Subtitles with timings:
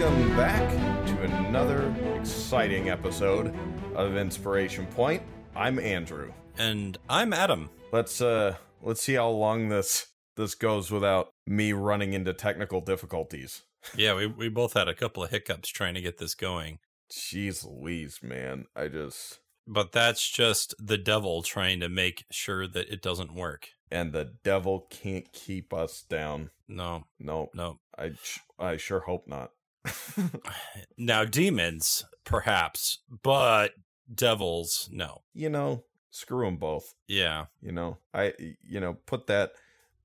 [0.00, 3.54] Welcome back to another exciting episode
[3.94, 5.22] of Inspiration Point.
[5.54, 6.32] I'm Andrew.
[6.56, 7.68] And I'm Adam.
[7.92, 13.64] Let's uh let's see how long this this goes without me running into technical difficulties.
[13.94, 16.78] Yeah, we, we both had a couple of hiccups trying to get this going.
[17.12, 18.64] Jeez Louise, man.
[18.74, 23.68] I just But that's just the devil trying to make sure that it doesn't work.
[23.90, 26.48] and the devil can't keep us down.
[26.66, 27.80] No, No, no.
[27.98, 28.12] I
[28.58, 29.50] I sure hope not.
[30.98, 33.72] Now, demons, perhaps, but
[34.12, 35.22] devils, no.
[35.32, 36.94] you know, screw them both.
[37.08, 37.46] Yeah.
[37.62, 39.52] You know, I you know put that.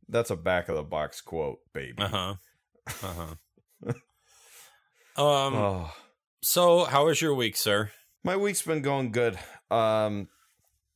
[0.08, 1.96] That's a back of the box quote, baby.
[1.98, 2.34] Uh huh.
[3.04, 3.92] Uh huh.
[5.22, 5.56] um.
[5.56, 5.92] Oh,
[6.42, 7.92] So, how was your week, sir?
[8.24, 9.38] my week's been going good.
[9.70, 10.30] Um,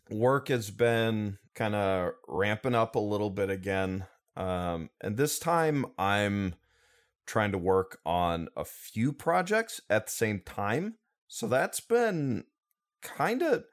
[0.10, 4.06] work has been kind of ramping up a little bit again.
[4.36, 6.56] Um, and this time I'm
[7.30, 10.96] trying to work on a few projects at the same time.
[11.28, 12.46] So that's been
[13.04, 13.66] kind of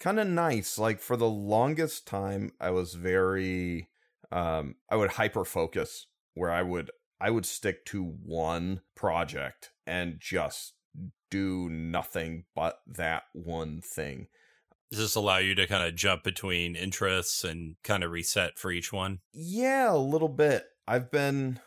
[0.00, 0.78] kind of nice.
[0.78, 3.90] Like for the longest time I was very
[4.32, 10.16] um I would hyper focus where I would I would stick to one project and
[10.18, 10.72] just
[11.30, 14.28] do nothing but that one thing.
[14.90, 18.70] Does this allow you to kind of jump between interests and kind of reset for
[18.70, 19.20] each one?
[19.32, 20.64] Yeah, a little bit.
[20.86, 21.60] I've been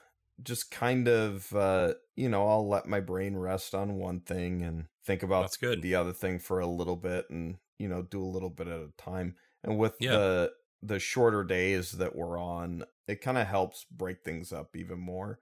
[0.43, 4.87] just kind of uh you know, I'll let my brain rest on one thing and
[5.03, 5.81] think about That's good.
[5.81, 8.79] the other thing for a little bit and you know, do a little bit at
[8.79, 9.35] a time.
[9.63, 10.19] And with Yeah.
[10.19, 14.99] the the shorter days that we're on, it kind of helps break things up even
[14.99, 15.39] more.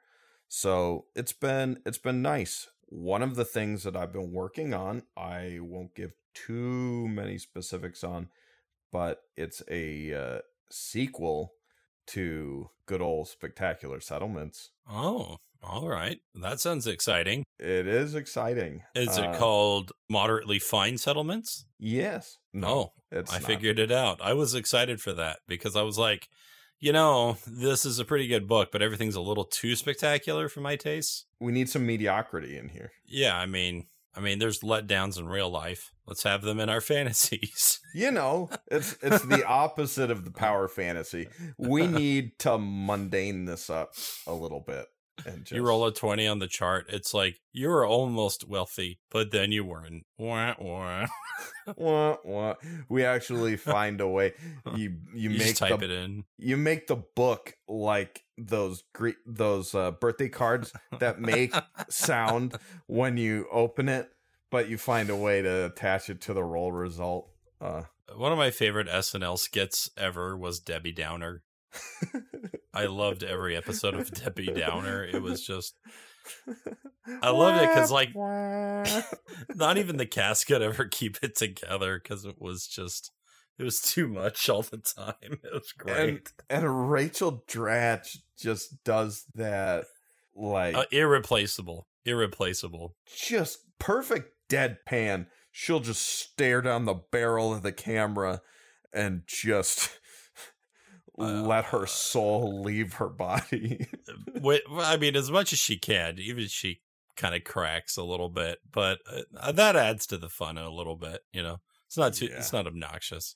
[0.47, 2.69] So, it's been it's been nice.
[2.87, 8.03] One of the things that I've been working on, I won't give too many specifics
[8.03, 8.29] on,
[8.91, 11.55] but it's a uh, sequel
[12.07, 14.71] to good old spectacular settlements.
[14.89, 16.19] Oh, all right.
[16.35, 17.45] That sounds exciting.
[17.59, 18.83] It is exciting.
[18.95, 21.65] Is Uh, it called Moderately Fine Settlements?
[21.79, 22.37] Yes.
[22.53, 23.43] No, oh, I not.
[23.43, 24.19] figured it out.
[24.21, 26.27] I was excited for that because I was like,
[26.79, 30.59] you know, this is a pretty good book, but everything's a little too spectacular for
[30.59, 31.25] my taste.
[31.39, 32.91] we need some mediocrity in here.
[33.05, 35.92] Yeah, I mean, I mean, there's letdowns in real life.
[36.05, 37.79] Let's have them in our fantasies.
[37.93, 41.27] You know, it's it's the opposite of the power fantasy.
[41.57, 43.93] We need to mundane this up
[44.27, 44.85] a little bit
[45.25, 48.99] and just You roll a 20 on the chart, it's like you were almost wealthy,
[49.11, 50.05] but then you weren't.
[50.17, 51.05] Wah, wah.
[51.77, 52.55] wah, wah.
[52.89, 54.33] We actually find a way.
[54.75, 56.23] You you, You, make just type the it in.
[56.37, 61.53] you make the book like those gre- those uh, birthday cards that make
[61.89, 64.09] sound when you open it,
[64.53, 67.27] but you find a way to attach it to the roll result.
[67.59, 67.81] Uh,
[68.15, 71.41] One of my favorite SNL skits ever was Debbie Downer.
[72.73, 75.03] I loved every episode of Debbie Downer.
[75.03, 75.73] It was just
[77.23, 78.09] I loved it 'cause, like,
[79.55, 83.11] not even the cast could ever keep it together because it was just
[83.57, 85.15] it was too much all the time.
[85.43, 86.21] It was great, and
[86.65, 89.85] and Rachel Dratch just does that
[90.35, 92.95] like uh, irreplaceable, irreplaceable.
[93.17, 95.27] just perfect deadpan.
[95.51, 98.41] She'll just stare down the barrel of the camera
[98.93, 99.89] and just
[101.17, 103.85] let her soul leave her body.
[104.75, 106.81] I mean, as much as she can, even she
[107.15, 108.99] kind of cracks a little bit, but
[109.39, 111.21] uh, that adds to the fun a little bit.
[111.31, 112.37] You know, it's not too, Yeah.
[112.37, 113.35] it's not obnoxious.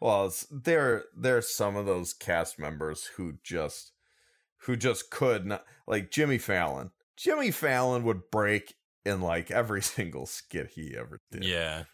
[0.00, 3.92] well, it's, there there's some of those cast members who just
[4.62, 6.90] who just could not like Jimmy Fallon.
[7.16, 8.74] Jimmy Fallon would break
[9.08, 11.44] in like every single skit he ever did.
[11.44, 11.84] Yeah.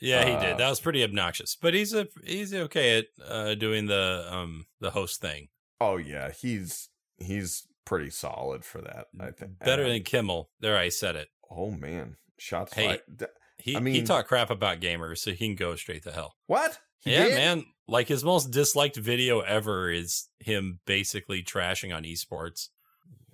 [0.00, 0.58] Yeah, he Uh, did.
[0.58, 1.56] That was pretty obnoxious.
[1.60, 5.48] But he's a he's okay at uh, doing the um the host thing.
[5.80, 9.06] Oh yeah, he's he's pretty solid for that.
[9.20, 10.50] I think Better And- than Kimmel.
[10.60, 11.28] There I said it.
[11.50, 13.28] oh man, shots Hey, fired.
[13.58, 16.34] He I he mean- talked crap about gamers, so he can go straight to hell.
[16.46, 16.78] What?
[17.00, 17.34] He yeah, did?
[17.34, 17.64] man.
[17.86, 22.68] Like his most disliked video ever is him basically trashing on esports.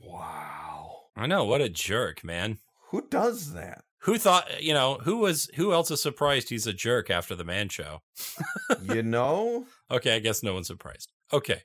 [0.00, 1.02] Wow.
[1.16, 2.58] I know, what a jerk, man.
[2.90, 3.82] Who does that?
[4.02, 7.44] Who thought you know, who was who else is surprised he's a jerk after the
[7.44, 8.02] man show?
[8.82, 9.66] you know?
[9.90, 11.10] Okay, I guess no one's surprised.
[11.32, 11.62] Okay.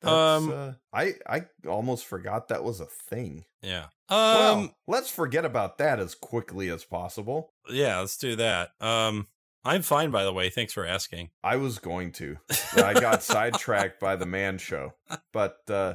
[0.00, 3.44] That's, Um, uh, I I almost forgot that was a thing.
[3.62, 3.86] Yeah.
[4.10, 7.52] well, Um let's forget about that as quickly as possible.
[7.70, 8.70] yeah, let's do that.
[8.80, 9.26] Um
[9.66, 10.50] I'm fine by the way.
[10.50, 11.30] Thanks for asking.
[11.42, 12.36] I was going to.
[12.76, 14.92] I got sidetracked by the man show.
[15.32, 15.94] But uh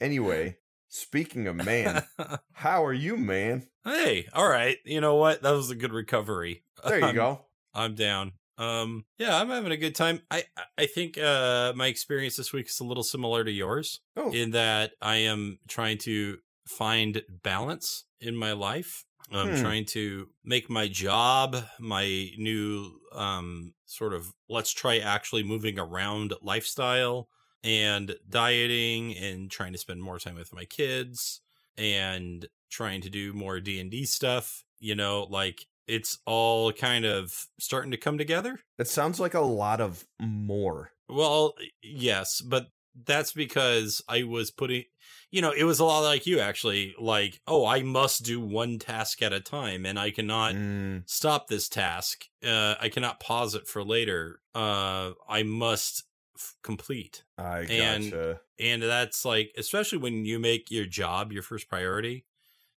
[0.00, 0.56] anyway,
[0.88, 2.04] speaking of man,
[2.52, 3.66] how are you, man?
[3.84, 4.76] hey, all right.
[4.84, 5.42] You know what?
[5.42, 6.64] That was a good recovery.
[6.86, 7.44] There you I'm- go.
[7.74, 8.32] I'm down.
[8.56, 10.20] Um, yeah, I'm having a good time.
[10.32, 10.44] I
[10.76, 14.50] I think uh my experience this week is a little similar to yours Oh, in
[14.52, 19.04] that I am trying to find balance in my life.
[19.30, 19.60] I'm Hmm.
[19.62, 22.04] trying to make my job my
[22.36, 27.28] new um, sort of let's try actually moving around lifestyle
[27.62, 31.40] and dieting and trying to spend more time with my kids
[31.76, 37.90] and trying to do more D&D stuff, you know, like it's all kind of starting
[37.90, 38.60] to come together.
[38.78, 40.92] It sounds like a lot of more.
[41.08, 42.68] Well, yes, but
[43.06, 44.84] that's because I was putting,
[45.30, 46.94] you know, it was a lot like you actually.
[46.98, 51.46] Like, oh, I must do one task at a time, and I cannot Mm, stop
[51.48, 52.24] this task.
[52.44, 54.40] Uh, I cannot pause it for later.
[54.54, 56.04] Uh, I must
[56.38, 61.68] f- complete, I And- and that's like, especially when you make your job your first
[61.68, 62.24] priority.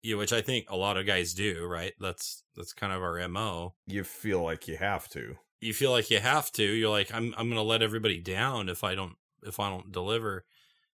[0.01, 1.94] You, which I think a lot of guys do, right?
[2.00, 3.75] That's that's kind of our mo.
[3.85, 5.35] You feel like you have to.
[5.59, 6.63] you feel like you have to.
[6.63, 10.45] You're like, I'm I'm gonna let everybody down if I don't if I don't deliver.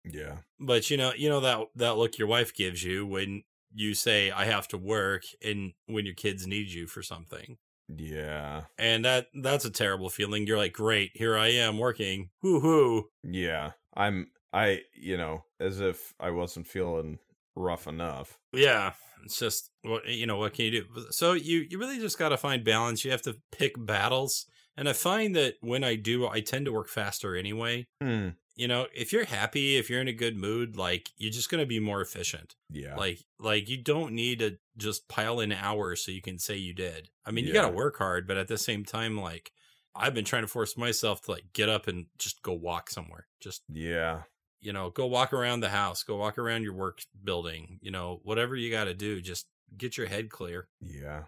[0.06, 0.38] Yeah.
[0.60, 3.44] But you know, you know that that look your wife gives you when
[3.74, 7.58] you say I have to work and when your kids need you for something.
[7.98, 8.64] Yeah.
[8.78, 10.48] And that that's a terrible feeling.
[10.48, 12.30] You're like, great, here I am working.
[12.42, 13.10] Whoo hoo.
[13.24, 13.72] Yeah.
[13.96, 17.20] I'm I you know, as if I wasn't feeling
[17.56, 18.40] rough enough.
[18.54, 18.94] Yeah.
[19.24, 20.86] It's just what you know, what can you do?
[21.12, 23.06] So you you really just gotta find balance.
[23.06, 24.46] You have to pick battles.
[24.78, 27.88] And I find that when I do, I tend to work faster anyway.
[28.02, 28.30] Hmm.
[28.56, 31.62] You know if you're happy if you're in a good mood like you're just going
[31.62, 32.96] to be more efficient Yeah.
[32.96, 36.74] like like you don't need to just pile in hours so you can say you
[36.74, 39.52] did i mean you got to work hard but at the same time like
[39.96, 43.28] i've been trying to force myself to like get up and just go walk somewhere
[43.40, 44.22] just yeah.
[44.60, 48.20] you know go walk around the house go walk around your work building you know
[48.24, 51.24] whatever you got to do just get your head clear Yeah.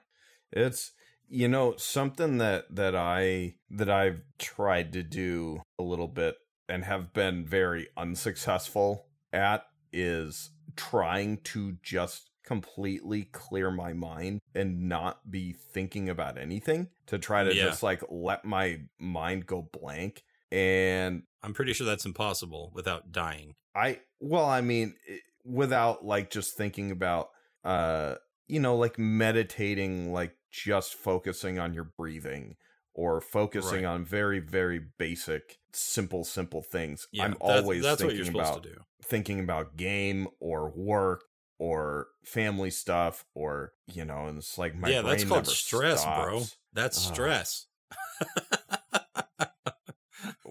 [0.51, 0.91] It's
[1.29, 6.35] you know something that that I that I've tried to do a little bit
[6.69, 14.89] and have been very unsuccessful at is trying to just completely clear my mind and
[14.89, 17.63] not be thinking about anything to try to Yeah.
[17.65, 23.55] just like let my mind go blank and i'm pretty sure that's impossible without dying
[23.75, 24.95] I well, I mean,
[25.43, 27.29] without like just thinking about
[27.63, 28.15] uh
[28.47, 32.55] you know, like meditating like just focusing on your breathing
[32.93, 33.93] or focusing Right.
[33.93, 37.07] on very very basic simple simple things.
[37.11, 38.67] yeah I'm always that's what thinking about
[39.03, 41.23] thinking about game or work
[41.59, 46.43] or family stuff or you know, and it's like my yeah that's called stress bro
[46.73, 47.13] that's Ugh.
[47.13, 47.67] stress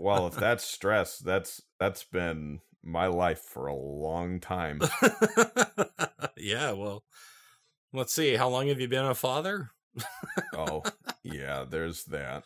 [0.03, 4.81] Well, if that's stress, that's that's been my life for a long time.
[6.37, 7.05] yeah, well,
[7.93, 8.35] let's see.
[8.35, 9.71] How long have you been a father?
[10.55, 10.83] oh,
[11.23, 12.43] yeah, there's that.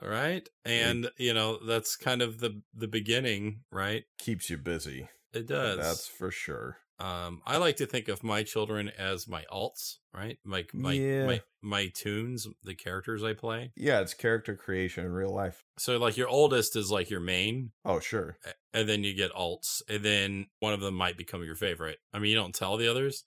[0.00, 4.04] All right, and you know that's kind of the the beginning, right?
[4.18, 5.08] Keeps you busy.
[5.34, 5.78] It does.
[5.78, 6.78] That's for sure.
[6.98, 10.38] Um, I like to think of my children as my alts, right?
[10.44, 11.26] My my Yeah.
[11.26, 13.72] my my toons, the characters I play.
[13.76, 15.62] Yeah, it's character creation in real life.
[15.78, 18.38] So like your oldest is like your main, Oh, sure.
[18.72, 21.98] and then you get alts, and then one of them might become your favorite.
[22.14, 23.24] I mean, you don't tell the others.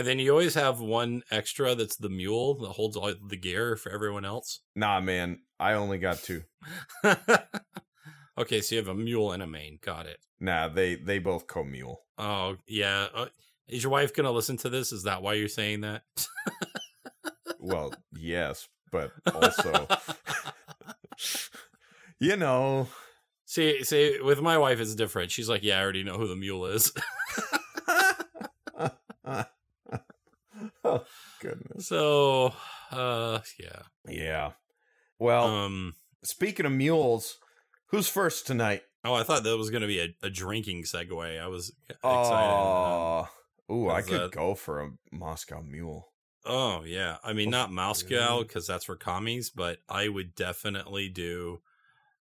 [0.00, 3.76] And then you always have one extra that's the mule that holds all the gear
[3.76, 4.60] for everyone else.
[4.74, 6.44] Nah, man, I only got two.
[8.38, 9.78] okay, so you have a mule and a main.
[9.84, 10.16] Got it.
[10.40, 12.00] Nah, they they both co-mule.
[12.16, 13.08] Oh, yeah.
[13.14, 13.26] Uh,
[13.68, 14.90] is your wife going to listen to this?
[14.90, 16.04] Is that why you're saying that?
[17.58, 19.86] Well, yes, but also,
[22.18, 22.88] you know,
[23.44, 25.30] see, see, with my wife, it's different.
[25.30, 26.90] She's like, yeah, I already know who the mule is.
[30.84, 31.04] oh
[31.40, 31.86] goodness.
[31.88, 32.52] so,
[32.90, 33.82] uh, yeah.
[34.08, 34.50] Yeah.
[35.18, 35.94] Well, Um,
[36.24, 37.36] speaking of mules,
[37.88, 38.82] who's first tonight?
[39.04, 41.40] oh, I thought that was going to be a, a drinking segue.
[41.40, 42.06] I was excited.
[42.08, 43.28] Oh,
[43.70, 46.06] ooh, I could that- go for a Moscow Mule.
[46.46, 51.10] Oh yeah, I mean Oh, not Moscow because that's for commies, but I would definitely
[51.10, 51.60] do,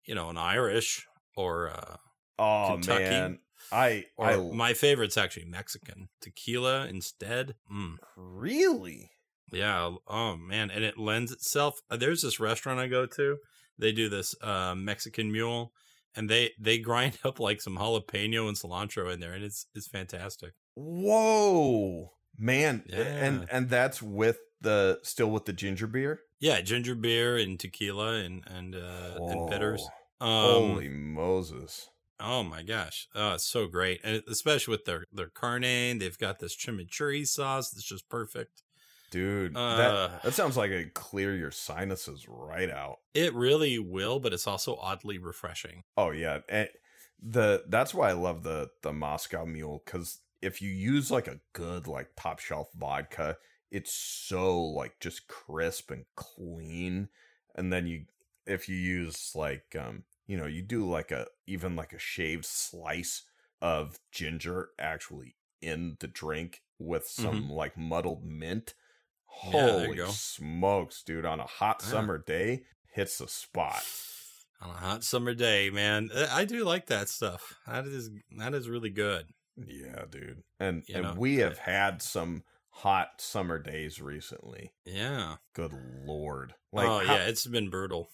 [0.03, 1.95] you know, an Irish or uh
[2.37, 3.03] Oh Kentucky.
[3.05, 3.39] man,
[3.71, 7.55] I or I my favorite's actually Mexican tequila instead.
[7.71, 9.11] Mm, really
[9.51, 9.91] yeah.
[10.07, 11.79] Oh man, and it lends itself.
[11.89, 13.37] uh, There's this restaurant I go to.
[13.77, 15.73] They do this uh, Mexican mule,
[16.15, 19.87] and they they grind up like some jalapeno and cilantro in there, and it's it's
[19.87, 20.53] fantastic.
[20.75, 22.99] whoa man, Yeah.
[23.01, 26.21] and and that's with the still with the ginger beer.
[26.39, 29.85] Yeah, ginger beer and tequila and and uh, and bitters.
[30.19, 31.89] Um, Holy Moses!
[32.21, 36.39] Oh my gosh, oh, it's so great, and especially with their their carne, they've got
[36.39, 38.63] this chimichurri sauce that's just perfect.
[39.09, 42.99] Dude, Uh, that that sounds like it clear your sinuses right out.
[43.13, 45.83] It really will, but it's also oddly refreshing.
[45.97, 46.69] Oh yeah, and
[47.19, 51.41] the that's why I love the the Moscow Mule because if you use like a
[51.53, 53.37] good like top shelf vodka,
[53.69, 57.09] it's so like just crisp and clean.
[57.55, 58.05] And then you
[58.45, 62.45] if you use like um you know, you do like a even like a shaved
[62.45, 63.23] slice
[63.61, 67.51] of ginger actually in the drink with some mm-hmm.
[67.51, 68.73] like muddled mint.
[69.25, 71.25] Holy yeah, smokes, dude!
[71.25, 71.89] On a hot yeah.
[71.89, 73.83] summer day, hits the spot.
[74.61, 77.57] On a hot summer day, man, uh, I do like that stuff.
[77.67, 79.25] That is that is really good.
[79.57, 80.43] Yeah, dude.
[80.61, 84.71] And you and know, we have had some hot summer days recently.
[84.85, 85.35] Yeah.
[85.53, 85.73] Good
[86.05, 86.53] lord.
[86.71, 88.11] Like, oh how, yeah, it's been brutal.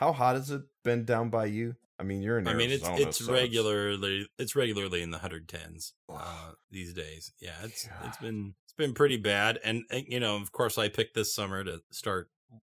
[0.00, 1.76] How hot has it been down by you?
[1.98, 2.48] I mean, you're in.
[2.48, 7.32] Arizona, I mean, it's it's so regularly it's regularly in the 110s uh, these days.
[7.38, 7.96] Yeah, it's God.
[8.06, 11.34] it's been it's been pretty bad, and, and you know, of course, I picked this
[11.34, 12.30] summer to start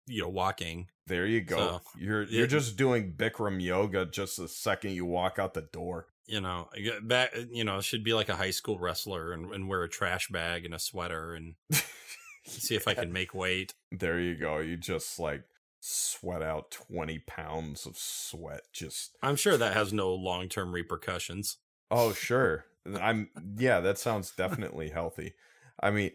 [0.08, 0.88] you know walking.
[1.06, 1.58] There you go.
[1.58, 5.62] So, you're you're it, just doing Bikram yoga just the second you walk out the
[5.62, 6.08] door.
[6.26, 6.70] You know,
[7.04, 10.30] back you know, should be like a high school wrestler and, and wear a trash
[10.30, 11.54] bag and a sweater and
[12.48, 13.76] see if I can make weight.
[13.92, 14.58] There you go.
[14.58, 15.44] You just like
[15.82, 21.58] sweat out 20 pounds of sweat just i'm sure that has no long-term repercussions.
[21.90, 22.66] Oh sure.
[23.00, 25.34] I'm yeah that sounds definitely healthy.
[25.80, 26.12] I mean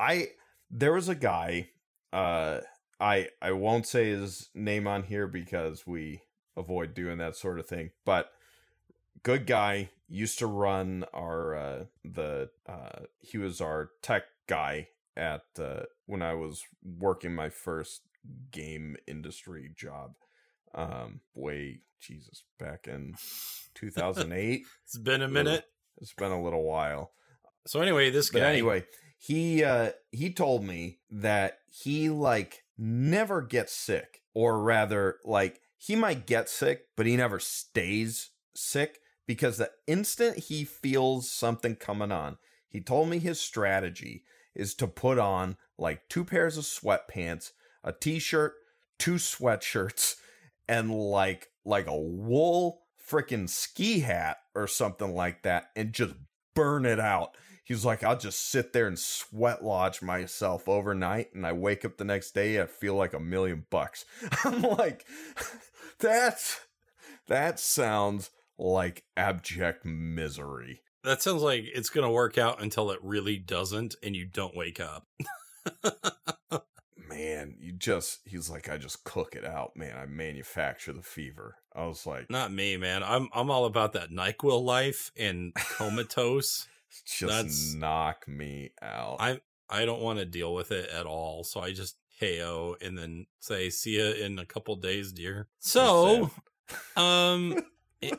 [0.00, 0.28] i
[0.70, 1.68] there was a guy
[2.12, 2.60] uh
[2.98, 6.22] i i won't say his name on here because we
[6.56, 8.32] avoid doing that sort of thing but
[9.22, 15.44] good guy used to run our uh the uh he was our tech guy at
[15.58, 16.64] uh when i was
[16.98, 18.02] working my first
[18.50, 20.12] game industry job
[20.74, 23.14] um way jesus back in
[23.74, 25.64] 2008 it's been a minute.
[25.98, 27.12] it's been a little while.
[27.66, 28.84] So anyway this guy but anyway
[29.18, 35.94] he uh he told me that he like never gets sick or rather like he
[35.94, 42.10] might get sick but he never stays sick because the instant he feels something coming
[42.10, 44.24] on he told me his strategy
[44.54, 48.54] is to put on like two pairs of sweatpants a t-shirt,
[48.98, 50.16] two sweatshirts,
[50.68, 56.14] and like like a wool freaking ski hat or something like that and just
[56.54, 57.36] burn it out.
[57.64, 61.98] He's like, I'll just sit there and sweat lodge myself overnight, and I wake up
[61.98, 64.04] the next day, I feel like a million bucks.
[64.44, 65.06] I'm like,
[66.00, 66.60] that's
[67.28, 70.82] that sounds like abject misery.
[71.04, 74.80] That sounds like it's gonna work out until it really doesn't, and you don't wake
[74.80, 75.06] up.
[77.10, 79.96] man, you just he's like, I just cook it out, man.
[79.96, 81.56] I manufacture the fever.
[81.74, 83.02] I was like Not me, man.
[83.02, 86.66] I'm I'm all about that NyQuil life and comatose.
[87.04, 89.16] just That's, knock me out.
[89.20, 91.44] I I don't want to deal with it at all.
[91.44, 95.48] So I just KO and then say, see ya in a couple days, dear.
[95.58, 96.30] So
[96.96, 97.62] um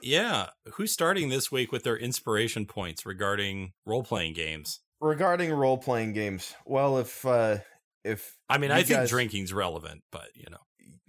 [0.02, 0.48] yeah.
[0.74, 4.80] Who's starting this week with their inspiration points regarding role playing games?
[5.00, 7.58] Regarding role playing games, well, if uh,
[8.04, 10.58] if I mean, I think drinking's relevant, but you know,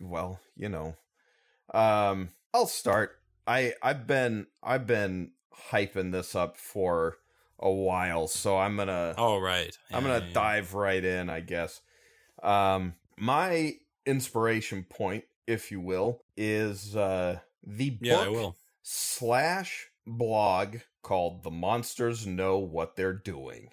[0.00, 0.94] well, you know,
[1.72, 3.18] um, I'll start.
[3.46, 5.32] I I've been I've been
[5.70, 7.16] hyping this up for
[7.58, 9.14] a while, so I'm gonna.
[9.16, 10.78] Oh right, yeah, I'm gonna yeah, dive yeah.
[10.78, 11.80] right in, I guess.
[12.42, 18.56] Um, my inspiration point, if you will, is uh the book yeah, I will.
[18.82, 23.70] slash blog called "The Monsters Know What They're Doing,"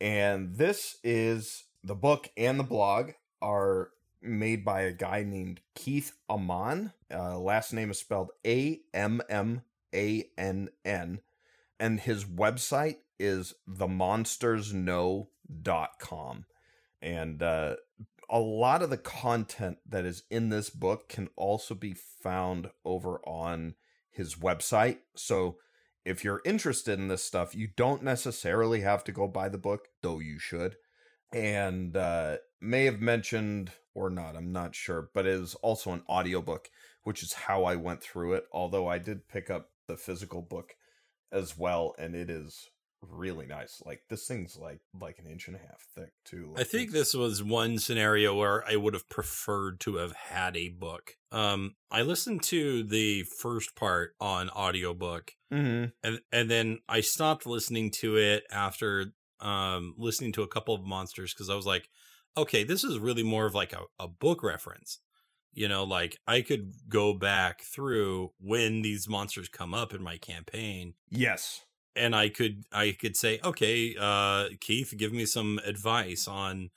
[0.00, 6.12] and this is the book and the blog are made by a guy named Keith
[6.30, 6.92] Ammann.
[7.12, 9.62] Uh, last name is spelled A M M
[9.94, 11.20] A N N.
[11.80, 16.44] And his website is themonstersknow.com.
[17.00, 17.76] And uh,
[18.30, 23.18] a lot of the content that is in this book can also be found over
[23.26, 23.74] on
[24.10, 24.98] his website.
[25.16, 25.56] So
[26.04, 29.88] if you're interested in this stuff, you don't necessarily have to go buy the book,
[30.02, 30.76] though you should
[31.32, 36.02] and uh, may have mentioned or not, I'm not sure, but it is also an
[36.08, 36.70] audiobook,
[37.02, 38.46] which is how I went through it.
[38.52, 40.74] Although I did pick up the physical book
[41.30, 42.70] as well, and it is
[43.10, 43.82] really nice.
[43.84, 46.52] Like this thing's like like an inch and a half thick too.
[46.52, 50.56] Like I think this was one scenario where I would have preferred to have had
[50.56, 51.16] a book.
[51.30, 55.90] Um, I listened to the first part on audiobook, mm-hmm.
[56.02, 60.84] and and then I stopped listening to it after um, listening to a couple of
[60.84, 61.88] monsters because I was like,
[62.36, 65.00] okay, this is really more of like a, a book reference.
[65.52, 70.16] You know, like I could go back through when these monsters come up in my
[70.16, 70.94] campaign.
[71.10, 71.60] Yes.
[71.94, 76.70] And I could I could say, okay, uh, Keith, give me some advice on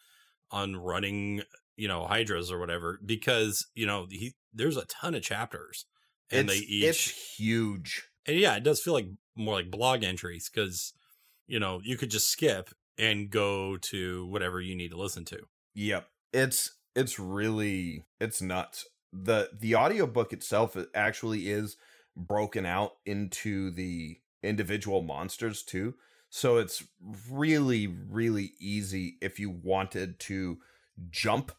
[0.52, 1.44] on running,
[1.78, 5.86] you know, hydras or whatever, because you know he there's a ton of chapters,
[6.30, 8.10] and it's, they each it's huge.
[8.26, 9.08] And yeah, it does feel like
[9.38, 10.92] more like blog entries because
[11.48, 15.40] you know, you could just skip and go to whatever you need to listen to.
[15.76, 16.08] Yep.
[16.34, 18.86] It's it's really it's nuts.
[19.12, 21.78] The the audiobook itself actually is
[22.16, 25.96] broken out into the individual monsters too.
[26.30, 26.84] So it's
[27.30, 30.58] really really easy if you wanted to
[31.10, 31.52] jump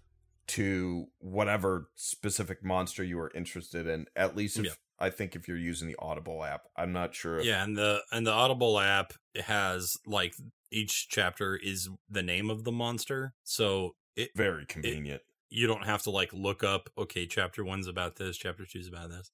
[0.46, 4.06] to whatever specific monster you were interested in.
[4.14, 4.72] At least if yeah.
[4.98, 7.38] I think if you're using the Audible app, I'm not sure.
[7.38, 9.12] If- yeah, and the and the Audible app
[9.44, 10.34] has like
[10.70, 15.20] each chapter is the name of the monster, so it very convenient.
[15.20, 16.88] It, you don't have to like look up.
[16.98, 19.30] Okay, chapter one's about this, chapter two's about this.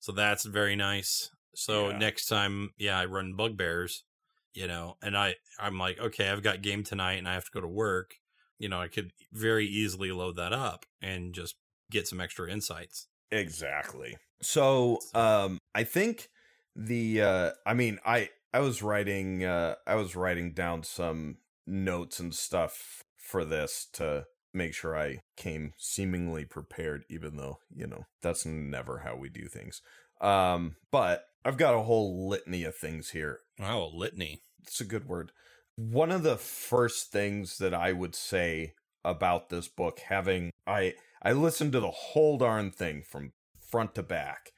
[0.00, 1.30] So that's very nice.
[1.54, 1.98] So yeah.
[1.98, 4.04] next time, yeah, I run bugbears,
[4.52, 7.50] you know, and I I'm like, okay, I've got game tonight, and I have to
[7.52, 8.16] go to work
[8.58, 11.56] you know, I could very easily load that up and just
[11.90, 13.08] get some extra insights.
[13.30, 14.16] Exactly.
[14.42, 16.28] So, um I think
[16.74, 22.20] the uh I mean, I I was writing uh I was writing down some notes
[22.20, 28.06] and stuff for this to make sure I came seemingly prepared even though, you know,
[28.22, 29.80] that's never how we do things.
[30.20, 33.40] Um but I've got a whole litany of things here.
[33.58, 34.42] Wow, litany.
[34.62, 35.32] It's a good word.
[35.76, 40.94] One of the first things that I would say about this book, having I
[41.26, 43.32] I listened to the whole darn thing from
[43.68, 44.52] front to back.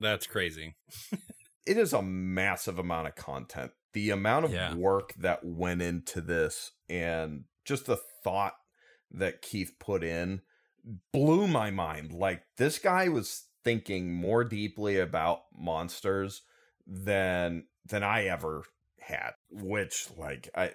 [0.00, 0.74] That's crazy.
[1.66, 3.72] it is a massive amount of content.
[3.92, 4.74] The amount of yeah.
[4.74, 8.54] work that went into this and just the thought
[9.10, 10.40] that Keith put in
[11.12, 12.14] blew my mind.
[12.14, 16.40] Like this guy was thinking more deeply about monsters
[16.86, 18.62] than than I ever
[19.00, 20.72] had, which like I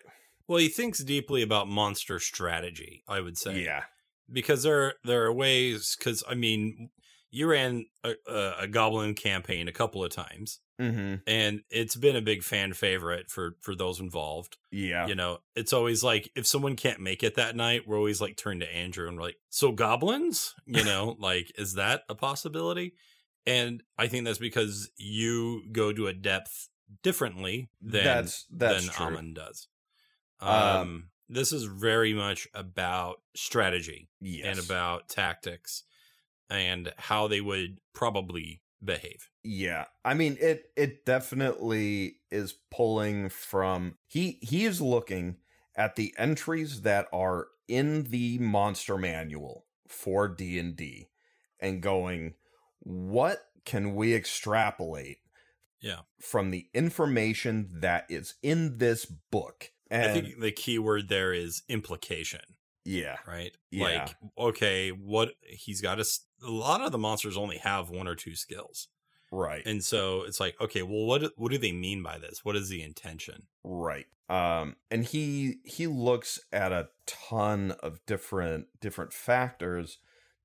[0.47, 3.63] well, he thinks deeply about monster strategy, I would say.
[3.63, 3.85] Yeah.
[4.31, 6.89] Because there there are ways cuz I mean,
[7.31, 10.59] you ran a, a, a, goblin campaign a couple of times.
[10.79, 11.15] Mm-hmm.
[11.27, 14.57] And it's been a big fan favorite for for those involved.
[14.71, 15.07] Yeah.
[15.07, 18.35] You know, it's always like if someone can't make it that night, we're always like
[18.35, 22.93] turn to Andrew and we're like, "So goblins?" You know, like is that a possibility?
[23.45, 26.69] And I think that's because you go to a depth
[27.01, 29.05] differently than that's, that's than true.
[29.17, 29.67] Ammann does.
[30.39, 34.45] Um, um, this is very much about strategy yes.
[34.45, 35.83] and about tactics
[36.49, 39.29] and how they would probably behave.
[39.43, 39.85] Yeah.
[40.03, 45.37] I mean it it definitely is pulling from he he is looking
[45.75, 51.07] at the entries that are in the monster manual for D&D
[51.59, 52.33] and going
[52.79, 55.19] what can we extrapolate
[55.81, 56.01] yeah.
[56.19, 59.71] From the information that is in this book.
[59.91, 62.39] And I think the key word there is implication.
[62.85, 63.17] Yeah.
[63.27, 63.55] Right?
[63.69, 63.83] Yeah.
[63.83, 66.05] Like, okay, what he's got a,
[66.43, 68.87] a lot of the monsters only have one or two skills.
[69.31, 69.61] Right.
[69.65, 72.43] And so it's like, okay, well what what do they mean by this?
[72.43, 73.43] What is the intention?
[73.63, 74.05] Right.
[74.29, 79.99] Um and he he looks at a ton of different different factors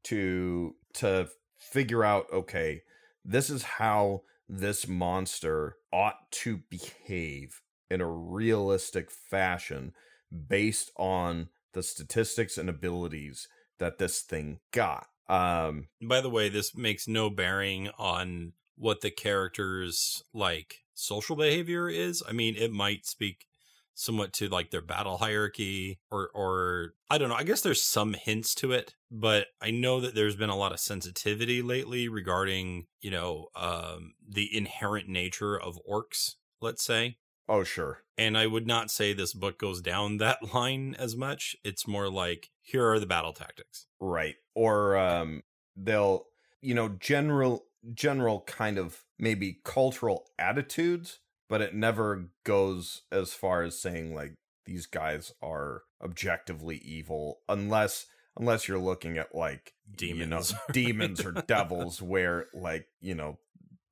[0.05, 1.29] to to
[1.59, 2.83] figure out okay,
[3.25, 9.92] this is how this monster ought to behave in a realistic fashion
[10.49, 15.07] based on the statistics and abilities that this thing got.
[15.29, 21.88] Um by the way, this makes no bearing on what the character's like social behavior
[21.88, 22.22] is.
[22.27, 23.46] I mean, it might speak
[23.94, 27.35] somewhat to like their battle hierarchy or or I don't know.
[27.35, 30.72] I guess there's some hints to it, but I know that there's been a lot
[30.72, 37.18] of sensitivity lately regarding, you know, um the inherent nature of orcs, let's say.
[37.49, 38.03] Oh, sure.
[38.19, 41.57] And I would not say this book goes down that line as much.
[41.65, 43.87] It's more like here are the battle tactics.
[44.01, 44.37] Right.
[44.55, 45.43] Or um
[45.77, 46.25] they'll,
[46.61, 53.63] you know, general general kind of maybe cultural attitudes but it never goes as far
[53.63, 58.07] as saying like these guys are objectively evil unless
[58.37, 63.39] unless you're looking at like demons you know demons or devils where like you know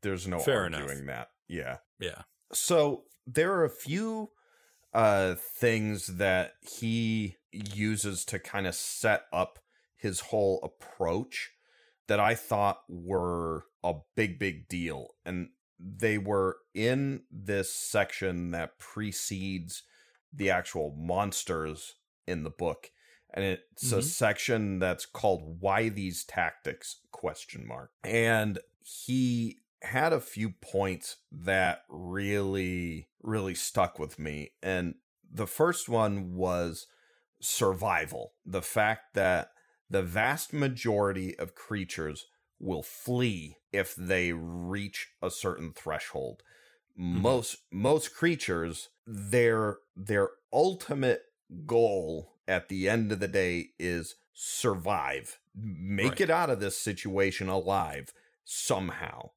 [0.02, 1.06] there's no Fair arguing enough.
[1.06, 4.30] that yeah yeah so there are a few
[4.92, 9.58] uh things that he uses to kind of set up
[9.96, 11.52] his whole approach
[12.06, 18.78] that I thought were a big big deal and they were in this section that
[18.78, 19.82] precedes
[20.32, 21.94] the actual monsters
[22.26, 22.90] in the book
[23.32, 23.98] and it's mm-hmm.
[23.98, 31.16] a section that's called why these tactics question mark and he had a few points
[31.30, 34.94] that really really stuck with me and
[35.30, 36.86] the first one was
[37.40, 39.50] survival the fact that
[39.90, 42.26] the vast majority of creatures
[42.58, 46.42] will flee if they reach a certain threshold.
[46.98, 47.22] Mm-hmm.
[47.22, 51.22] most most creatures their their ultimate
[51.66, 56.20] goal at the end of the day is survive make Right.
[56.22, 58.12] it out of this situation alive
[58.44, 59.30] somehow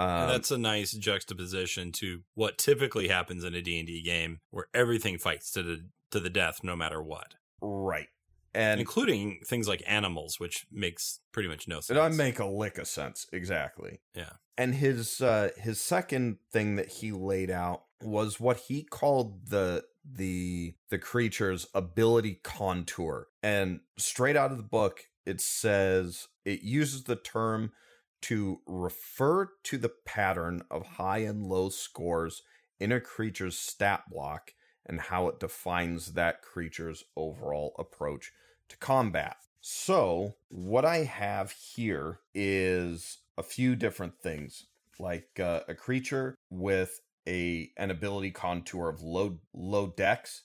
[0.00, 5.18] um, that's a nice juxtaposition to what typically happens in a D&D game where everything
[5.18, 7.34] fights to the to the death no matter what.
[7.60, 8.08] right
[8.54, 11.90] and including things like animals which makes pretty much no sense.
[11.90, 14.00] It doesn't make a lick of sense, exactly.
[14.14, 14.32] Yeah.
[14.58, 19.84] And his uh his second thing that he laid out was what he called the
[20.04, 23.28] the the creature's ability contour.
[23.42, 27.72] And straight out of the book, it says it uses the term
[28.22, 32.42] to refer to the pattern of high and low scores
[32.78, 34.54] in a creature's stat block
[34.86, 38.32] and how it defines that creature's overall approach
[38.68, 39.36] to combat.
[39.60, 44.66] So, what I have here is a few different things,
[44.98, 50.42] like uh, a creature with a an ability contour of low low dex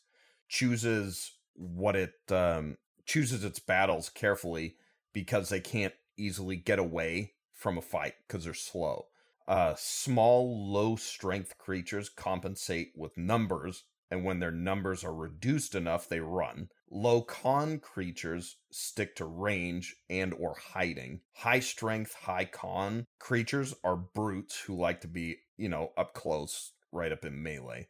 [0.49, 4.75] chooses what it um, chooses its battles carefully
[5.13, 9.07] because they can't easily get away from a fight because they're slow.
[9.47, 16.07] Uh, small, low strength creatures compensate with numbers, and when their numbers are reduced enough,
[16.09, 16.69] they run.
[16.89, 21.21] Low con creatures stick to range and or hiding.
[21.33, 26.73] High strength, high con creatures are brutes who like to be, you know, up close,
[26.91, 27.87] right up in melee.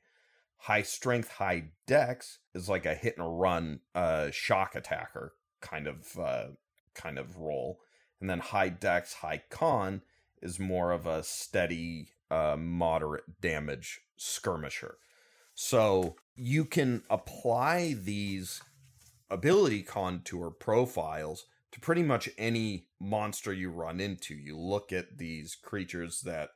[0.58, 6.18] High strength, high dex is like a hit and run uh shock attacker kind of
[6.20, 6.48] uh
[6.94, 7.80] kind of role.
[8.20, 10.02] And then high dex, high con
[10.42, 14.98] is more of a steady uh moderate damage skirmisher.
[15.54, 18.62] So you can apply these
[19.30, 24.34] ability contour profiles to pretty much any monster you run into.
[24.34, 26.50] You look at these creatures that,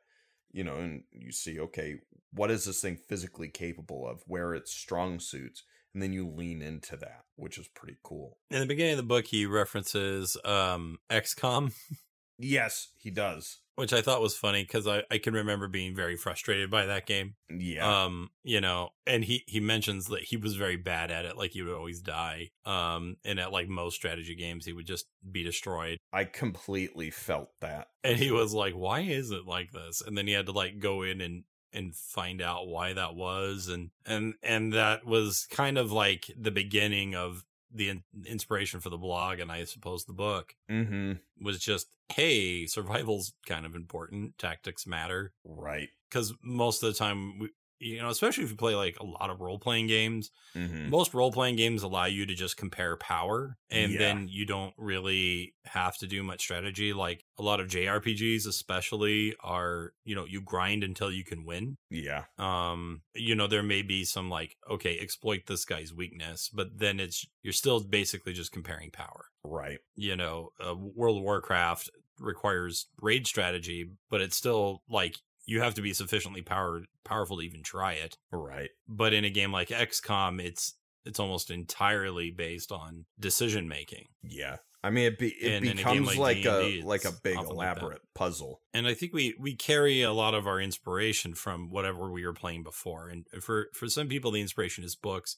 [0.52, 2.00] you know, and you see, okay,
[2.32, 4.24] what is this thing physically capable of?
[4.28, 5.64] Where its strong suits?
[5.94, 8.38] And then you lean into that, which is pretty cool.
[8.52, 11.74] In the beginning of the book he references um XCOM,
[12.42, 13.60] Yes, he does.
[13.76, 17.06] which I thought was funny cuz I I can remember being very frustrated by that
[17.06, 17.36] game.
[17.50, 18.04] Yeah.
[18.06, 21.52] Um, you know, and he he mentions that he was very bad at it, like
[21.52, 22.52] he would always die.
[22.66, 25.98] Um, and at like most strategy games he would just be destroyed.
[26.14, 27.88] I completely felt that.
[28.06, 30.80] And he was like, "Why is it like this?" And then he had to like
[30.80, 31.44] go in and
[31.74, 36.52] and find out why that was and and and that was kind of like the
[36.52, 41.14] beginning of the in- inspiration for the blog and I suppose the book Mm-hmm.
[41.46, 45.90] was just hey survival's kind of important tactics matter Right.
[46.10, 49.30] because most of the time we, you know especially if you play like a lot
[49.30, 50.90] of role-playing games Mm-hmm.
[50.90, 54.00] most role-playing games allow you to just compare power and Yeah.
[54.00, 59.36] then you don't really have to do much strategy like a lot of jrpgs especially
[59.44, 62.24] are you know you grind until you can win Yeah.
[62.40, 67.00] um you know there may be some like okay exploit this guy's weakness but then
[67.00, 69.80] it's you're still basically just comparing power Right.
[69.96, 71.90] you know uh, world of warcraft
[72.20, 75.18] requires raid strategy but it's still like
[75.50, 78.70] you have to be sufficiently power powerful to even try it Right.
[78.88, 84.06] but in a game like XCOM, it's it's almost entirely based on decision making.
[84.22, 84.58] Yeah.
[84.84, 87.36] I mean, it be it And a becomes like like a D&D, like a big
[87.38, 88.62] often like elaborate puzzle.
[88.74, 92.34] And I think we we carry a lot of our inspiration from whatever we were
[92.34, 93.10] playing before.
[93.10, 95.36] And for for some people, the inspiration is books.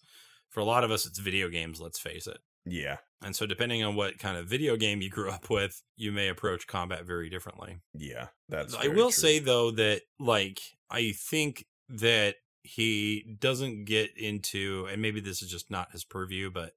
[0.50, 1.80] For a lot of us, it's video games.
[1.80, 2.39] Let's face it.
[2.65, 2.97] Yeah.
[3.24, 6.28] And so, depending on what kind of video game you grew up with, you may
[6.28, 7.80] approach combat very differently.
[7.93, 8.28] Yeah.
[8.50, 8.76] That's.
[8.76, 9.12] I will true.
[9.12, 15.50] say though that like I think that he doesn't get into and maybe this is
[15.50, 16.74] just not his purview but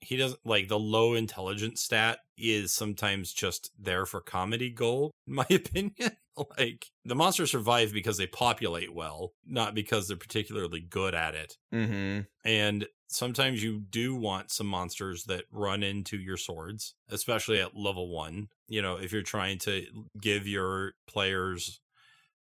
[0.00, 5.34] he doesn't like the low intelligence stat is sometimes just there for comedy gold in
[5.34, 6.16] my opinion
[6.58, 11.56] like the monsters survive because they populate well not because they're particularly good at it
[11.72, 12.20] Mm-hmm.
[12.44, 18.10] and sometimes you do want some monsters that run into your swords, especially at level
[18.10, 18.48] one.
[18.68, 19.86] You know, if you're trying to
[20.20, 21.80] give your players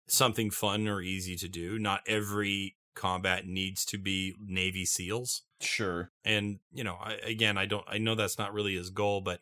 [0.07, 5.43] something fun or easy to do, not every combat needs to be Navy SEALs.
[5.61, 6.11] Sure.
[6.25, 9.41] And, you know, I, again, I don't, I know that's not really his goal, but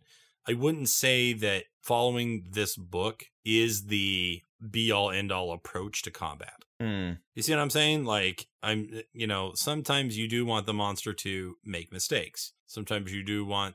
[0.48, 6.10] I wouldn't say that following this book is the be all end all approach to
[6.10, 6.54] combat.
[6.80, 7.18] Mm.
[7.34, 8.04] You see what I'm saying?
[8.04, 12.52] Like, I'm, you know, sometimes you do want the monster to make mistakes.
[12.66, 13.74] Sometimes you do want,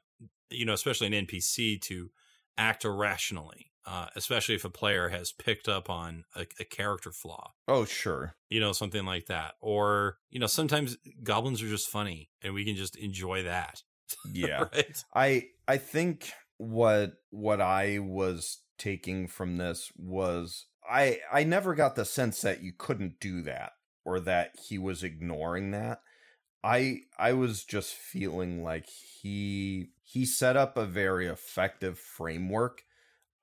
[0.50, 2.10] you know, especially an NPC to
[2.58, 7.52] act irrationally, uh, especially if a player has picked up on a, a character flaw,
[7.68, 8.36] Oh, sure.
[8.50, 9.54] you know, something like that.
[9.62, 13.84] Or, you know, sometimes goblins are just funny and we can just enjoy that.
[14.34, 14.66] Yeah.
[14.74, 15.04] right.
[15.14, 21.96] I I think what what I was taking from this was I I never got
[21.96, 23.74] the sense that you couldn't do that
[24.06, 26.02] or that he was ignoring that.
[26.64, 32.84] I I was just feeling like he he set up a very effective framework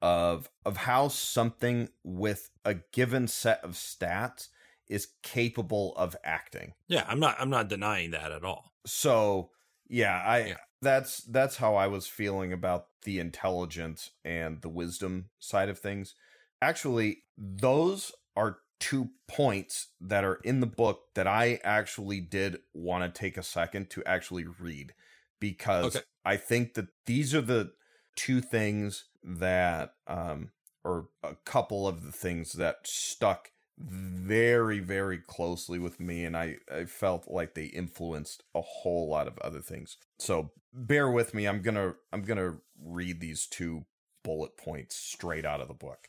[0.02, 4.48] of of how something with a given set of stats
[4.88, 6.74] is capable of acting.
[6.88, 8.72] Yeah, I'm not I'm not denying that at all.
[8.86, 9.50] So,
[9.88, 10.56] yeah, I yeah.
[10.84, 16.14] That's that's how I was feeling about the intelligence and the wisdom side of things.
[16.62, 23.04] Actually, those are two points that are in the book that I actually did want
[23.04, 24.94] to take a second to actually read
[25.40, 26.04] because okay.
[26.24, 27.72] I think that these are the
[28.16, 30.50] two things that um
[30.84, 36.56] or a couple of the things that stuck very very closely with me and I
[36.72, 39.96] I felt like they influenced a whole lot of other things.
[40.18, 41.46] So bear with me.
[41.46, 43.84] I'm to I'm to read these two
[44.22, 46.08] bullet points straight out of the book.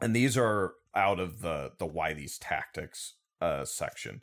[0.00, 4.22] And these are out of the the why these tactics uh section.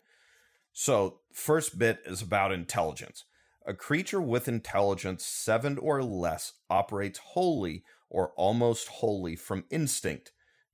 [0.74, 3.26] So, first bit is about intelligence.
[3.65, 10.32] A creature with intelligence 7 or less operates wholly or almost wholly from instinct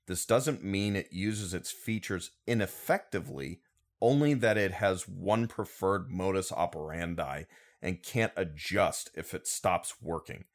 [0.08, 3.60] this doesn't mean it uses its features ineffectively,
[4.02, 7.44] only that it has one preferred modus operandi
[7.82, 10.46] and can't adjust if it stops working.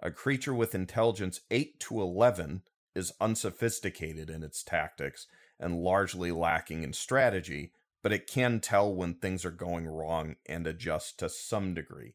[0.00, 2.62] A creature with intelligence 8 to 11
[2.94, 5.26] is unsophisticated in its tactics
[5.60, 10.66] and largely lacking in strategy, but it can tell when things are going wrong and
[10.66, 12.14] adjust to some degree.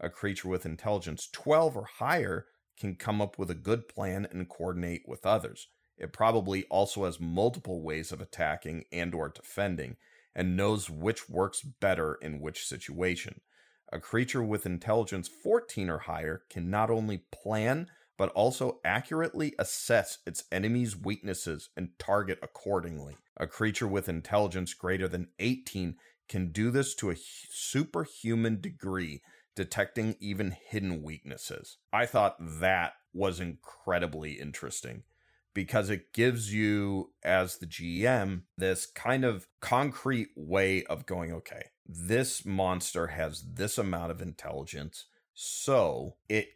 [0.00, 2.46] A creature with intelligence 12 or higher
[2.78, 5.68] can come up with a good plan and coordinate with others.
[5.96, 9.96] It probably also has multiple ways of attacking and or defending
[10.34, 13.40] and knows which works better in which situation.
[13.90, 20.18] A creature with intelligence 14 or higher can not only plan but also accurately assess
[20.26, 23.16] its enemy's weaknesses and target accordingly.
[23.36, 25.96] A creature with intelligence greater than 18
[26.28, 29.22] can do this to a superhuman degree,
[29.54, 31.78] detecting even hidden weaknesses.
[31.92, 35.04] I thought that was incredibly interesting
[35.58, 41.70] because it gives you, as the GM, this kind of concrete way of going, okay,
[41.84, 45.06] this monster has this amount of intelligence.
[45.34, 46.50] So it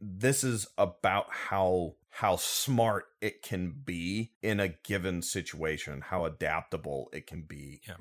[0.00, 7.10] this is about how how smart it can be in a given situation, how adaptable
[7.12, 7.82] it can be.
[7.86, 7.98] Yeah.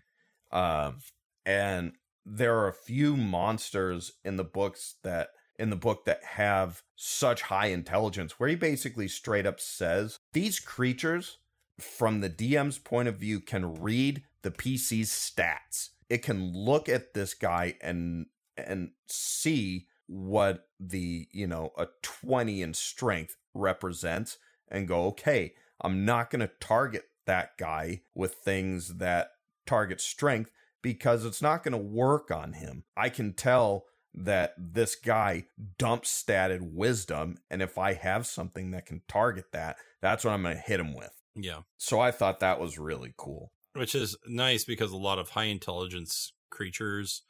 [0.53, 0.99] Um,
[1.45, 6.83] and there are a few monsters in the books that in the book that have
[6.95, 11.37] such high intelligence, where he basically straight up says these creatures,
[11.79, 15.89] from the DM's point of view, can read the PC's stats.
[16.09, 22.61] It can look at this guy and and see what the you know a 20
[22.61, 24.37] in strength represents
[24.67, 29.31] and go okay i'm not going to target that guy with things that
[29.65, 30.51] target strength
[30.83, 33.85] because it's not going to work on him i can tell
[34.17, 35.45] that this guy
[35.77, 40.43] dumps statted wisdom and if i have something that can target that that's what i'm
[40.43, 41.11] going to hit him with.
[41.35, 41.61] Yeah.
[41.77, 43.51] So i thought that was really cool.
[43.73, 47.23] Which is nice because a lot of high intelligence creatures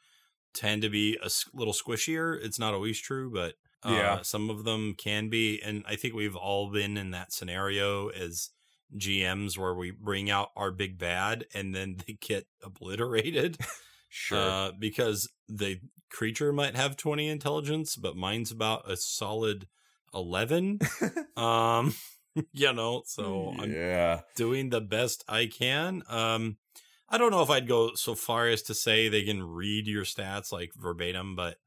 [0.54, 2.38] tend to be a little squishier.
[2.40, 4.22] It's not always true but uh, yeah.
[4.22, 5.60] some of them can be.
[5.60, 8.50] And i think we've all been in that scenario as
[8.96, 13.58] gms where we bring out our big bad and then they get obliterated
[14.18, 14.38] Sure.
[14.38, 15.78] Uh, because the
[16.10, 19.68] creature might have 20 intelligence, but mine's about a solid
[20.14, 20.78] 11.
[21.36, 21.94] um,
[22.52, 24.14] you know, so yeah.
[24.14, 26.02] I'm doing the best I can.
[26.08, 26.56] Um,
[27.10, 30.04] I don't know if I'd go so far as to say they can read your
[30.04, 31.58] stats like verbatim, but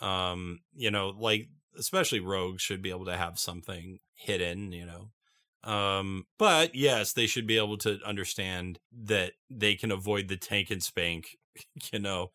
[0.00, 5.10] um, you know, like especially rogues should be able to have something hidden, you know.
[5.70, 10.70] Um, but yes, they should be able to understand that they can avoid the tank
[10.70, 11.36] and spank
[11.92, 12.30] you know,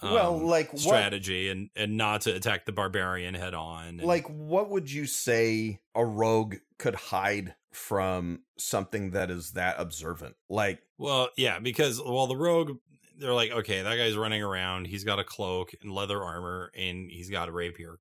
[0.00, 3.86] um, well, like strategy what, and and not to attack the barbarian head on.
[3.86, 9.76] And, like, what would you say a rogue could hide from something that is that
[9.78, 10.36] observant?
[10.48, 12.78] Like, well, yeah, because well, the rogue.
[13.20, 14.86] They're like, okay, that guy's running around.
[14.86, 17.98] He's got a cloak and leather armor, and he's got a rapier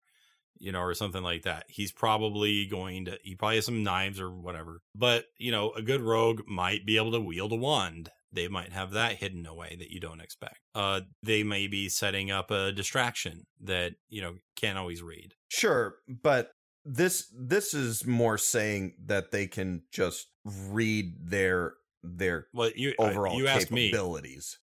[0.60, 1.65] you know, or something like that.
[1.67, 4.82] He's probably going to, he probably has some knives or whatever.
[4.95, 8.74] But, you know, a good rogue might be able to wield a wand they might
[8.74, 10.60] have that hidden away that you don't expect.
[10.76, 15.34] Uh, they may be setting up a distraction that you know can't always read.
[15.50, 16.52] Sure, but
[16.86, 23.38] this this is more saying that they can just read their their well, you, overall
[23.38, 24.60] you capabilities.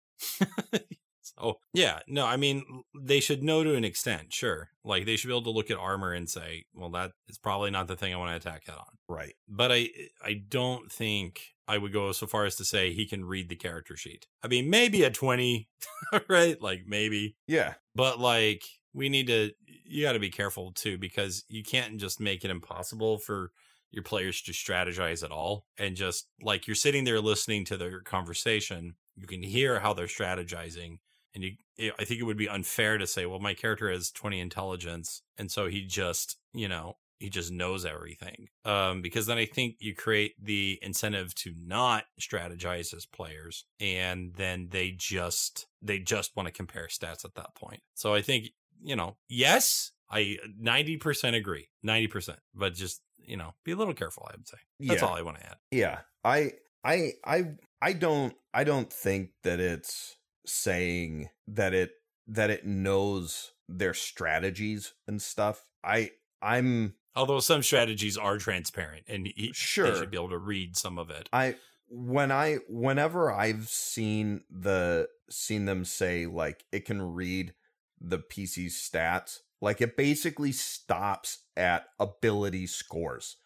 [1.23, 2.65] so yeah, no, I mean
[2.99, 4.71] they should know to an extent, sure.
[4.85, 7.71] Like they should be able to look at armor and say, well, that is probably
[7.71, 8.85] not the thing I want to attack that on.
[9.09, 9.35] Right.
[9.49, 9.89] But I
[10.23, 13.57] I don't think I would go so far as to say he can read the
[13.57, 14.27] character sheet.
[14.43, 15.69] I mean, maybe a 20,
[16.29, 16.61] right?
[16.61, 17.37] Like maybe.
[17.47, 17.75] Yeah.
[17.95, 19.53] But like we need to
[19.87, 23.53] you got to be careful too because you can't just make it impossible for
[23.91, 28.01] your players to strategize at all and just like you're sitting there listening to their
[28.01, 30.99] conversation, you can hear how they're strategizing
[31.35, 31.53] and you
[31.99, 35.51] I think it would be unfair to say, well, my character has 20 intelligence and
[35.51, 38.49] so he just, you know, he just knows everything.
[38.65, 44.35] Um, because then I think you create the incentive to not strategize as players, and
[44.35, 47.81] then they just they just want to compare stats at that point.
[47.95, 48.49] So I think
[48.83, 53.77] you know, yes, I ninety percent agree, ninety percent, but just you know, be a
[53.77, 54.27] little careful.
[54.31, 55.09] I would say that's Yeah.
[55.09, 55.57] all I want to add.
[55.71, 56.01] Yeah.
[56.25, 56.53] I
[56.85, 57.45] I I
[57.81, 61.93] I don't I don't think that it's saying that it
[62.27, 65.65] that it knows their strategies and stuff.
[65.83, 66.11] I
[66.43, 69.91] I'm Although some strategies are transparent, and he, Sure.
[69.91, 71.29] they should be able to read some of it.
[71.33, 71.57] I
[71.89, 77.55] when I whenever I've seen the seen them say like it can read
[78.01, 83.37] the PC's stats, like it basically stops at ability scores.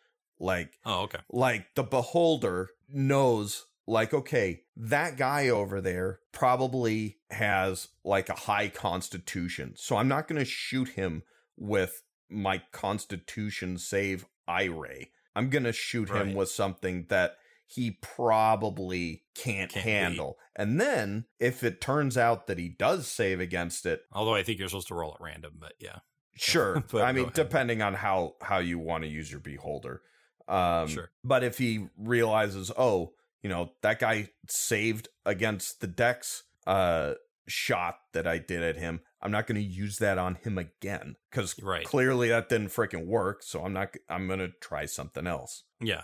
[0.41, 1.19] Like Oh, okay.
[1.31, 8.69] like the beholder knows like okay that guy over there probably has like a high
[8.69, 11.23] constitution so i'm not going to shoot him
[11.57, 17.37] with my constitution save eye i'm going to shoot him with something that
[17.71, 23.41] he probably can't, Can't handle and then if it turns out that he does save
[23.41, 25.99] against it Although I think you're supposed to roll at random, but yeah,
[26.35, 26.83] Sure.
[26.91, 27.35] But I mean, ahead.
[27.35, 30.03] depending on how how you want to use your beholder.
[30.49, 31.11] Um Sure.
[31.23, 33.13] but if he realizes, oh,
[33.43, 37.15] you know, that guy saved against the dex uh
[37.49, 41.17] shot that I did at him, I'm not going to use that on him again
[41.31, 41.85] cuz right.
[41.85, 45.65] clearly that didn't freaking work, so I'm not I'm going to try something else.
[45.81, 46.03] Yeah,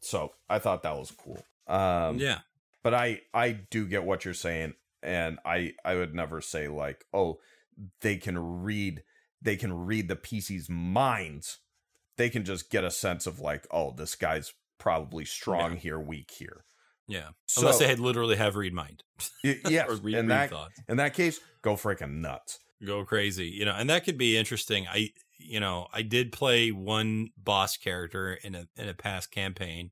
[0.00, 1.44] So, I thought that was cool.
[1.66, 2.40] Um yeah,
[2.82, 7.04] but I I do get what you're saying and I I would never say like
[7.12, 7.38] oh
[8.00, 9.02] they can read
[9.40, 11.58] they can read the PC's minds
[12.16, 16.30] they can just get a sense of like oh this guy's probably strong here weak
[16.30, 16.64] here
[17.08, 17.30] yeah.
[17.46, 19.02] so Unless they had literally have read mind.
[19.44, 20.80] y- yes or read, in read that thoughts.
[20.88, 24.86] in that case go freaking nuts go crazy you know and that could be interesting
[24.86, 29.90] i you know i did play one boss character in a in a past campaign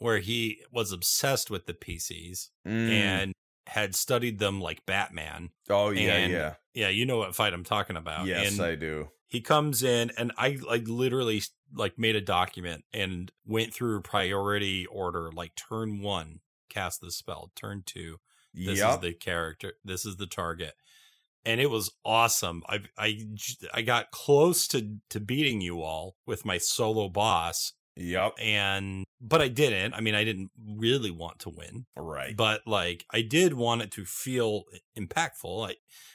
[0.00, 2.90] where he was obsessed with the pcs Mm.
[2.90, 3.32] and
[3.68, 7.62] had studied them like batman oh yeah and- yeah yeah you know what fight i'm
[7.64, 11.40] talking about yes and I do he comes in and i like literally
[11.74, 17.52] like made a document and went through priority order like turn one cast the spell
[17.54, 18.16] turn two
[18.66, 20.74] this is the character this is the target.
[21.44, 22.62] And it was awesome.
[22.68, 23.18] I I
[23.72, 29.40] I got close to to beating you all with my solo boss yep and but
[29.40, 29.94] i didn't.
[29.94, 32.36] I mean i didn't really want to win right.
[32.36, 34.64] but like i did want it to feel
[34.96, 35.70] impactful.
[35.70, 35.74] I,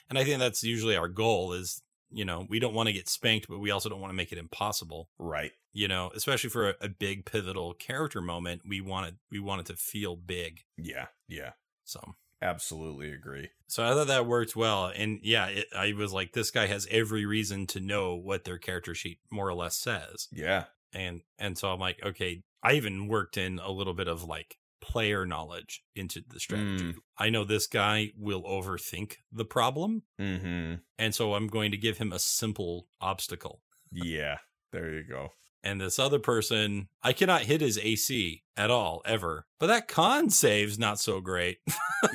[0.10, 1.82] and i think that's usually our goal is
[2.14, 4.32] you know we don't want to get spanked but we also don't want to make
[4.32, 5.10] it impossible.
[5.18, 5.52] Right.
[5.72, 9.62] You know especially for a, a big pivotal character moment we want it we want
[9.62, 10.62] it to feel big.
[10.78, 11.52] Yeah yeah.
[11.84, 12.16] So.
[12.42, 13.52] Absolutely agree.
[13.68, 16.86] So I thought that worked well, and yeah, it, I was like, this guy has
[16.92, 20.66] every reason to know what their character sheet more or less says, yeah.
[20.94, 24.58] And and so I'm like, okay, I even worked in a little bit of like
[24.84, 26.96] player knowledge into the strategy.
[27.18, 31.98] I know this guy will overthink the problem, mhm and so I'm going to give
[31.98, 33.62] him a simple obstacle.
[33.92, 34.38] yeah
[34.72, 35.30] there you go
[35.64, 40.30] And this other person, I cannot hit his AC at all ever, but that con
[40.30, 41.60] save's not so great.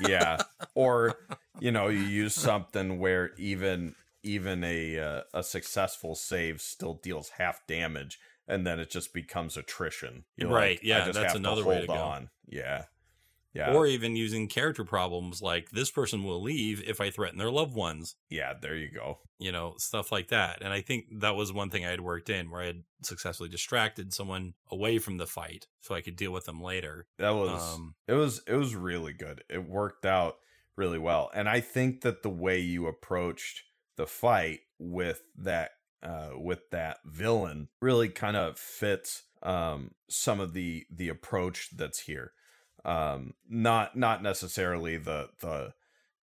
[0.07, 0.37] yeah
[0.75, 1.15] or
[1.61, 7.31] you know you use something where even even a uh, a successful save still deals
[7.39, 11.81] half damage and then it just becomes attrition You're Right, like, yeah, that's another way
[11.83, 11.93] to go.
[11.95, 12.85] on yeah
[13.55, 17.51] yeah Or even using character problems like this person will leave if I threaten their
[17.51, 18.17] loved ones.
[18.31, 20.63] yeah there you go you know, stuff like that.
[20.63, 23.49] And I think that was one thing I had worked in where I had successfully
[23.49, 27.07] distracted someone away from the fight so I could deal with them later.
[27.19, 30.39] that was Um, it was it was really good it worked out
[30.75, 33.63] really well and i think that the way you approached
[33.97, 35.71] the fight with that
[36.03, 42.01] uh with that villain really kind of fits um some of the the approach that's
[42.01, 42.33] here.
[42.85, 45.75] Um not not necessarily the the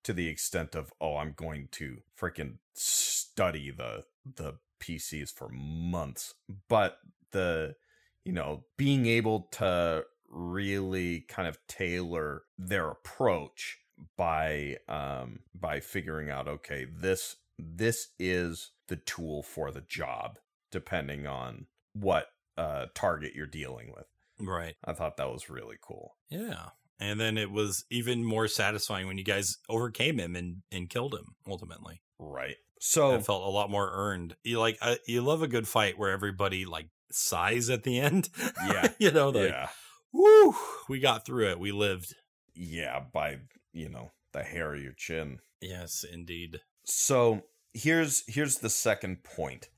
[0.06, 4.06] to the extent of oh i'm going to freaking study the
[4.36, 6.36] the pcs for months
[6.70, 7.00] but
[7.32, 7.76] the
[8.24, 13.80] you know being able to really kind of tailor their approach
[14.16, 20.38] by um by figuring out okay this this is the tool for the job
[20.72, 22.28] depending on what
[22.58, 24.06] uh target you're dealing with
[24.40, 24.76] Right.
[24.84, 26.16] I thought that was really cool.
[26.30, 26.70] Yeah.
[27.00, 31.14] And then it was even more satisfying when you guys overcame him and, and killed
[31.14, 32.02] him ultimately.
[32.20, 32.56] Right.
[32.80, 34.36] So it felt a lot more earned.
[34.44, 38.30] You like uh, you love a good fight where everybody like sighs at the end.
[38.66, 38.90] Yeah.
[39.00, 39.70] you know, like, yeah.
[40.14, 40.56] woo,
[40.88, 41.60] we got through it.
[41.60, 42.16] We lived.
[42.54, 43.40] Yeah, by,
[43.74, 45.40] you know, the hair of your chin.
[45.62, 46.62] Yes, indeed.
[46.86, 49.70] So here's here's the second point.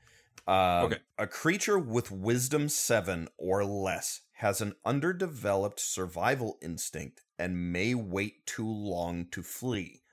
[0.48, 1.00] Um, Okay.
[1.18, 8.46] A creature with wisdom seven or less has an underdeveloped survival instinct and may wait
[8.46, 10.04] too long to flee.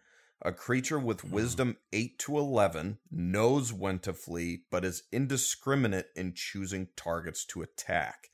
[0.43, 1.31] A creature with Hmm.
[1.33, 7.63] wisdom 8 to 11 knows when to flee, but is indiscriminate in choosing targets to
[7.63, 8.31] attack.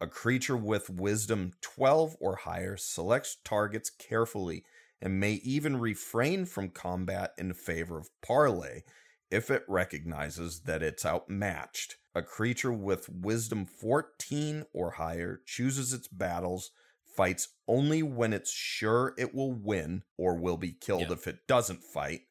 [0.00, 4.64] A creature with wisdom 12 or higher selects targets carefully
[5.00, 8.82] and may even refrain from combat in favor of parley
[9.30, 11.96] if it recognizes that it's outmatched.
[12.14, 16.70] A creature with wisdom 14 or higher chooses its battles,
[17.16, 21.12] fights only when it's sure it will win or will be killed Yeah.
[21.12, 22.22] if it doesn't fight,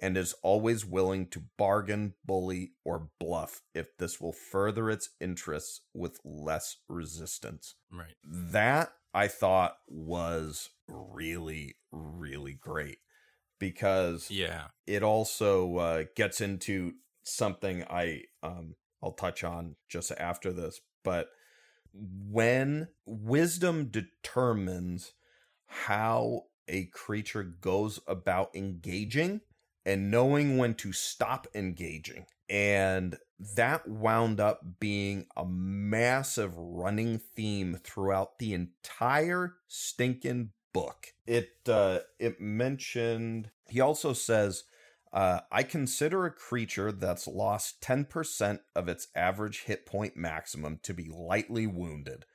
[0.00, 5.80] and is always willing to bargain, bully, or bluff if this will further its interests
[5.92, 7.74] with less resistance.
[7.90, 8.14] Right.
[8.22, 12.98] That I thought was really, really great
[13.58, 14.68] because Yeah.
[14.86, 20.80] it also uh, gets into something I um, I'll touch on just after this.
[21.04, 21.28] But
[21.92, 25.12] when wisdom determines
[25.66, 29.40] how a creature goes about engaging
[29.86, 33.16] and knowing when to stop engaging, and
[33.56, 41.14] that wound up being a massive running theme throughout the entire stinking book.
[41.26, 44.64] It uh, it mentioned he also says
[45.12, 50.92] uh, I consider a creature that's lost 10% of its average hit point maximum to
[50.92, 52.26] be lightly wounded,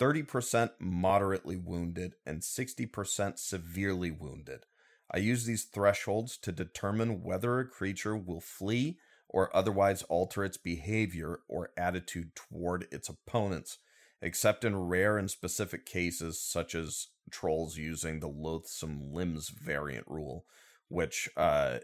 [0.00, 4.64] 30% moderately wounded, and 60% severely wounded.
[5.10, 8.98] I use these thresholds to determine whether a creature will flee
[9.36, 13.76] or otherwise alter its behavior or attitude toward its opponents,
[14.22, 20.46] except in rare and specific cases, such as trolls using the loathsome limbs variant rule,
[20.88, 21.76] which uh,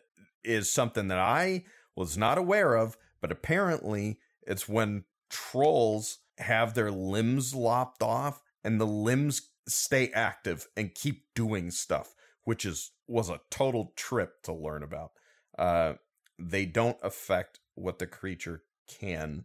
[0.43, 6.91] is something that I was not aware of, but apparently it's when trolls have their
[6.91, 13.29] limbs lopped off and the limbs stay active and keep doing stuff, which is was
[13.29, 15.11] a total trip to learn about.
[15.59, 15.93] Uh,
[16.39, 19.45] they don't affect what the creature can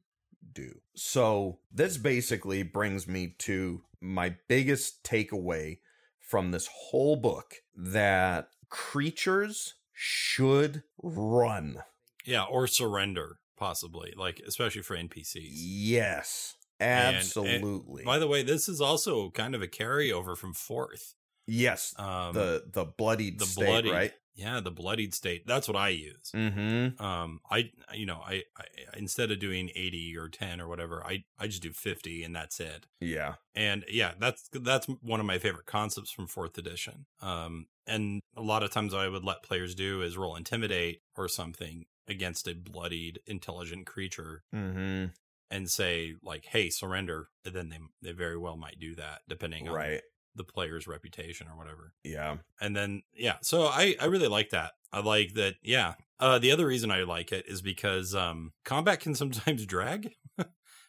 [0.53, 0.79] do.
[0.95, 5.79] So this basically brings me to my biggest takeaway
[6.19, 11.83] from this whole book that creatures should run.
[12.25, 15.47] Yeah, or surrender possibly, like especially for NPCs.
[15.51, 18.03] Yes, And- and absolutely.
[18.03, 21.15] By the way, this is also kind of a carryover from fourth.
[21.47, 24.13] yes, Um, the the bloodied the state, bloodied, right?
[24.37, 25.45] Yeah, the bloodied state.
[25.45, 26.31] That's what I use.
[26.33, 27.03] Mm-hmm.
[27.03, 28.63] Um, I you know I, I
[28.95, 32.59] instead of doing eighty or ten or whatever, I I just do fifty and that's
[32.59, 32.85] it.
[33.01, 33.33] Yeah.
[33.55, 37.07] And yeah, that's that's one of my favorite concepts from fourth edition.
[37.21, 41.27] Um, and a lot of times I would let players do is roll intimidate or
[41.27, 45.05] something against a bloodied intelligent creature Mm-hmm.
[45.49, 49.67] and say like, "Hey, surrender." And then they they very well might do that depending
[49.67, 50.01] on Right.
[50.37, 51.93] The player's reputation or whatever.
[52.03, 52.37] Yeah.
[52.61, 54.71] And then yeah, so I I really like that.
[54.93, 55.55] I like that.
[55.61, 55.95] Yeah.
[56.19, 60.13] Uh, the other reason I like it is because um, combat can sometimes drag.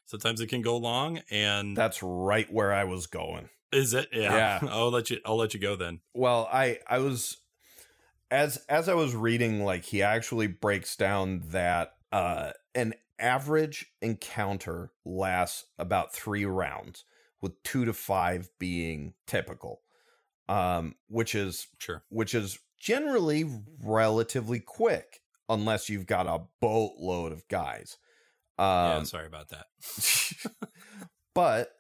[0.07, 3.49] sometimes it can go long, and That's right where I was going.
[3.73, 4.09] is it?
[4.13, 4.61] Yeah.
[4.63, 4.69] Yeah.
[4.71, 5.19] I'll let you.
[5.25, 6.01] I'll let you go then.
[6.15, 7.39] Well, I I was
[8.31, 14.93] as as I was reading like he actually breaks down that uh an average encounter
[15.05, 17.05] lasts about 3 rounds
[17.41, 19.81] with 2 to 5 being typical.
[20.49, 22.03] Um which is Sure.
[22.09, 23.45] which is generally
[23.83, 27.97] relatively quick unless you've got a boatload of guys.
[28.59, 28.97] yeah.
[28.97, 29.67] Um Sorry about that.
[31.35, 31.71] but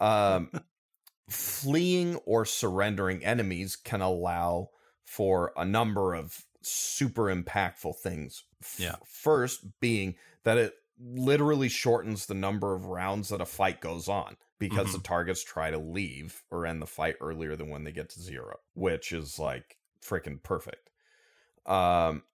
[0.00, 0.50] um,
[1.28, 4.70] fleeing or surrendering enemies can allow
[5.04, 8.44] for a number of super impactful things.
[8.62, 8.96] F- Yeah.
[9.06, 14.36] First being that it literally shortens the number of rounds that a fight goes on
[14.58, 18.10] because the targets try to leave or end the fight earlier than when they get
[18.10, 20.90] to zero, which is like freaking perfect.
[21.66, 22.24] Um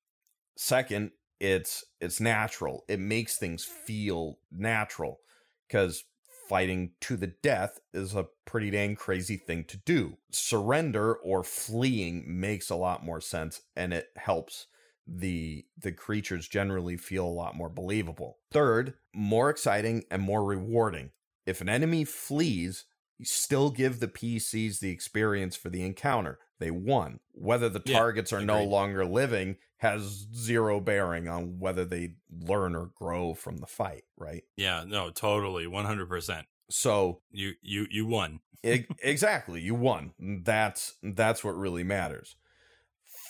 [0.56, 2.84] second, it's it's natural.
[2.88, 5.20] It makes things feel natural
[5.68, 6.04] because
[6.48, 10.18] fighting to the death is a pretty dang crazy thing to do.
[10.32, 14.66] Surrender or fleeing makes a lot more sense and it helps
[15.06, 18.38] the the creatures generally feel a lot more believable.
[18.50, 21.12] Third, more exciting and more rewarding.
[21.46, 22.84] If an enemy flees,
[23.18, 26.38] you still give the PCs the experience for the encounter.
[26.58, 27.20] They won.
[27.32, 32.74] Whether the Yeah, targets are no longer living has zero bearing on whether they learn
[32.76, 34.44] or grow from the fight, right?
[34.56, 36.46] Yeah, no, totally, one hundred percent.
[36.70, 38.40] So You you you won.
[38.62, 40.14] exactly, you won.
[40.44, 42.36] That's that's what really matters.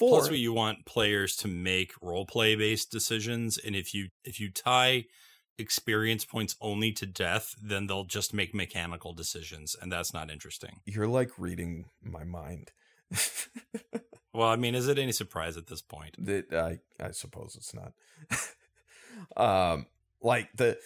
[0.08, 4.40] Plus, what you want players to make role play based decisions, and if you if
[4.40, 5.04] you tie
[5.60, 10.80] experience points only to death, then they'll just make mechanical decisions, and that's not interesting.
[10.84, 12.72] you're like reading my mind.
[14.32, 16.14] Well, I mean, is it any surprise at this point?
[16.18, 17.92] That I I suppose it's not.
[19.36, 19.86] um,
[20.22, 20.78] like the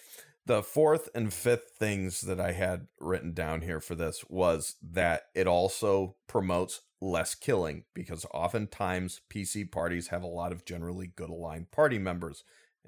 [0.45, 5.23] the fourth and fifth things that I had written down here for this was that
[5.33, 11.29] it also promotes less killing because oftentimes PC parties have a lot of generally good
[11.29, 12.43] aligned party members,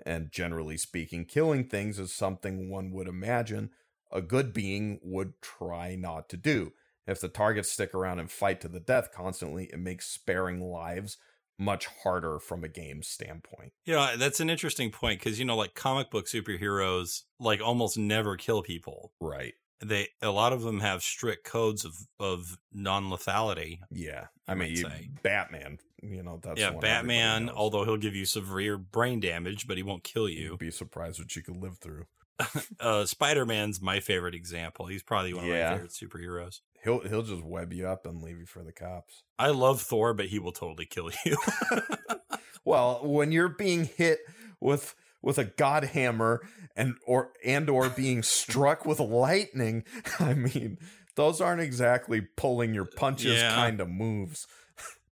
[0.05, 3.71] and generally speaking, killing things is something one would imagine
[4.11, 6.71] a good being would try not to do.
[7.05, 11.17] If the targets stick around and fight to the death constantly, it makes sparing lives
[11.59, 13.73] much harder from a game standpoint.
[13.87, 18.35] Know, that's an interesting point because you know, like comic book superheroes, like almost never
[18.35, 19.13] kill people.
[19.19, 19.53] Right.
[19.83, 23.79] They a lot of them have strict codes of of non lethality.
[23.91, 24.27] Yeah.
[24.47, 24.85] I mean, you.
[25.23, 29.83] Batman, you know, that's yeah, Batman, although he'll give you severe brain damage, but he
[29.83, 30.51] won't kill you.
[30.51, 32.05] You'd be surprised what you could live through.
[32.79, 34.85] uh Spider Man's my favorite example.
[34.87, 35.69] He's probably one of Yeah.
[35.71, 36.61] my favorite superheroes.
[36.83, 39.23] He'll he'll just web you up and leave you for the cops.
[39.37, 41.37] I love Thor, but he will totally kill you.
[42.65, 44.19] Well, when you're being hit
[44.59, 44.93] with
[45.27, 46.41] with a god hammer
[46.75, 49.83] and or and or being struck with lightning,
[50.19, 50.77] I mean,
[51.15, 53.53] those aren't exactly pulling your punches Yeah.
[53.53, 54.47] kind of moves.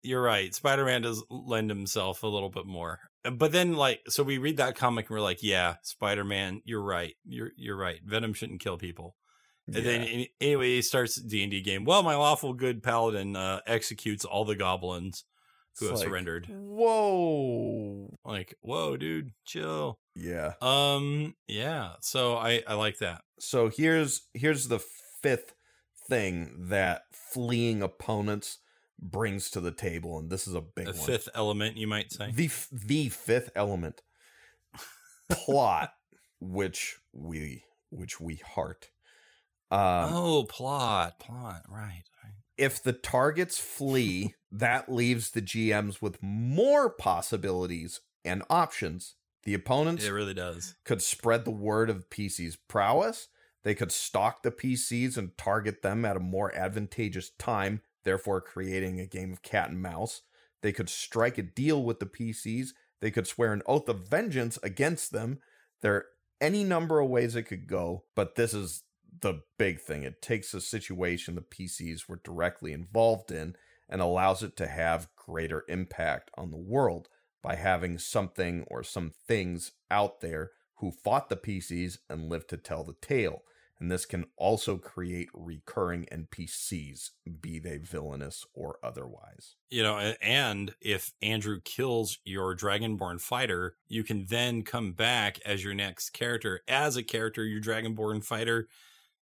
[0.02, 0.54] You're right.
[0.56, 3.00] Spider Man does lend himself a little bit more.
[3.30, 6.84] But then like so we read that comic and we're like, yeah, Spider Man, you're
[6.84, 7.16] right.
[7.26, 8.00] You're you're right.
[8.06, 9.16] Venom shouldn't kill people.
[9.68, 10.26] And then Yeah.
[10.40, 11.84] anyway, he starts D and D game.
[11.86, 15.26] Well, my lawful good paladin uh, executes all the goblins
[15.80, 16.48] who It's have like, surrendered.
[16.50, 18.16] Whoa.
[18.24, 19.98] Like, whoa, dude, chill.
[20.16, 20.54] Yeah.
[20.62, 21.94] Um, yeah.
[22.02, 23.22] So I I like that.
[23.40, 24.80] So here's here's the
[25.22, 25.54] fifth
[26.08, 28.60] thing that fleeing opponents
[29.00, 31.00] brings to the table, and this is a big A one.
[31.00, 32.32] fifth element, you might say.
[32.34, 34.02] the f- the fifth element,
[35.30, 35.92] plot,
[36.40, 38.90] which we which we heart.
[39.72, 41.64] Um, oh, plot, plot.
[41.68, 42.04] Right.
[42.24, 42.34] right.
[42.58, 49.16] if the targets flee, that leaves the GMs with more possibilities and options.
[49.46, 50.76] The opponents It really does.
[50.84, 53.28] could spread the word of PC's prowess.
[53.64, 59.00] They could stalk the PCs and target them at a more advantageous time, therefore creating
[59.00, 60.22] a game of cat and mouse.
[60.62, 62.70] They could strike a deal with the PCs.
[63.02, 65.40] They could swear an oath of vengeance against them.
[65.82, 66.06] There are
[66.42, 68.84] any number of ways it could go, but this is
[69.22, 70.04] the big thing.
[70.04, 73.56] It takes a situation the PCs were directly involved in
[73.88, 77.10] and allows it to have greater impact on the world
[77.46, 82.58] by having something or some things out there who fought the PCs and lived to
[82.58, 83.44] tell the tale.
[83.80, 89.58] And this can also create recurring NPCs, be they villainous or otherwise.
[89.70, 95.64] You know, and if Andrew kills your Dragonborn fighter, you can then come back as
[95.64, 98.70] your next character, as a character, your Dragonborn fighter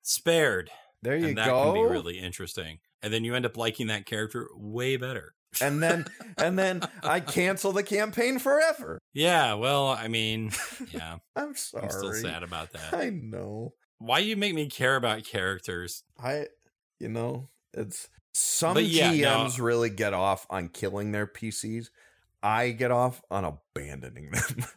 [0.04, 0.70] spared.
[1.02, 1.74] There you and that go.
[1.74, 2.80] can be really interesting.
[3.02, 5.35] And then you end up liking that character way better.
[5.62, 6.06] And then
[6.38, 9.00] and then I cancel the campaign forever.
[9.14, 10.52] Yeah, well, I mean,
[10.92, 11.86] yeah, I'm sorry.
[11.86, 12.94] I'm still sad about that.
[12.94, 13.74] I know.
[14.00, 16.04] Why do you make me care about characters?
[16.22, 16.48] I
[17.00, 19.16] you know, it's some yeah, no.
[19.16, 21.90] GMs really get off on killing their PCs.
[22.44, 24.66] I get off on abandoning them.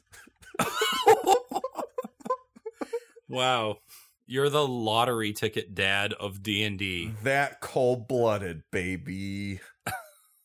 [3.29, 3.79] Wow.
[4.27, 7.13] You're the lottery ticket dad of D&D.
[7.23, 9.61] that cold-blooded baby.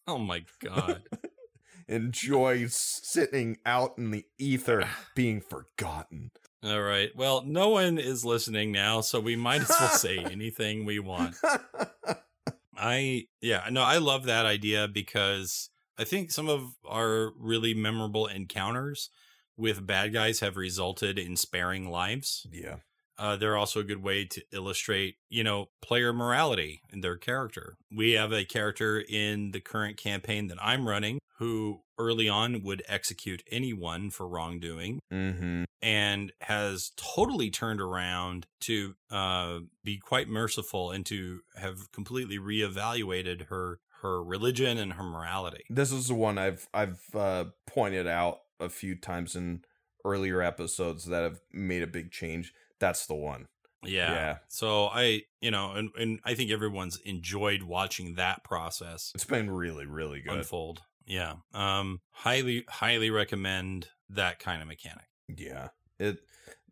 [0.07, 1.03] Oh my god.
[1.87, 6.31] Enjoy sitting out in the ether being forgotten.
[6.63, 7.09] All right.
[7.15, 11.35] Well, no one is listening now, so we might as well say anything we want.
[12.75, 18.27] I yeah, no, I love that idea because I think some of our really memorable
[18.27, 19.09] encounters
[19.57, 22.47] with bad guys have resulted in sparing lives.
[22.51, 22.77] yeah.
[23.17, 27.75] Uh, they're also a good way to illustrate, you know, player morality in their character.
[27.95, 32.83] We have a character in the current campaign that I'm running who early on would
[32.87, 35.63] execute anyone for wrongdoing Mm-hmm.
[35.81, 43.47] and has totally turned around to uh, be quite merciful and to have completely reevaluated
[43.47, 45.63] her her religion and her morality.
[45.69, 49.63] This is the one I've I've uh, pointed out a few times in
[50.05, 52.53] earlier episodes that have made a big change.
[52.83, 53.45] That's the one.
[53.85, 54.11] Yeah.
[54.11, 54.37] Yeah.
[54.49, 59.49] So I, you know, and, and I think everyone's enjoyed watching that process It's been
[59.49, 60.33] really, really good.
[60.33, 60.81] unfold.
[61.05, 61.35] Yeah.
[61.53, 65.05] Um highly highly recommend that kind of mechanic.
[65.29, 65.69] Yeah.
[65.97, 66.17] It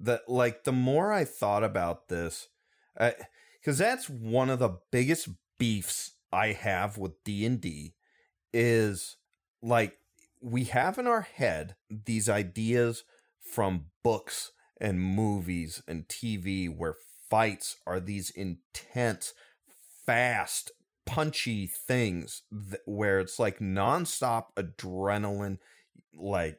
[0.02, 2.50] that like the more I thought about this,
[2.98, 7.94] because that's one of the biggest beefs I have with D and D
[8.54, 9.16] is
[9.62, 9.98] like
[10.42, 13.04] we have in our head these ideas
[13.42, 14.52] from books
[14.82, 16.96] and movies and TV where
[17.30, 19.34] fights are these intense,
[20.06, 20.72] fast,
[21.06, 25.60] punchy things th- where it's like nonstop adrenaline,
[26.14, 26.58] like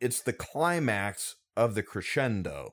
[0.00, 2.70] it's the climax of the crescendo.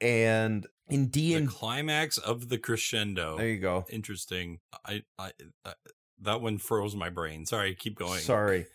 [0.00, 3.38] And in D The and climax of the crescendo.
[3.38, 3.86] there you go.
[3.90, 4.60] Interesting.
[4.84, 5.32] I, I,
[5.64, 5.72] I
[6.20, 7.46] that one froze my brain.
[7.46, 8.20] Sorry, keep going.
[8.20, 8.66] Sorry.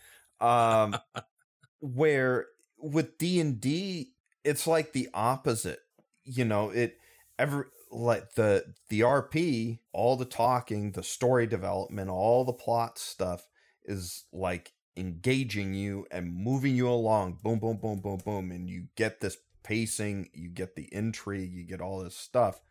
[0.42, 0.98] Um
[1.82, 4.12] where with D&D
[4.50, 5.80] it's like the opposite.
[6.26, 6.98] You know, it
[7.38, 13.48] every like the the RP, all the talking, the story development, all the plot stuff
[13.84, 17.40] is like engaging you and moving you along.
[17.44, 21.64] Boom boom boom boom boom and you get this pacing, you get the intrigue, you
[21.64, 22.62] get all this stuff.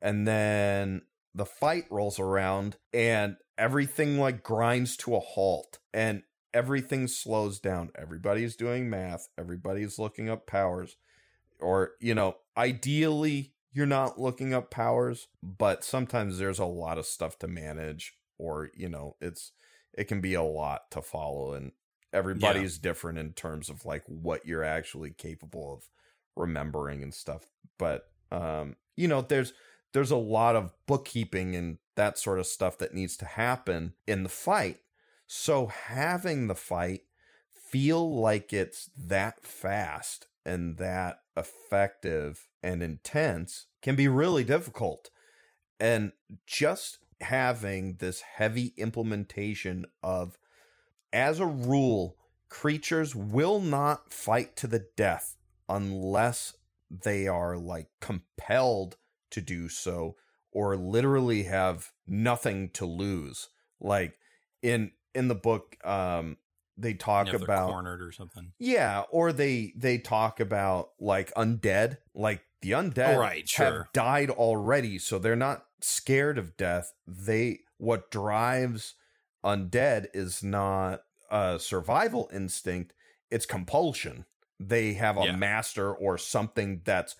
[0.00, 1.02] And then
[1.34, 6.22] the fight rolls around and everything like grinds to a halt and
[6.52, 7.90] everything slows down.
[7.94, 10.96] Everybody's doing math, everybody's looking up powers.
[11.60, 17.06] Or, you know, ideally you're not looking up powers, but sometimes there's a lot of
[17.06, 19.52] stuff to manage or, you know, it's
[19.94, 21.72] it can be a lot to follow and
[22.12, 25.84] everybody's different in terms of like what you're actually capable of
[26.36, 27.42] remembering and stuff.
[27.78, 29.52] But um, you know, there's
[29.92, 34.22] there's a lot of bookkeeping and that sort of stuff that needs to happen in
[34.22, 34.78] the fight.
[35.26, 37.02] So having the fight
[37.50, 45.10] feel like it's that fast and that effective and intense can be really difficult.
[45.78, 46.12] And
[46.46, 50.38] just having this heavy implementation of,
[51.12, 52.16] as a rule,
[52.48, 55.36] creatures will not fight to the death
[55.68, 56.56] unless
[56.90, 58.96] they are like compelled
[59.30, 60.16] to do so
[60.50, 63.50] or literally have nothing to lose.
[63.80, 64.18] Like
[64.62, 66.38] in in the book, um,
[66.78, 68.52] they talk about cornered or something.
[68.58, 73.88] yeah, or they they talk about like undead, like the undead Oh, right, have sure.
[73.92, 76.92] died already, so they're not scared of death.
[77.06, 78.94] They what drives
[79.44, 82.94] undead is not a survival instinct,
[83.30, 84.24] it's compulsion.
[84.60, 85.36] They have a Yeah.
[85.36, 87.14] master or something that's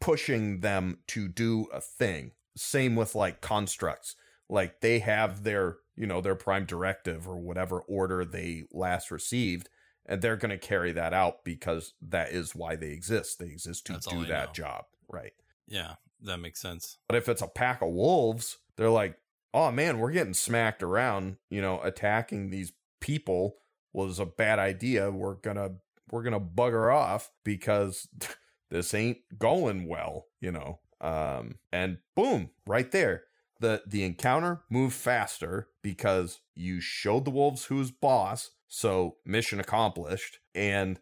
[0.00, 2.32] pushing them to do a thing.
[2.56, 4.16] Same with like constructs.
[4.48, 9.68] Like they have their, you know, their prime directive or whatever order they last received
[10.06, 13.38] and they're going to carry that out because that is why they exist.
[13.38, 14.52] They exist to That's do that know.
[14.52, 15.32] job, right?
[15.66, 16.98] Yeah, that makes sense.
[17.08, 19.18] But if it's a pack of wolves, they're like,
[19.52, 21.36] "Oh man, we're getting smacked around.
[21.50, 23.56] You know, attacking these people
[23.92, 25.10] was a bad idea.
[25.10, 25.76] We're gonna
[26.10, 28.08] we're gonna bugger off because
[28.70, 33.24] this ain't going well." You know, um, and boom, right there,
[33.60, 38.50] the the encounter moved faster because you showed the wolves who's boss.
[38.68, 40.98] So mission accomplished, and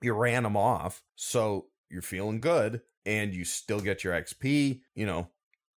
[0.00, 1.02] you ran them off.
[1.16, 4.80] So you're feeling good, and you still get your XP.
[4.94, 5.28] You know,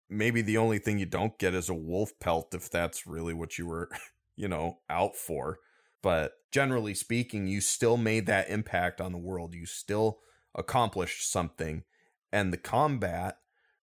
[0.10, 3.58] maybe the only thing you don't get is a wolf pelt if that's really what
[3.58, 3.90] you were,
[4.36, 5.60] you know, out for.
[6.02, 9.56] But generally speaking, you still made that impact on the world.
[9.56, 10.20] You still
[10.54, 11.84] accomplished something.
[12.32, 13.38] And the combat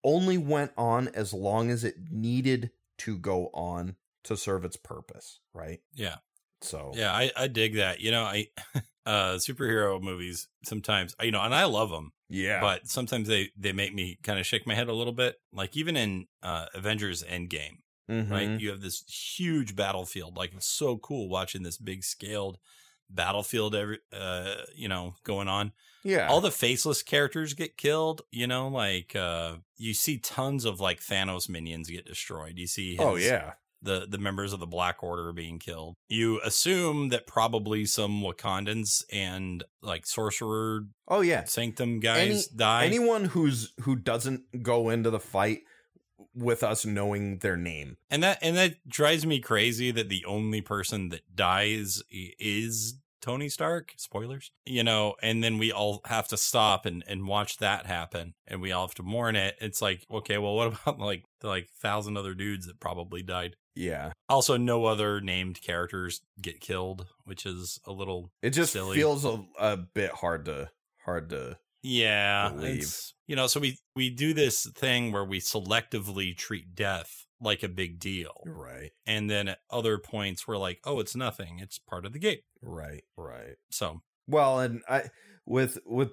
[0.05, 5.41] only went on as long as it needed to go on to serve its purpose,
[5.55, 5.81] right?
[5.95, 6.17] Yeah.
[6.63, 8.01] So, Yeah, I, I dig that.
[8.01, 8.49] You know, I
[9.07, 12.61] uh superhero movies sometimes, you know, and I love them, yeah.
[12.61, 15.37] but sometimes they they make me kind of shake my head a little bit.
[15.53, 17.79] Like even in uh Avengers Endgame,
[18.11, 18.31] Mhm.
[18.31, 18.61] right?
[18.61, 19.03] You have this
[19.39, 20.37] huge battlefield.
[20.37, 22.59] Like it's so cool watching this big scaled
[23.11, 25.73] battlefield every uh you know going on
[26.05, 26.29] Yeah.
[26.29, 31.01] all the faceless characters get killed you know like uh you see tons of like
[31.01, 33.53] thanos minions get destroyed you see his, oh, yeah.
[33.83, 39.03] the the members of the black order being killed you assume that probably some wakandans
[39.13, 41.43] and like sorcerer Oh, yeah.
[41.45, 45.63] sanctum guys Any- die Anyone who's who doesn't go into the fight
[46.35, 47.97] with us knowing their name.
[48.11, 53.49] and that and that drives me crazy that the only person that dies is Tony
[53.49, 53.93] Stark.
[53.97, 58.35] Spoilers, you know, and then we all have to stop and and watch that happen,
[58.47, 59.57] and we all have to mourn it.
[59.61, 63.57] It's like, okay, well, what about like the like thousand other dudes that probably died?
[63.75, 64.13] Yeah.
[64.29, 68.97] Also, no other named characters get killed, which is a little It just Silly.
[68.97, 70.71] feels a, a bit hard to
[71.05, 76.37] hard to Yeah, it's you know, so we we do this thing where we selectively
[76.37, 78.93] treat death like a big deal, Right.
[79.07, 82.41] and then at other points we're like, oh, it's nothing, it's part of the game.
[82.63, 83.05] Right.
[83.17, 83.57] Right.
[83.71, 85.11] So Well, and I
[85.47, 86.13] with with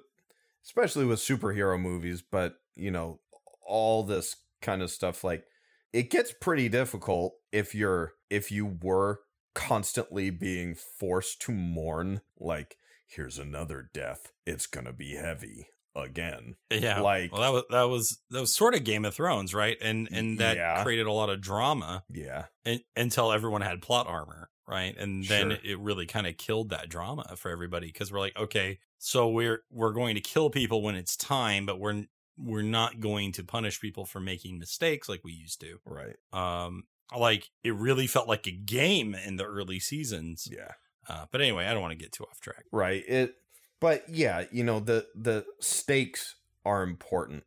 [0.64, 3.20] especially with superhero movies, but you know,
[3.66, 5.46] all this kind of stuff like
[5.92, 9.20] it gets pretty difficult if you're if you were
[9.54, 12.76] constantly being forced to mourn like
[13.08, 14.32] here's another death.
[14.46, 16.54] It's going to be heavy again.
[16.70, 19.76] yeah, Like- well, that was that was that was sort of Game of Thrones, right?
[19.80, 20.82] And and that Yeah.
[20.84, 22.46] created a lot of drama Yeah.
[22.64, 24.96] in, until everyone had plot armor, right?
[24.96, 25.58] And then Sure.
[25.64, 29.62] it really kind of killed that drama for everybody because we're like, okay, so we're
[29.70, 32.04] we're going to kill people when it's time, but we're
[32.36, 35.80] we're not going to punish people for making mistakes like we used to.
[35.84, 36.14] Right.
[36.32, 36.84] Um,
[37.16, 40.46] like it really felt like a game in the early seasons.
[40.48, 40.74] Yeah.
[41.08, 42.64] Uh, but anyway, I don't want to get too off track.
[42.72, 43.34] right it
[43.80, 47.44] but yeah you know the the stakes are important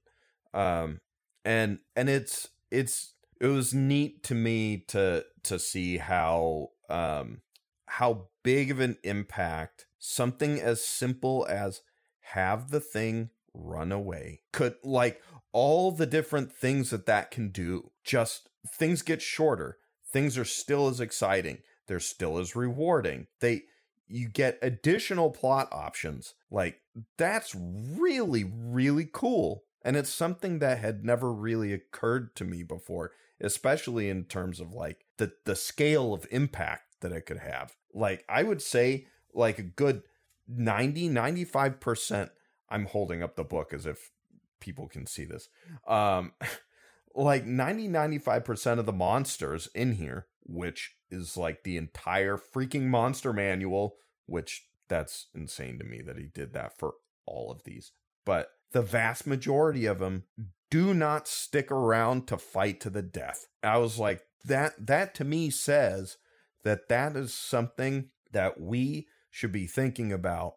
[0.54, 1.00] um
[1.46, 7.42] and and it's it's it was neat to me to to see how um
[7.88, 11.82] how big of an impact something as simple as
[12.22, 17.92] have the thing run away could like all the different things that that can do
[18.04, 19.78] just things get shorter
[20.12, 21.58] things are still as exciting
[21.92, 23.64] they're still as rewarding they
[24.12, 26.36] you get additional plot options.
[26.50, 26.82] Like
[27.18, 29.64] that's really really cool.
[29.84, 34.74] And it's something that had never really occurred to me before, especially in terms of
[34.74, 37.76] like the the scale of impact that it could have.
[37.94, 40.04] Like I would say like a good
[40.48, 42.30] 90 95%
[42.70, 44.12] I'm holding up the book as if
[44.60, 45.50] people can see this.
[45.88, 46.34] Um
[47.16, 53.34] like 90 95% of the monsters in here, which is like the entire freaking monster
[53.34, 53.96] manual,
[54.26, 56.96] which that's insane to me that he did that for
[57.26, 57.92] all of these.
[58.26, 60.24] But the vast majority of them
[60.70, 63.48] do not stick around to fight to the death.
[63.62, 66.18] I was like that that to me says
[66.64, 70.56] that that is something that we should be thinking about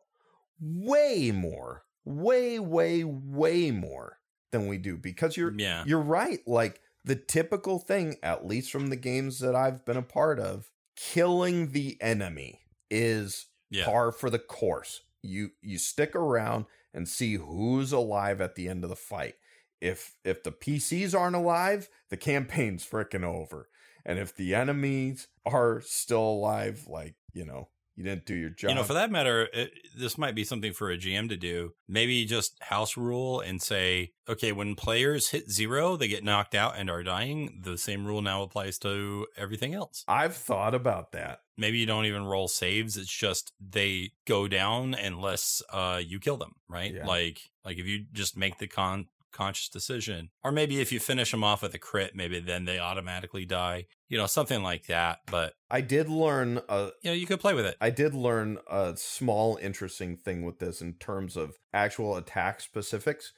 [0.61, 4.18] way more, way way way more
[4.55, 5.84] than we do because you're Yeah.
[5.86, 6.40] you're right.
[6.46, 10.70] Like the typical thing, at least from the games that I've been a part of,
[10.96, 13.84] killing the enemy is Yeah.
[13.84, 15.02] par for the course.
[15.22, 19.34] You you stick around and see who's alive at the end of the fight.
[19.80, 23.68] If if the PCs aren't alive, the campaign's freaking over.
[24.07, 28.70] And if the enemies are still alive, like, you know, you didn't do your job.
[28.70, 31.74] You know, for that matter, it, this might be something for a GM to do.
[31.88, 36.74] Maybe just house rule and say, okay, when players hit zero, they get knocked out
[36.76, 37.61] and are dying.
[37.62, 40.05] The same rule now applies to everything else.
[40.09, 41.40] I've thought about that.
[41.57, 42.97] Maybe you don't even roll saves.
[42.97, 46.92] It's just they go down unless uh, you kill them, right?
[46.92, 47.07] Yeah.
[47.07, 51.30] Like, like if you just make the con conscious decision, or maybe if you finish
[51.30, 53.87] them off with a crit, maybe then they automatically die.
[54.09, 55.20] You know, something like that.
[55.30, 57.76] But I did learn a you know, you could play with it.
[57.80, 63.32] I did learn a small interesting thing with this in terms of actual attack specifics.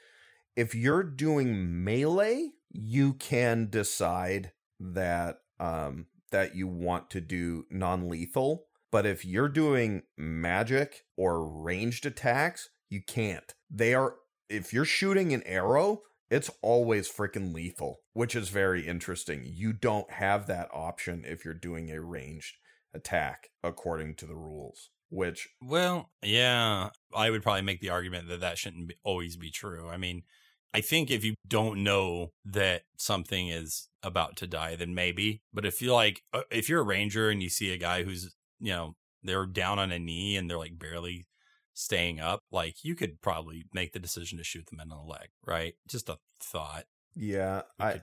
[0.54, 8.66] If you're doing melee, you can decide that um that you want to do non-lethal,
[8.90, 13.54] but if you're doing magic or ranged attacks, you can't.
[13.70, 14.16] They are
[14.48, 19.42] if you're shooting an arrow, it's always freaking lethal, which is very interesting.
[19.44, 22.56] You don't have that option if you're doing a ranged
[22.94, 28.40] attack according to the rules, which Well, yeah, I would probably make the argument that
[28.40, 29.88] that shouldn't be, always be true.
[29.88, 30.22] I mean,
[30.74, 35.42] I think if you don't know that something is about to die, then maybe.
[35.52, 38.34] But if you like, uh, if you're a ranger and you see a guy who's,
[38.58, 41.26] you know, they're down on a knee and they're like barely
[41.76, 45.02] staying up, like you could probably make the decision to shoot the men in the
[45.02, 45.74] leg, right?
[45.88, 46.84] Just a thought.
[47.14, 48.02] yeah, You I could-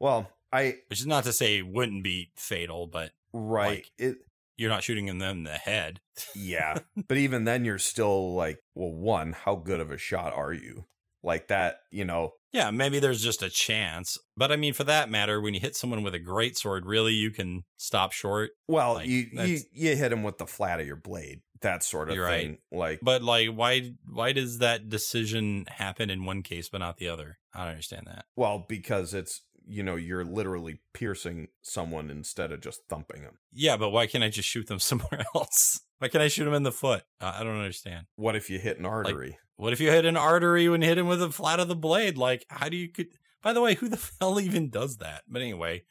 [0.00, 3.68] well, I which is not to say it wouldn't be fatal, but right.
[3.68, 4.16] Like- it
[4.56, 6.00] you're not shooting them in the head.
[6.34, 6.78] yeah.
[7.08, 10.86] but even then you're still like, well, one, how good of a shot are you?
[11.22, 14.16] Like that, you know, Yeah, maybe there's just a chance.
[14.36, 17.12] But I mean, for that matter, when you hit someone with a great sword, really
[17.12, 18.50] you can stop short.
[18.66, 22.08] well, Like, you, you you hit him with the flat of your blade, that sort
[22.08, 22.42] of You're right.
[22.46, 22.58] thing.
[22.72, 27.08] Like But like, why why does that decision happen in one case but not the
[27.08, 27.38] other?
[27.54, 28.24] I don't understand that.
[28.36, 33.38] well, because it's you know, you're literally piercing someone instead of just thumping them.
[33.52, 35.80] Yeah, but why can't I just shoot them somewhere else?
[35.98, 37.02] Why can't I shoot them in the foot?
[37.20, 38.06] Uh, I don't understand.
[38.16, 39.38] What if you hit an artery?
[39.56, 42.16] What if you hit an artery and hit him with the flat of the blade?
[42.16, 43.08] Like, how do you could?
[43.42, 45.22] By the way, who the hell even does that?
[45.28, 45.82] But anyway,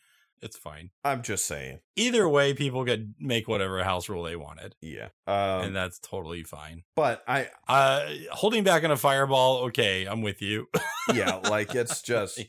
[0.41, 0.91] It's fine.
[1.03, 1.79] I'm just saying.
[1.95, 4.75] Either way, people could make whatever house rule they wanted.
[4.81, 5.09] Yeah.
[5.25, 6.83] Um, and that's totally fine.
[6.95, 10.67] but I, Uh, holding back on a fireball, okay, I'm with you.
[11.13, 12.39] yeah, like it's just,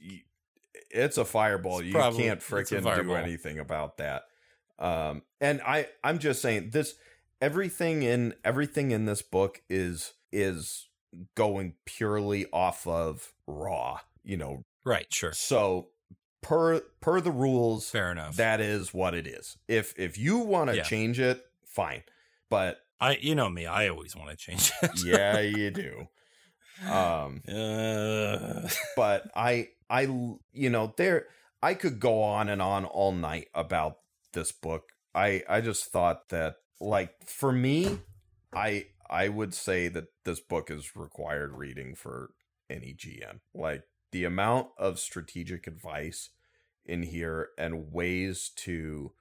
[0.90, 1.78] it's a fireball.
[1.78, 4.22] It's you probably- can't freaking do anything about that.
[4.78, 6.94] Um, and I, I'm just saying this.
[7.40, 10.88] Everything in everything in this book is is
[11.34, 14.00] going purely off of raw.
[14.24, 15.32] You know, right, sure.
[15.32, 15.88] so
[16.42, 18.36] per per the rules, Fair enough.
[18.36, 19.56] that is what it is.
[19.68, 20.82] If if you want to Yeah.
[20.84, 22.02] change it, fine.
[22.50, 25.04] But I you know me, I always want to change it.
[25.04, 26.08] yeah, you do.
[26.88, 30.02] Um, Uh, but I I
[30.52, 31.26] you know there
[31.62, 33.98] I could go on and on all night about
[34.32, 34.92] this book.
[35.14, 38.00] I I just thought that like for me,
[38.52, 42.30] I I would say that this book is required reading for
[42.68, 43.40] any GM.
[43.54, 46.30] Like the amount of strategic advice
[46.84, 49.12] in here and ways to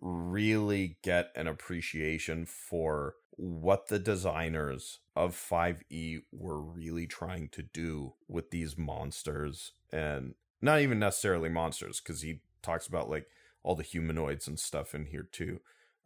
[0.00, 8.14] really get an appreciation for what the designers of 5e were really trying to do
[8.28, 13.26] with these monsters and not even necessarily monsters because he talks about like
[13.62, 15.60] all the humanoids and stuff in here too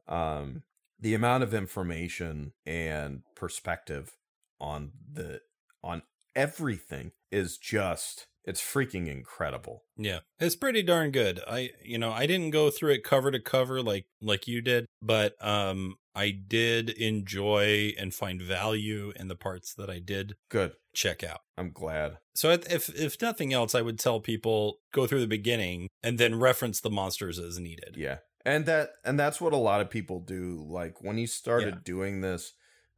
[0.09, 0.63] um
[1.01, 4.17] the amount of information and perspective
[4.61, 5.41] on the
[5.83, 6.03] on
[6.35, 11.41] everything is just it's freaking incredible yeah, it's pretty darn good.
[11.49, 14.87] I you know I didn't go through it cover to cover like like you did,
[15.03, 20.73] but um I did enjoy and find value in the parts that I did good
[20.95, 21.41] check out.
[21.57, 25.89] i'm glad So if if, nothing else, I would tell people go through the beginning
[26.03, 27.95] and then reference the monsters as needed.
[27.97, 28.19] Yeah.
[28.45, 30.65] And that and that's what a lot of people do.
[30.69, 31.81] Like when he started Yeah.
[31.85, 32.53] doing this,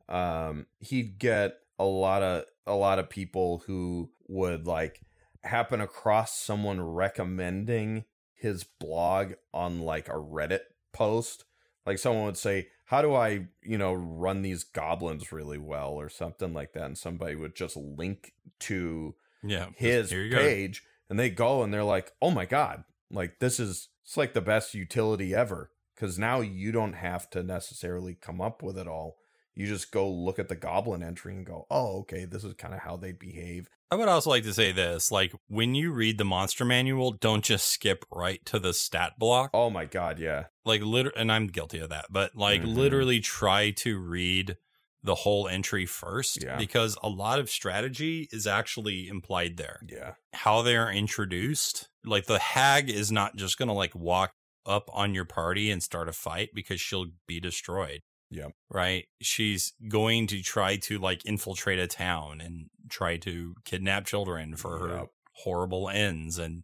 [0.08, 5.00] um, he'd get a lot of a lot of people who would like
[5.42, 10.60] happen across someone recommending his blog on like a Reddit
[10.92, 11.44] post.
[11.86, 16.08] Like someone would say, How do I, you know, run these goblins really well or
[16.08, 16.84] something like that?
[16.84, 20.36] And somebody would just link to Yeah, his you go.
[20.36, 24.32] page and they go and they're like, "Oh my god, like this is it's like
[24.34, 28.86] the best utility ever." Cuz now you don't have to necessarily come up with it
[28.88, 29.16] all.
[29.60, 32.72] You just go look at the goblin entry and go, "Oh, okay, this is kind
[32.72, 36.16] of how they behave." I would also like to say this: like when you read
[36.16, 39.50] the monster manual, don't just skip right to the stat block.
[39.52, 40.44] Oh my god, yeah.
[40.64, 42.74] Like liter- and I'm guilty of that, but like Mhm.
[42.74, 44.56] literally try to read
[45.02, 46.56] the whole entry first Yeah.
[46.56, 49.80] because a lot of strategy is actually implied there.
[49.88, 50.14] Yeah.
[50.34, 54.32] How they are introduced, like the hag is not just going to like walk
[54.66, 58.02] up on your party and start a fight because she'll be destroyed.
[58.30, 58.52] Yep.
[58.70, 59.06] Right?
[59.20, 64.78] She's going to try to like infiltrate a town and try to kidnap children for
[64.78, 65.10] her Yep.
[65.32, 66.62] horrible ends and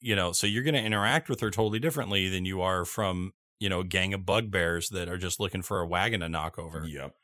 [0.00, 3.32] you know, so you're going to interact with her totally differently than you are from,
[3.58, 6.56] you know, a gang of bugbears that are just looking for a wagon to knock
[6.56, 6.86] over.
[6.86, 7.14] Yep.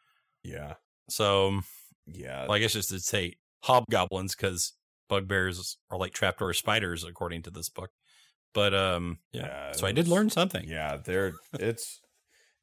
[0.43, 0.75] Yeah.
[1.09, 1.61] So,
[2.07, 2.43] Yeah.
[2.43, 4.73] well, I guess just to say hobgoblins because
[5.09, 7.91] bugbears are like trapdoor spiders according to this book.
[8.53, 9.47] But um, yeah.
[9.47, 10.69] Yeah, so I did learn something.
[10.69, 12.01] yeah, they're it's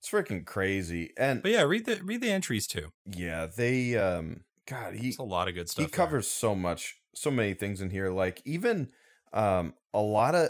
[0.01, 1.13] it's freaking crazy.
[1.15, 2.91] And But yeah, read the read the entries too.
[3.05, 5.85] yeah, they um god, he It's a lot of good stuff.
[5.85, 8.89] he covers so much so many things in here like even
[9.33, 10.49] um a lot of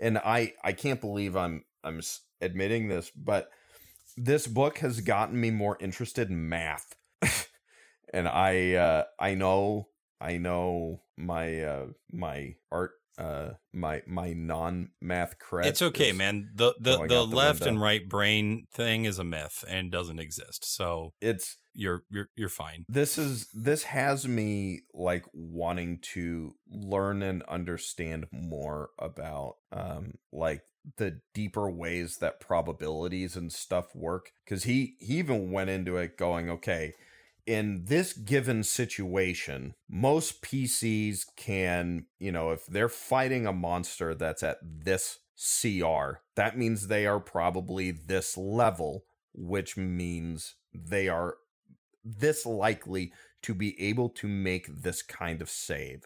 [0.00, 2.00] and i i can't believe i'm i'm
[2.40, 3.50] admitting this but
[4.16, 6.96] this book has gotten me more interested in math
[8.12, 9.86] and i uh i know
[10.20, 16.50] i know my uh my art uh my my non math credit It's okay, man.
[16.54, 20.64] The the, the left and right brain thing is a myth and doesn't exist.
[20.64, 22.84] So it's you're you're you're fine.
[22.88, 30.62] this is this has me like wanting to learn and understand more about um like
[30.96, 36.16] the deeper ways that probabilities and stuff work cuz he he even went into it
[36.16, 36.92] going okay
[37.46, 44.42] in this given situation most PCs can you know if they're fighting a monster that's
[44.42, 51.36] at this CR that means they are probably this level which means they are
[52.04, 56.04] this likely to be able to make this kind of save.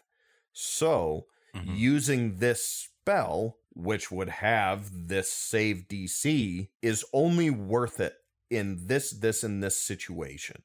[0.53, 1.77] So, Mhm.
[1.77, 8.15] using this spell, which would have this save DC, is only worth it
[8.49, 10.63] in this, this, and this situation.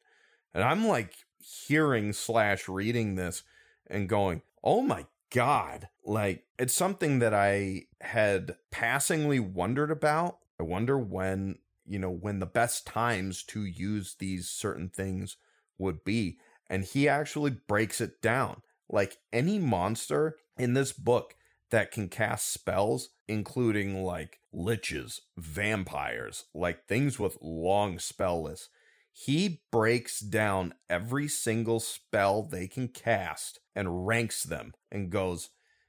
[0.56, 3.42] And I'm like hearing slash reading this
[3.88, 5.88] and going, oh my God.
[6.02, 10.38] Like, it's something that I had passingly wondered about.
[10.58, 15.36] I wonder when, you know, when the best times to use these certain things
[15.76, 16.38] would be.
[16.70, 18.62] And he actually breaks it down.
[18.88, 21.34] Like any monster in this book
[21.68, 28.70] that can cast spells, including like liches, vampires, like things with long spell lists.
[29.18, 35.48] He breaks down every single spell they can cast and ranks them and goes,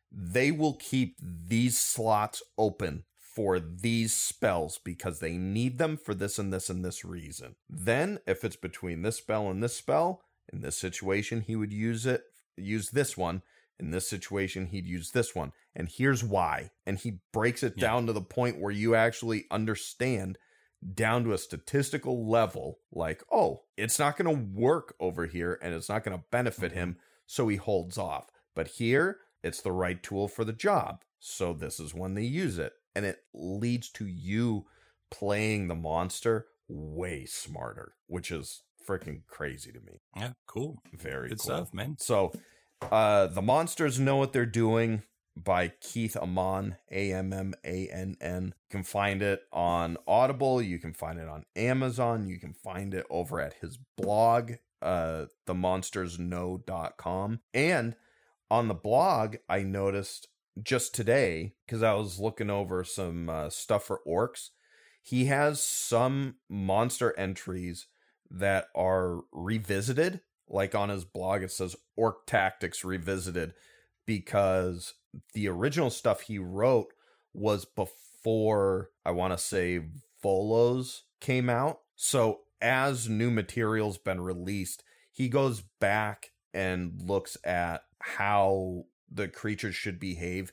[0.10, 6.40] they will keep these slots open for these spells because they need them for this
[6.40, 7.56] and this and this reason.
[7.70, 10.22] Then, if it's between this spell and this spell,
[10.52, 12.24] in this situation, he would use it,
[12.56, 13.42] use this one.
[13.78, 15.52] In this situation, he'd use this one.
[15.76, 16.72] And here's why.
[16.86, 17.88] And he breaks it yeah.
[17.88, 20.38] down to the point where you actually understand
[20.94, 25.74] down to a statistical level like, oh, it's not going to work over here and
[25.74, 26.92] it's not going to benefit him.
[26.92, 27.00] Mm-hmm.
[27.26, 28.30] So he holds off.
[28.56, 31.04] But here, it's the right tool for the job.
[31.20, 32.74] So this is when they use it.
[32.96, 34.66] And it leads to you
[35.12, 40.02] playing the monster way smarter, which is freaking crazy to me.
[40.16, 40.82] Yeah, cool.
[40.94, 41.44] Very good cool.
[41.44, 41.98] stuff, man.
[42.00, 42.32] So
[42.92, 45.02] uh the monsters know what they're doing
[45.44, 48.54] by Keith Ammann, A M M A N N.
[48.70, 50.62] You can find it on Audible.
[50.62, 52.28] You can find it on Amazon.
[52.28, 57.40] You can find it over at his blog, uh, themonstersknow.com.
[57.54, 57.96] And
[58.50, 60.28] on the blog, I noticed
[60.62, 64.50] just today, because I was looking over some uh, stuff for orcs,
[65.02, 67.88] he has some monster entries
[68.30, 70.22] that are revisited.
[70.50, 73.54] Like on his blog, it says Orc Tactics Revisited
[74.06, 74.94] because
[75.34, 76.94] the original stuff he wrote
[77.34, 79.82] was before I want to say
[80.22, 81.80] Volo's came out.
[81.96, 89.76] So as new material's been released, he goes back and looks at how the creatures
[89.76, 90.52] should behave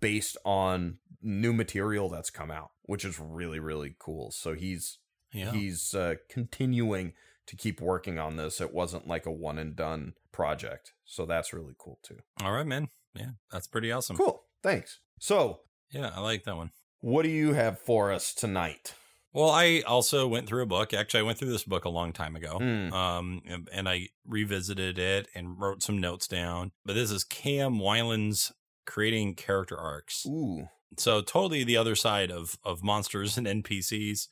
[0.00, 4.30] based on new material that's come out, which is really really cool.
[4.30, 4.98] So he's
[5.32, 5.52] yeah.
[5.52, 7.12] he's uh, continuing
[7.46, 8.60] to keep working on this.
[8.60, 10.92] It wasn't like a one and done project.
[11.04, 12.18] So that's really cool too.
[12.42, 12.88] All right, man.
[13.18, 14.16] Yeah, that's pretty awesome.
[14.16, 14.42] Cool.
[14.62, 15.00] Thanks.
[15.20, 15.60] So,
[15.90, 16.70] yeah, I like that one.
[17.00, 18.94] What do you have for us tonight?
[19.32, 20.94] Well, I also went through a book.
[20.94, 22.58] Actually, I went through this book a long time ago.
[22.58, 22.90] Mm.
[22.90, 26.72] Um, and I revisited it and wrote some notes down.
[26.86, 28.52] But this is Cam Weiland's
[28.86, 30.24] creating character arcs.
[30.26, 30.68] Ooh.
[30.96, 34.28] So totally the other side of of monsters and NPCs.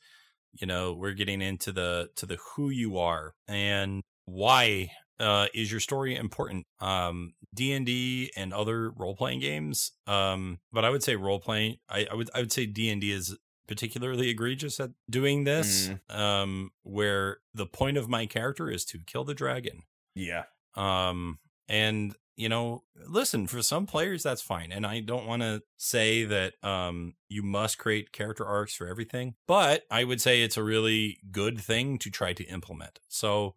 [0.53, 4.89] You know, we're getting into the to the who you are and why
[5.19, 6.65] uh, is your story important?
[6.79, 9.91] Um, D and D and other role playing games.
[10.07, 11.77] Um, but I would say role playing.
[11.89, 13.37] I, I would I would say D and D is
[13.67, 15.89] particularly egregious at doing this.
[16.09, 16.15] Mm.
[16.15, 19.83] Um, where the point of my character is to kill the dragon.
[20.13, 20.43] Yeah.
[20.75, 24.73] Um, and you know, listen, for some players that's fine.
[24.73, 29.35] And I don't want to say that um you must create character arcs for everything,
[29.47, 32.99] but I would say it's a really good thing to try to implement.
[33.07, 33.55] So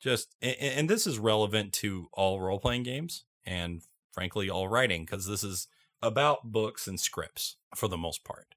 [0.00, 3.82] just and, and this is relevant to all role playing games and
[4.12, 5.68] frankly all writing because this is
[6.02, 8.54] about books and scripts for the most part.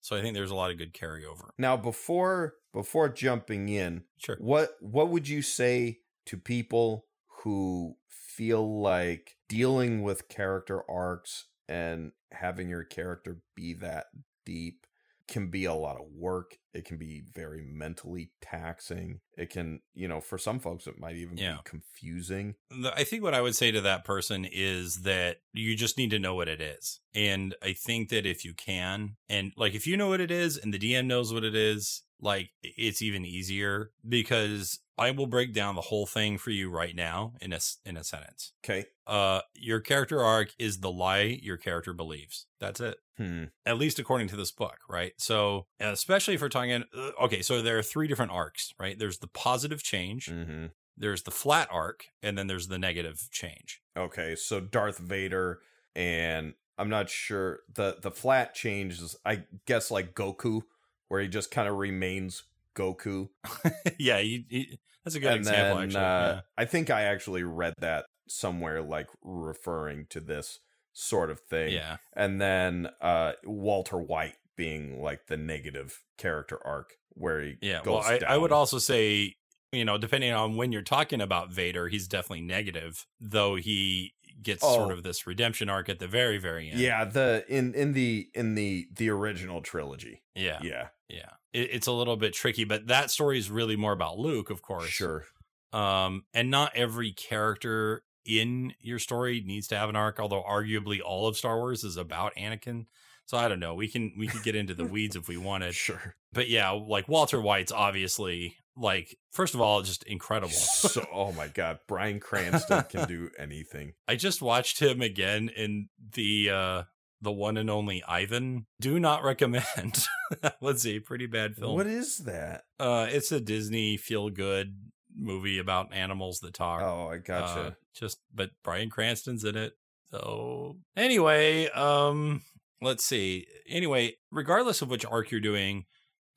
[0.00, 1.50] So I think there's a lot of good carryover.
[1.58, 4.36] Now before before jumping in, sure.
[4.38, 7.06] What what would you say to people
[7.42, 14.06] who feel like dealing with character arcs and having your character be that
[14.44, 14.86] deep
[15.26, 16.58] can be a lot of work.
[16.76, 19.20] It can be very mentally taxing.
[19.36, 21.54] It can, you know, for some folks, it might even yeah.
[21.54, 22.54] be confusing.
[22.94, 26.18] I think what I would say to that person is that you just need to
[26.18, 27.00] know what it is.
[27.14, 30.58] And I think that if you can, and like if you know what it is
[30.58, 35.52] and the DM knows what it is, like it's even easier because I will break
[35.52, 38.52] down the whole thing for you right now in a in a sentence.
[38.64, 38.86] Okay.
[39.06, 42.46] Uh, your character arc is the lie your character believes.
[42.60, 42.96] That's it.
[43.18, 43.44] Hmm.
[43.64, 45.12] At least according to this book, right?
[45.18, 48.98] So, especially if we're talking, uh, okay, so there are three different arcs, right?
[48.98, 50.66] There's the positive change, mm-hmm.
[50.96, 53.82] there's the flat arc, and then there's the negative change.
[53.96, 55.60] Okay, so Darth Vader
[55.94, 60.62] and I'm not sure the the flat change is, I guess, like Goku,
[61.08, 62.44] where he just kind of remains
[62.74, 63.30] Goku.
[63.98, 65.76] yeah, he, he, that's a good and example.
[65.76, 66.40] Then, actually, uh, yeah.
[66.58, 70.60] I think I actually read that somewhere, like referring to this
[70.92, 71.72] sort of thing.
[71.72, 77.80] Yeah, and then uh, Walter White being like the negative character arc where he yeah.
[77.84, 79.36] well, I, I would also say
[79.72, 84.62] you know, depending on when you're talking about Vader, he's definitely negative, though he gets
[84.64, 84.74] oh.
[84.74, 86.80] sort of this redemption arc at the very, very end.
[86.80, 90.22] Yeah, the in in the in the the original trilogy.
[90.34, 91.30] Yeah, yeah, yeah.
[91.52, 94.62] It, it's a little bit tricky, but that story is really more about Luke, of
[94.62, 94.88] course.
[94.88, 95.24] Sure.
[95.72, 101.00] Um, and not every character in your story needs to have an arc, although arguably
[101.04, 102.86] all of Star Wars is about Anakin.
[103.26, 103.74] So I don't know.
[103.74, 105.74] We can we could get into the weeds if we wanted.
[105.74, 106.14] Sure.
[106.32, 110.52] But yeah, like Walter White's obviously like first of all just incredible.
[110.52, 113.92] so oh my god, Bryan Cranston can do anything.
[114.06, 116.82] I just watched him again in the uh
[117.20, 118.66] the one and only Ivan.
[118.80, 120.04] Do not recommend.
[120.42, 121.74] that was a pretty bad film.
[121.74, 122.64] What is that?
[122.78, 124.76] Uh, it's a Disney feel good
[125.16, 126.82] movie about animals that talk.
[126.82, 127.60] Oh, I gotcha.
[127.60, 129.72] Uh, just but Bryan Cranston's in it.
[130.10, 132.42] So anyway, um
[132.80, 133.46] let's see.
[133.68, 135.84] Anyway, regardless of which arc you're doing,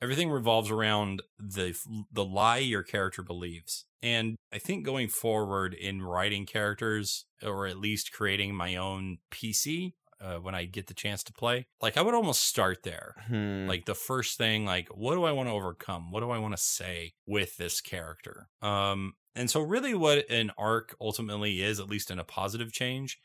[0.02, 1.76] everything revolves around the
[2.12, 3.86] the lie your character believes.
[4.02, 9.92] And I think going forward in writing characters or at least creating my own PC
[10.20, 13.14] uh, when I get the chance to play, like I would almost start there.
[13.26, 13.66] Hmm.
[13.66, 16.10] Like the first thing, like what do I want to overcome?
[16.10, 18.48] What do I want to say with this character?
[18.62, 23.18] Um, and so really, what an arc ultimately is, at least in a positive change,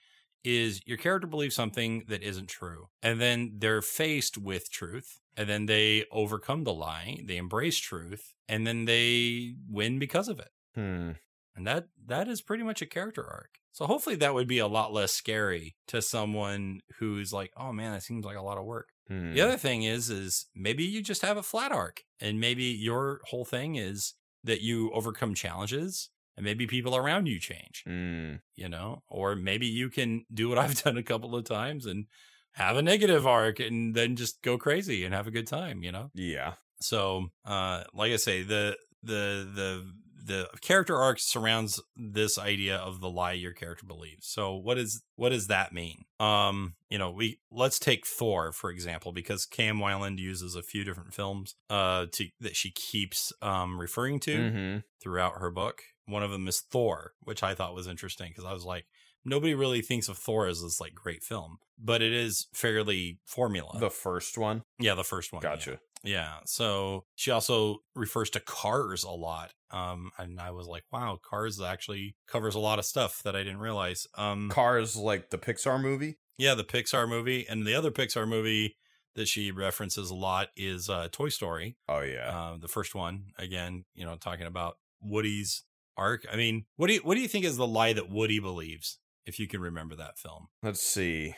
[0.46, 5.50] is your character believes something that isn't true, and then they're faced with truth, and
[5.50, 10.50] then they overcome the lie, they embrace truth, and then they win because of it.
[10.74, 11.12] Hmm.
[11.56, 13.60] And that that is pretty much a character arc.
[13.72, 17.94] So hopefully that would be a lot less scary to someone who's like, "Oh man,
[17.94, 19.34] that seems like a lot of work." Hmm.
[19.34, 23.22] The other thing is is maybe you just have a flat arc and maybe your
[23.26, 28.36] whole thing is that you overcome challenges and maybe people around you change, Hmm.
[28.56, 29.04] you know?
[29.08, 32.06] Or maybe you can do what I've done a couple of times and
[32.54, 35.92] have a negative arc and then just go crazy and have a good time, you
[35.92, 36.10] know?
[36.14, 36.54] Yeah.
[36.82, 39.94] So, uh, like I say, the the the
[40.28, 44.28] the character arc surrounds this idea of the lie your character believes.
[44.28, 46.04] So, what is what does that mean?
[46.20, 50.84] Um, you know, we let's take Thor for example, because Cam Weiland uses a few
[50.84, 54.84] different films uh to that she keeps um referring to Mhm.
[55.02, 55.84] throughout her book.
[56.06, 58.86] One of them is Thor, which I thought was interesting because I was like,
[59.24, 63.78] nobody really thinks of Thor as this like great film, but it is fairly formula.
[63.80, 64.64] The first one.
[64.80, 65.42] yeah, the first one.
[65.44, 65.50] yeah.
[65.50, 65.80] Gotcha.
[66.04, 66.34] Yeah.
[66.46, 69.52] So she also refers to cars a lot.
[69.72, 73.40] Um, and I was like, wow, cars actually covers a lot of stuff that I
[73.40, 74.06] didn't realize.
[74.16, 76.20] Um, Cars like the Pixar movie.
[76.38, 78.78] yeah, the Pixar movie and the other Pixar movie
[79.16, 81.78] that she references a lot is uh, Toy Story.
[81.90, 82.30] Oh yeah.
[82.30, 85.64] Uh, the first one, again, you know, talking about Woody's
[85.98, 86.26] arc.
[86.32, 89.00] I mean, what do you what do you think is the lie that Woody believes?
[89.26, 91.36] If you can remember that film, Let's see.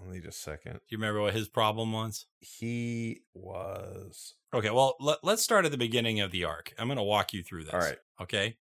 [0.00, 0.72] Only just a second.
[0.72, 2.26] do you remember what his problem was?
[2.40, 4.34] He was.
[4.52, 6.74] Okay, well, let, let's start at the beginning of the arc.
[6.78, 7.74] I'm going to walk you through this.
[7.74, 7.98] All right.
[8.20, 8.56] Okay.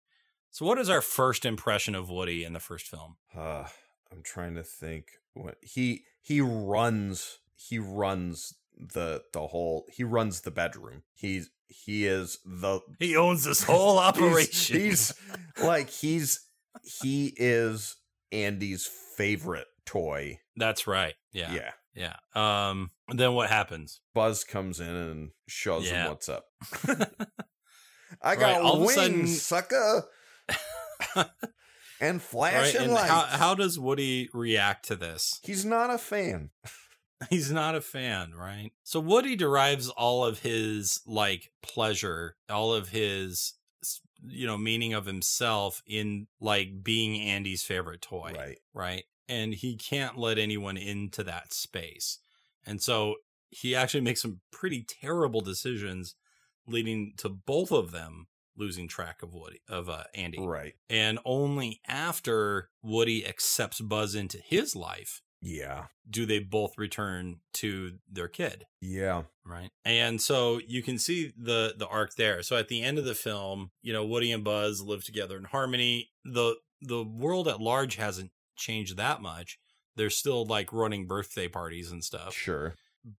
[0.51, 3.16] So, what is our first impression of Woody in the first film?
[3.37, 3.64] Uh,
[4.11, 5.09] I'm trying to think.
[5.35, 7.39] What he he runs.
[7.55, 9.85] He runs the the whole.
[9.93, 11.03] He runs the bedroom.
[11.14, 14.81] He's he is the He owns this whole operation.
[14.81, 15.12] He's,
[15.62, 16.41] like he's
[16.83, 17.97] he is
[18.33, 20.39] Andy's favorite toy.
[20.57, 21.14] That's right.
[21.33, 21.53] Yeah.
[21.55, 21.71] Yeah.
[22.35, 22.69] Yeah.
[22.71, 22.91] Um.
[23.09, 24.01] Then what happens?
[24.14, 26.05] Buzz comes in and shows Yeah.
[26.05, 26.45] him what's up.
[28.23, 30.05] I got Right, wings, sudden- sucker,
[31.17, 31.27] and
[32.01, 32.23] right.
[32.23, 33.09] flashing And lights.
[33.11, 35.41] how how does Woody react to this?
[35.43, 36.51] He's not a fan.
[37.31, 38.73] He's not a fan, right?
[38.83, 43.55] So Woody derives all of his like pleasure, all of his
[44.29, 48.33] you know meaning of himself in like being Andy's favorite toy.
[48.37, 48.59] Right.
[48.75, 49.05] right?
[49.29, 52.19] And he can't let anyone into that space.
[52.64, 53.17] And so
[53.51, 56.14] he actually makes some pretty terrible decisions
[56.67, 60.39] leading to both of them losing track of Woody of uh, Andy.
[60.41, 60.75] Right.
[60.89, 65.87] And only after Woody accepts Buzz into his life Yeah.
[66.09, 69.23] do they both return to their kid Yeah.
[69.45, 73.05] right and so you can see the the arc there so at the end of
[73.05, 77.61] the film you know woody and buzz live together in harmony the the world at
[77.61, 79.59] large hasn't changed that much
[79.97, 82.75] they're still like running birthday parties and stuff Sure.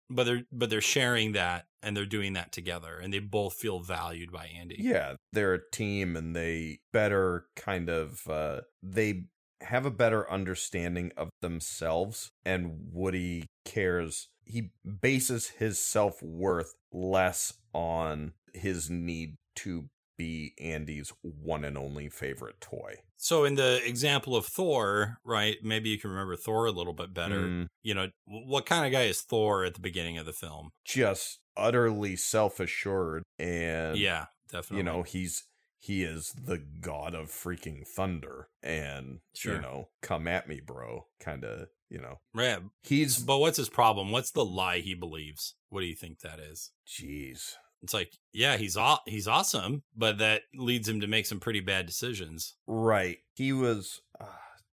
[0.09, 3.79] but they're but they're sharing that and they're doing that together and they both feel
[3.79, 5.15] valued by andy Yeah.
[5.33, 9.23] They're a team and they better kind of uh they
[9.61, 14.69] have a better understanding of themselves and Woody cares he
[15.01, 22.95] bases his self-worth less on his need to be Andy's one and only favorite toy.
[23.17, 27.13] so in the example of thor right maybe you can remember thor a little bit
[27.13, 27.41] better.
[27.41, 30.69] Mm, you know what kind of guy is thor at the beginning of the film?
[30.85, 35.43] Just utterly self-assured and yeah definitely you know he's
[35.87, 39.55] he is the god of freaking thunder and Sure.
[39.55, 43.69] you know come at me bro kind of you know right he's But what's his
[43.69, 44.11] problem?
[44.11, 45.55] What's the lie he believes?
[45.69, 46.71] What do you think that is?
[46.85, 51.39] jeez It's like, yeah, he's aw- he's awesome, but that leads him to make some
[51.39, 52.55] pretty bad decisions.
[52.67, 54.25] right he was uh,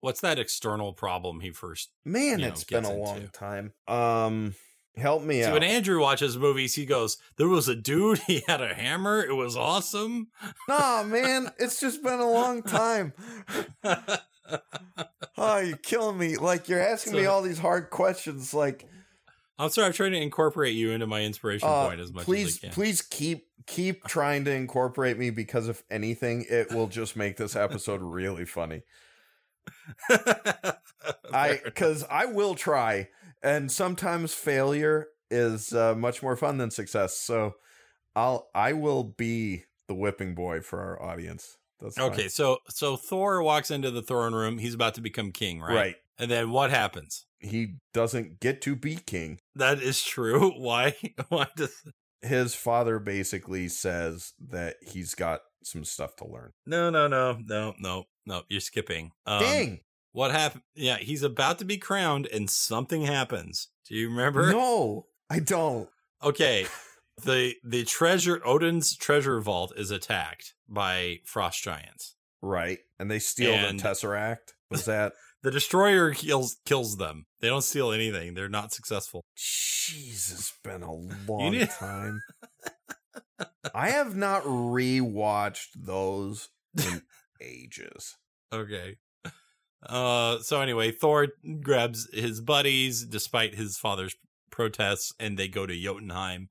[0.00, 1.90] What's that external problem he first?
[2.04, 4.54] man it's been a long time um
[4.96, 8.18] help me See, out when Andrew watches movies, he goes, "There was a dude.
[8.26, 9.22] He had a hammer.
[9.22, 10.28] It was awesome."
[10.68, 13.12] nah man it's just been a long time
[15.36, 16.36] oh, you're killing me.
[16.36, 18.54] Like you're asking me all these hard questions.
[18.54, 18.86] Like,
[19.58, 22.56] I'm sorry, I'm trying to incorporate you into my inspiration uh, point as much please,
[22.56, 22.74] as I can.
[22.74, 27.56] please keep keep trying to incorporate me because if anything, it will just make this
[27.56, 28.82] episode really funny.
[31.32, 33.08] I because I will try,
[33.42, 37.16] and sometimes failure is uh, much more fun than success.
[37.18, 37.54] So
[38.14, 41.56] I'll I will be the whipping boy for our audience.
[41.80, 42.10] That's fine.
[42.12, 44.58] okay, so so Thor walks into the throne room.
[44.58, 45.74] He's about to become king, right?
[45.74, 45.96] right.
[46.18, 47.26] And then what happens?
[47.40, 49.40] He doesn't get to be king.
[49.56, 50.50] That is true.
[50.56, 50.94] Why?
[51.28, 51.74] Why does?
[52.20, 56.52] His father basically says that he's got some stuff to learn.
[56.66, 58.42] No, no, no, no, no, no.
[58.48, 59.10] You're skipping.
[59.26, 59.80] Um, Dang!
[60.12, 60.62] What happened?
[60.74, 63.68] Yeah, he's about to be crowned, and something happens.
[63.88, 64.50] Do you remember?
[64.52, 65.88] No, I don't.
[66.22, 66.66] Okay.
[67.24, 72.16] The the treasure Odin's treasure vault is attacked by frost giants.
[72.40, 74.54] Right, and they steal And- the tesseract.
[74.70, 75.12] Was that?
[75.42, 77.26] The destroyer kills kills them.
[77.40, 78.32] They don't steal anything.
[78.32, 79.26] They're not successful.
[79.36, 82.22] Jesus, been a long need- time.
[83.74, 86.48] I have not rewatched those
[86.78, 87.02] in
[87.42, 88.16] ages.
[88.52, 88.96] Okay.
[89.86, 91.28] Uh so anyway, Thor
[91.60, 94.14] grabs his buddies despite his father's
[94.50, 96.48] protests and they go to Jotunheim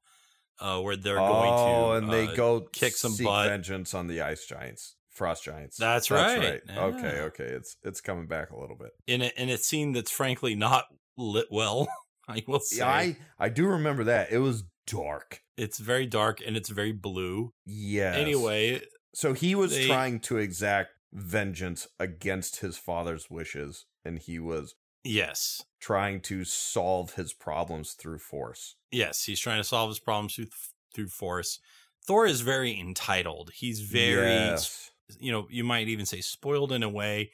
[0.60, 3.48] uh where they're going oh, to and they uh, go kick some seek butt.
[3.50, 5.78] vengeance on the ice giants, frost giants.
[5.78, 6.38] That's right.
[6.38, 6.82] Okay, Yeah.
[6.84, 8.92] okay, okay, it's it's coming back a little bit.
[9.08, 10.86] in a in a scene that's frankly not
[11.18, 11.88] lit well.
[12.28, 14.32] I will say Yeah, I I do remember that.
[14.32, 15.42] It was dark.
[15.58, 17.54] it's very dark and it's very blue.
[17.66, 18.14] Yeah.
[18.16, 18.82] Anyway,
[19.14, 24.76] so he was they- trying to exact vengeance against his father's wishes, and he was
[25.04, 25.64] yes.
[25.80, 28.76] trying to solve his problems through force.
[28.92, 30.48] Yes, he's trying to solve his problems through
[30.94, 31.60] through force.
[32.06, 33.52] Thor is very entitled.
[33.54, 34.92] He's very Yes.
[35.20, 37.32] you know, you might even say spoiled in a way,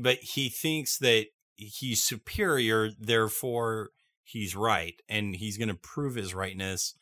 [0.00, 1.26] but he thinks that
[1.56, 3.90] he's superior, therefore
[4.24, 6.94] he's right, and he's going to prove his rightness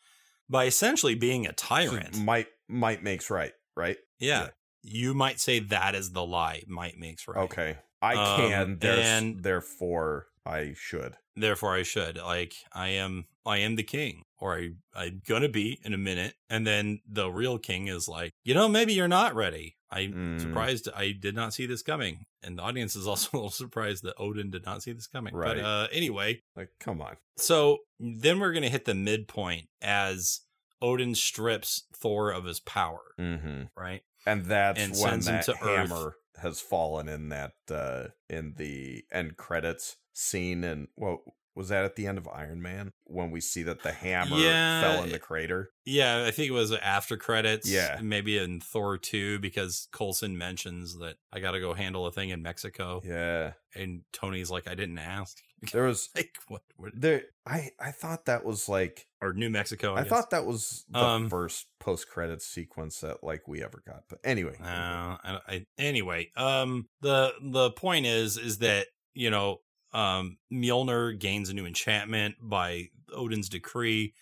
[0.49, 2.17] by essentially being a tyrant.
[2.17, 3.97] Might might makes right, right?
[4.19, 4.43] yeah.
[4.43, 4.49] yeah.
[4.83, 6.63] You might say that is the lie.
[6.67, 7.37] Might makes right.
[7.43, 7.77] Okay.
[8.01, 11.15] I Um, can, there's, and- therefore I should.
[11.35, 13.25] Therefore, I should like I am.
[13.45, 16.33] I am the king, or I I'm gonna be in a minute.
[16.49, 19.77] And then the real king is like, you know, maybe you're not ready.
[19.89, 20.41] I'm Mm.
[20.41, 20.89] surprised.
[20.95, 24.15] I did not see this coming, and the audience is also a little surprised that
[24.17, 25.33] Odin did not see this coming.
[25.33, 25.55] Right.
[25.57, 27.15] But uh, anyway, Like, come on.
[27.37, 30.41] so then we're gonna hit the midpoint as
[30.81, 33.01] Odin strips Thor of his power.
[33.19, 33.63] Mm-hmm.
[33.77, 34.01] Right.
[34.25, 35.59] And that's And when that to Earth.
[35.89, 41.19] hammer has fallen in that uh in the end credits scene and what
[41.53, 44.81] was that at the end of Iron Man when we see that the hammer Yeah,
[44.81, 45.71] fell in the crater?
[45.85, 47.69] Yeah, I think it was after credits.
[47.69, 47.99] Yeah.
[48.01, 52.29] maybe in Thor two because Coulson mentions that I got to go handle a thing
[52.29, 53.01] in Mexico.
[53.03, 53.51] Yeah.
[53.75, 55.37] and Tony's like, I didn't ask.
[55.71, 59.93] There was like what, what there I I thought that was like or New Mexico?
[59.93, 63.83] I, I thought that was the Um, first post credits sequence that like we ever
[63.85, 64.03] got.
[64.09, 64.55] But anyway.
[64.59, 69.59] No, I, I, anyway, um, the the point is is that you know,
[69.93, 74.13] um, Mjolnir gains a new enchantment by Odin's decree.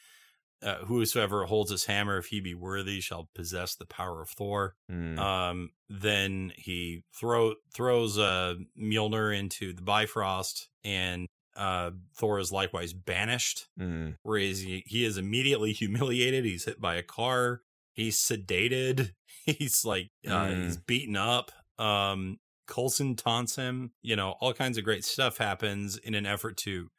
[0.62, 4.76] Uh, whosoever holds his hammer, if he be worthy, shall possess the power of Thor.
[4.92, 5.18] Mm.
[5.18, 12.92] Um, then he throw throws uh Mjolnir into the Bifrost, and uh Thor is likewise
[12.94, 13.68] banished.
[13.80, 14.18] Mm.
[14.24, 16.44] where he's, he is immediately humiliated.
[16.46, 17.62] He's hit by a car.
[17.94, 19.12] He's sedated.
[19.46, 20.64] He's like uh, Mm.
[20.66, 21.52] he's beaten up.
[21.80, 22.38] Um,
[22.68, 23.92] Coulson taunts him.
[24.04, 26.90] You know, all kinds of great stuff happens in an effort to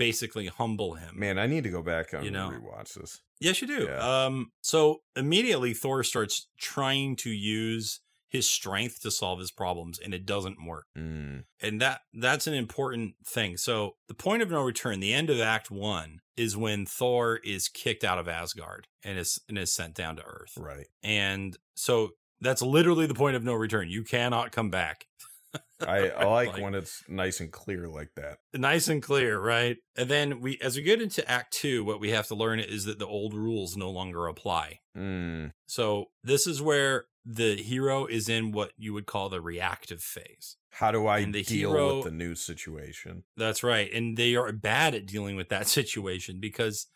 [0.00, 1.12] basically humble him.
[1.18, 2.50] Man, I need to go back and You know.
[2.50, 3.20] rewatch this.
[3.38, 3.84] Yes, you do.
[3.84, 4.24] Yeah.
[4.24, 8.00] Um, so immediately Thor starts trying to use
[8.30, 10.86] his strength to solve his problems, and it doesn't work.
[10.96, 11.44] Mm.
[11.60, 13.58] And that that's an important thing.
[13.58, 17.68] So the point of no return, the end of Act One, is when Thor is
[17.68, 20.54] kicked out of Asgard and is and is sent down to Earth.
[20.56, 20.86] Right.
[21.02, 23.90] And so that's literally the point of no return.
[23.90, 25.04] You cannot come back.
[25.80, 28.38] I, I like, Like- when it's nice and clear like that.
[28.54, 29.76] Nice and clear, right?
[29.96, 32.84] And then we as we get into Act Two, what we have to learn is
[32.84, 34.80] that the old rules no longer apply.
[34.96, 35.52] Mm.
[35.66, 40.56] So this is where the hero is in what you would call the reactive phase.
[40.70, 43.24] How do I deal hero- with the new situation?
[43.36, 43.92] That's right.
[43.92, 46.86] And they are bad at dealing with that situation because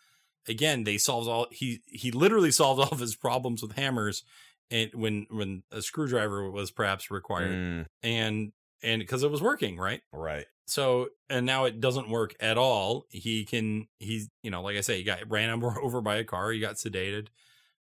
[0.47, 4.23] again, they solved all he he literally solved all of his problems with hammers
[4.71, 7.87] and when when a screwdriver was perhaps required Mm.
[8.03, 10.03] and and because it was working, right?
[10.13, 10.47] Right.
[10.67, 13.05] So and now it doesn't work at all.
[13.11, 16.25] He can he's you know, like I say, he got ran over over by a
[16.25, 17.29] car, he got sedated.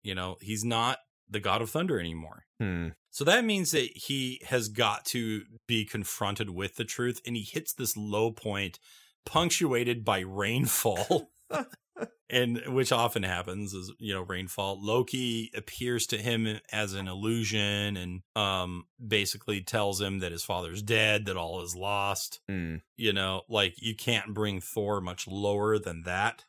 [0.04, 1.00] You know, he's not
[1.30, 2.46] the god of thunder anymore.
[2.60, 2.90] Hmm.
[3.12, 7.44] So that means that he has got to be confronted with the truth and he
[7.44, 8.80] hits this low point
[9.26, 11.32] punctuated by rainfall.
[12.30, 17.96] and which often happens is you know rainfall loki appears to him as an illusion
[17.98, 22.82] and um basically tells him that his father's dead that all is lost Mm.
[22.98, 26.46] you know like you can't bring thor much lower than that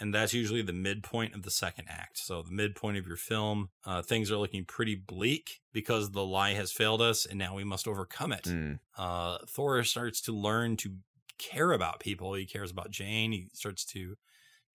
[0.00, 3.68] and that's usually the midpoint of the second act so the midpoint of your film
[3.84, 7.64] uh, things are looking pretty bleak because the lie has failed us and now we
[7.64, 8.78] must overcome it Mm.
[8.96, 10.96] uh, Thor starts to learn to
[11.38, 12.34] care about people.
[12.34, 13.30] He cares about Jane.
[13.30, 14.16] He starts to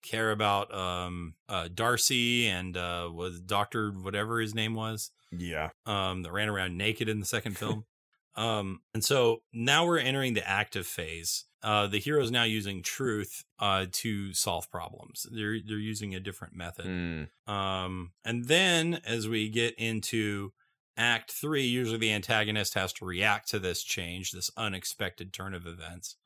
[0.04, 5.70] care about um, uh, Darcy and uh, was Doctor whatever his name was Yeah.
[5.86, 7.84] um, that ran around naked in the second film.
[8.36, 11.44] um, and so now we're entering the active phase.
[11.62, 15.26] Uh, the hero's now using truth uh, to solve problems.
[15.32, 16.84] They're they're using a different method.
[16.84, 17.28] Mm.
[17.48, 20.52] Um, and then as we get into
[20.98, 25.66] Act Three, usually the antagonist has to react to this change, this unexpected turn of
[25.66, 26.16] events,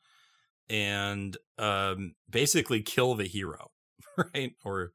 [0.70, 3.70] and um, basically kill the hero,
[4.34, 4.52] right?
[4.64, 4.92] Or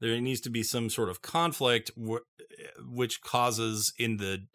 [0.00, 2.24] there needs to be some sort of conflict, wh-
[2.88, 4.46] which causes in the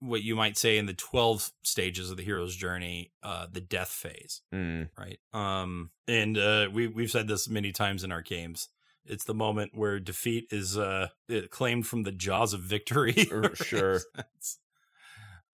[0.00, 3.88] what you might say in the 12 stages of the hero's journey uh the death
[3.88, 4.90] phase Mm.
[4.96, 8.68] right um and uh we we've said this many times in our games
[9.04, 11.08] it's the moment where defeat is uh
[11.50, 14.00] claimed from the jaws of victory Er, sure.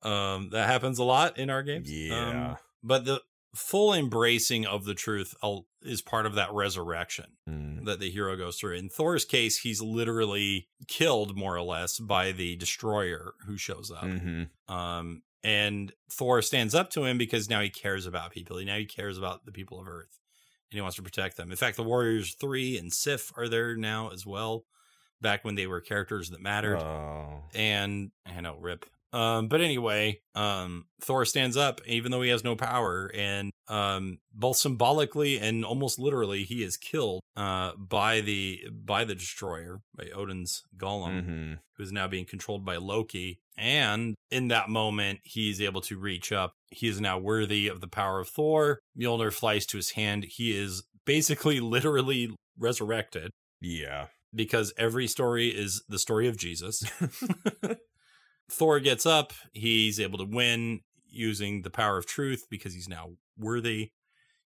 [0.02, 2.50] Um that happens a lot in our games Yeah.
[2.50, 3.22] Um, but the
[3.54, 5.34] full embracing of the truth
[5.82, 7.84] is part of that resurrection Mm.
[7.84, 8.74] that the hero goes through.
[8.76, 14.02] In Thor's case, he's literally killed more or less by the destroyer who shows up.
[14.04, 18.56] hmm Um, and Thor stands up to him because now he cares about people.
[18.56, 20.18] He now he cares about the people of Earth
[20.70, 21.50] and he wants to protect them.
[21.50, 24.64] In fact, the Warriors 3 and Sif are there now as well,
[25.20, 26.78] back when they were characters that mattered.
[26.78, 27.44] Oh.
[27.54, 28.86] And I know, rip.
[29.14, 34.18] Um, but anyway, um, Thor stands up even though he has no power, and um,
[34.32, 40.06] both symbolically and almost literally, he is killed uh, by the by the destroyer by
[40.14, 43.40] Odin's golem hmm who is now being controlled by Loki.
[43.58, 46.52] And in that moment, he's able to reach up.
[46.70, 48.78] He is now worthy of the power of Thor.
[48.96, 50.24] Mjolnir flies to his hand.
[50.28, 54.06] He is basically literally resurrected Yeah.
[54.32, 56.84] because every story is the story of Jesus.
[58.50, 59.32] Thor gets up.
[59.52, 63.90] He's able to win using the power of truth because he's now worthy.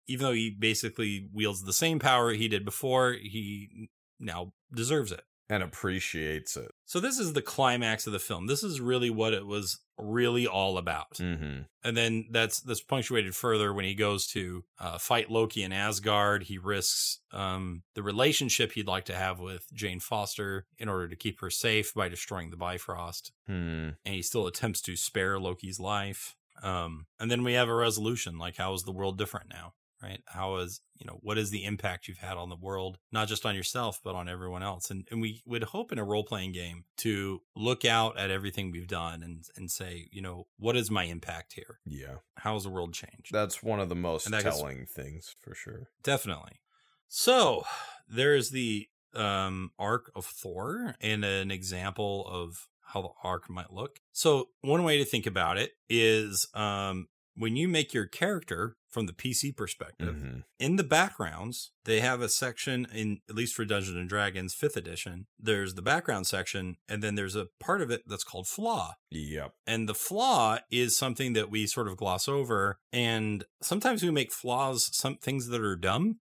[0.06, 3.88] Even though he basically wields the same power he did before, he
[4.20, 5.22] now deserves it.
[5.48, 6.72] And appreciates it.
[6.86, 8.46] So this is the climax of the film.
[8.48, 11.18] This is really what it was really all about.
[11.18, 15.72] hmm And then that's that's punctuated further when he goes to uh, fight Loki in
[15.72, 16.44] Asgard.
[16.44, 21.16] He risks um, the relationship he'd like to have with Jane Foster in order to
[21.16, 23.30] keep her safe by destroying the Bifrost.
[23.46, 23.90] Hmm.
[24.04, 26.34] And he still attempts to spare Loki's life.
[26.62, 29.74] Um, and then we have a resolution like, how is the world different now?
[30.02, 30.22] Right?
[30.26, 33.44] How is, you know, what is the impact you've had on the world, not just
[33.46, 34.90] on yourself, but on everyone else?
[34.90, 38.70] And, and we would hope in a role playing game to look out at everything
[38.70, 41.78] we've done and, and say, you know, what is my impact here?
[41.84, 42.16] Yeah.
[42.36, 43.32] How has the world changed?
[43.32, 45.88] That's one of the most And that gets- telling things for sure.
[46.02, 46.60] Definitely.
[47.08, 47.64] So
[48.08, 53.72] there is the um, arc of Thor and an example of how the arc might
[53.72, 53.98] look.
[54.12, 59.04] So one way to think about it is um, when you make your character from
[59.04, 60.44] the PC perspective, Mhm.
[60.58, 64.74] in the backgrounds, they have a section in at least for Dungeons and Dragons 5th
[64.74, 65.26] edition.
[65.38, 68.94] There's the background section, and then there's a part of it that's called flaw.
[69.10, 69.52] Yep.
[69.66, 72.78] And the flaw is something that we sort of gloss over.
[72.90, 76.20] And sometimes we make flaws some things that are dumb.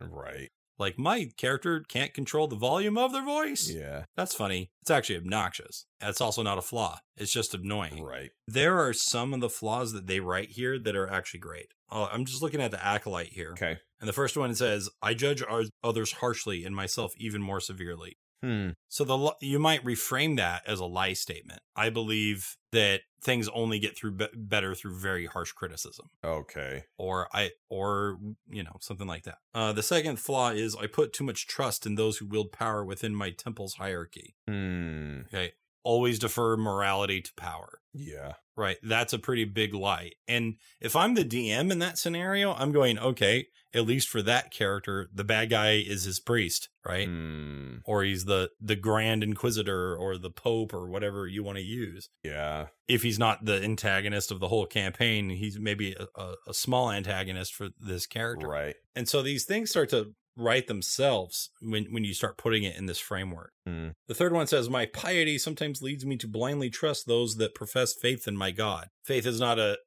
[0.00, 0.50] Right.
[0.78, 3.68] Like my character can't control the volume of their voice.
[3.68, 4.04] Yeah.
[4.16, 4.70] That's funny.
[4.80, 5.86] It's actually obnoxious.
[5.98, 7.00] That's also not a flaw.
[7.16, 8.00] It's just annoying.
[8.04, 8.30] Right.
[8.46, 11.74] There are some of the flaws that they write here that are actually great.
[11.90, 13.52] Uh, I'm just looking at the acolyte here.
[13.52, 13.78] Okay.
[14.00, 15.42] And the first one says, I judge
[15.82, 18.18] others harshly and myself even more severely.
[18.42, 18.70] Hmm.
[18.88, 21.60] So the you might reframe that as a lie statement.
[21.74, 26.84] I believe that things only get through be- better through very harsh criticism, Okay.
[26.98, 29.38] or I, or you know, something like that.
[29.52, 32.84] Uh, the second flaw is I put too much trust in those who wield power
[32.84, 34.36] within my temple's hierarchy.
[34.46, 35.22] Hmm.
[35.22, 37.80] Okay, always defer morality to power.
[37.92, 38.34] Yeah.
[38.58, 40.10] Right, that's a pretty big lie.
[40.26, 44.50] And if I'm the DM in that scenario, I'm going, okay, at least for that
[44.50, 47.06] character, the bad guy is his priest, right?
[47.06, 47.76] Hmm.
[47.84, 52.08] or he's the the grand inquisitor or the pope or whatever you want to use
[52.24, 52.66] Yeah.
[52.88, 56.90] if he's not the antagonist of the whole campaign he's maybe a, a, a small
[56.90, 58.74] antagonist for this character Right.
[58.96, 62.86] and so these things start to write themselves when when you start putting it in
[62.86, 63.52] this framework.
[63.68, 63.94] Mm.
[64.06, 67.94] The third one says, "My piety sometimes leads me to blindly trust those that profess
[67.94, 68.88] faith in my God.
[69.04, 69.78] Faith is not a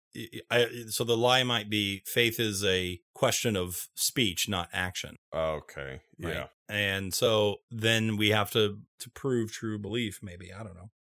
[0.49, 5.15] I, so the lie might be faith is a question of speech, not action.
[5.34, 6.02] Okay.
[6.19, 6.36] Right?
[6.36, 6.48] Yeah.
[6.68, 10.19] And so then we have to to prove true belief.
[10.22, 10.91] Maybe I don't know.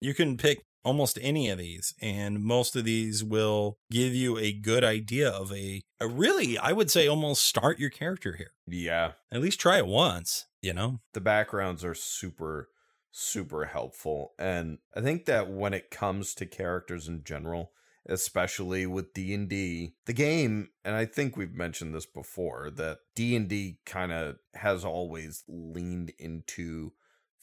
[0.00, 4.52] You can pick almost any of these, and most of these will give you a
[4.52, 8.52] good idea of a, a really, I would say, almost start your character here.
[8.66, 9.12] Yeah.
[9.32, 10.46] At least try it once.
[10.62, 11.00] You know.
[11.12, 12.68] The backgrounds are super
[13.18, 17.72] super helpful and I think that when it comes to characters in general,
[18.08, 19.94] especially with D&D.
[20.06, 25.44] The game, and I think we've mentioned this before, that D&D kind of has always
[25.48, 26.92] leaned into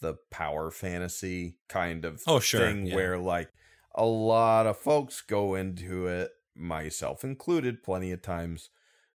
[0.03, 2.59] the power fantasy kind of oh, sure.
[2.59, 2.95] thing yeah.
[2.95, 3.49] where like
[3.95, 8.69] a lot of folks go into it, myself included, plenty of times.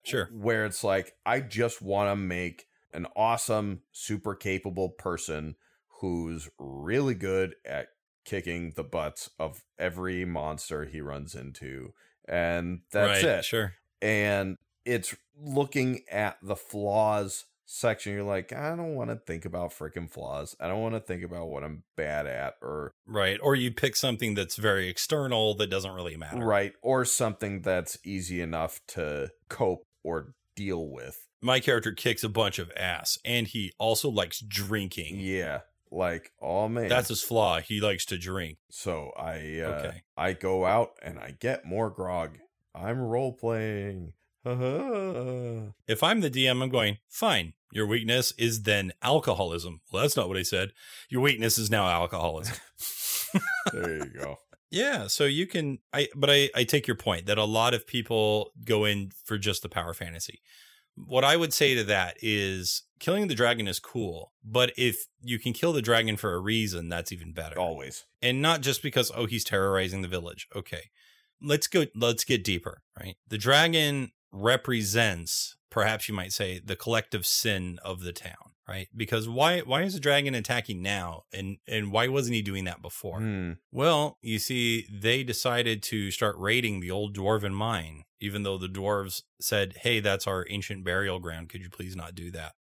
[0.04, 0.30] Sure.
[0.32, 5.56] Where it's like, I just want to make an awesome, super capable person
[6.00, 7.88] who's really good at
[8.24, 11.92] kicking the butts of every monster he runs into.
[12.28, 13.44] And that's right, it.
[13.44, 13.74] Sure.
[14.00, 18.14] And it's looking at the flaws section.
[18.14, 20.56] You're like, I don't want to think about freaking flaws.
[20.59, 22.93] I don't want to think about what I'm bad at or.
[23.06, 23.38] Right.
[23.43, 26.44] Or you pick something that's very external that doesn't really matter.
[26.44, 26.72] Right.
[26.82, 31.18] Or something that's easy enough to cope or deal with.
[31.43, 35.16] My character kicks a bunch of ass and he also likes drinking.
[35.20, 35.60] Yeah.
[35.90, 37.60] Like, oh man, that's his flaw.
[37.60, 38.56] He likes to drink.
[38.70, 40.02] So I, uh, Okay.
[40.16, 42.38] I go out and I get more grog.
[42.74, 44.12] I'm role playing.
[44.47, 45.73] Uh-huh.
[45.89, 47.55] If I'm the DM, I'm going, fine.
[47.73, 49.81] Your weakness is then alcoholism.
[49.93, 50.70] Well, that's not what I said.
[51.09, 52.56] Your weakness is now alcoholism.
[53.73, 54.36] there you go.
[54.70, 57.86] Yeah, so you can I but I I take your point that a lot of
[57.86, 60.40] people go in for just the power fantasy.
[60.94, 65.39] What I would say to that is killing the dragon is cool, but if you
[65.39, 67.59] can kill the dragon for a reason, that's even better.
[67.59, 68.06] Always.
[68.23, 70.48] And not just because oh he's terrorizing the village.
[70.55, 70.90] Okay.
[71.40, 73.16] Let's go let's get deeper, right?
[73.28, 78.88] The dragon represents perhaps you might say the collective sin of the town, right?
[78.96, 82.80] Because why why is the dragon attacking now and and why wasn't he doing that
[82.80, 83.18] before?
[83.18, 83.52] Hmm.
[83.70, 88.68] Well, you see, they decided to start raiding the old dwarven mine, even though the
[88.68, 91.48] dwarves said, Hey, that's our ancient burial ground.
[91.50, 92.54] Could you please not do that?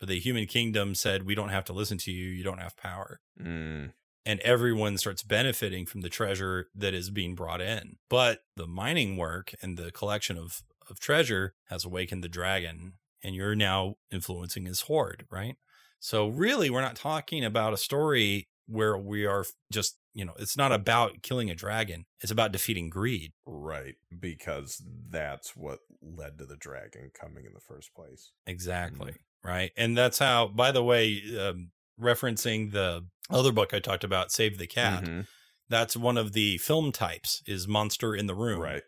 [0.00, 2.28] But the human kingdom said, We don't have to listen to you.
[2.28, 3.20] You don't have power.
[3.40, 3.86] Hmm.
[4.26, 7.96] And everyone starts benefiting from the treasure that is being brought in.
[8.10, 13.34] But the mining work and the collection of, of treasure has awakened the dragon, and
[13.34, 15.56] you're now influencing his hoard, right?
[16.00, 20.56] So, really, we're not talking about a story where we are just, you know, it's
[20.56, 22.04] not about killing a dragon.
[22.20, 23.32] It's about defeating greed.
[23.46, 23.94] Right.
[24.20, 28.30] Because that's what led to the dragon coming in the first place.
[28.46, 29.14] Exactly.
[29.42, 29.72] Right.
[29.76, 31.70] And that's how, by the way, um,
[32.00, 35.26] referencing the other book I talked about, Save the Cat, Mhm.
[35.68, 38.60] that's one of the film types is monster in the room.
[38.60, 38.82] Right.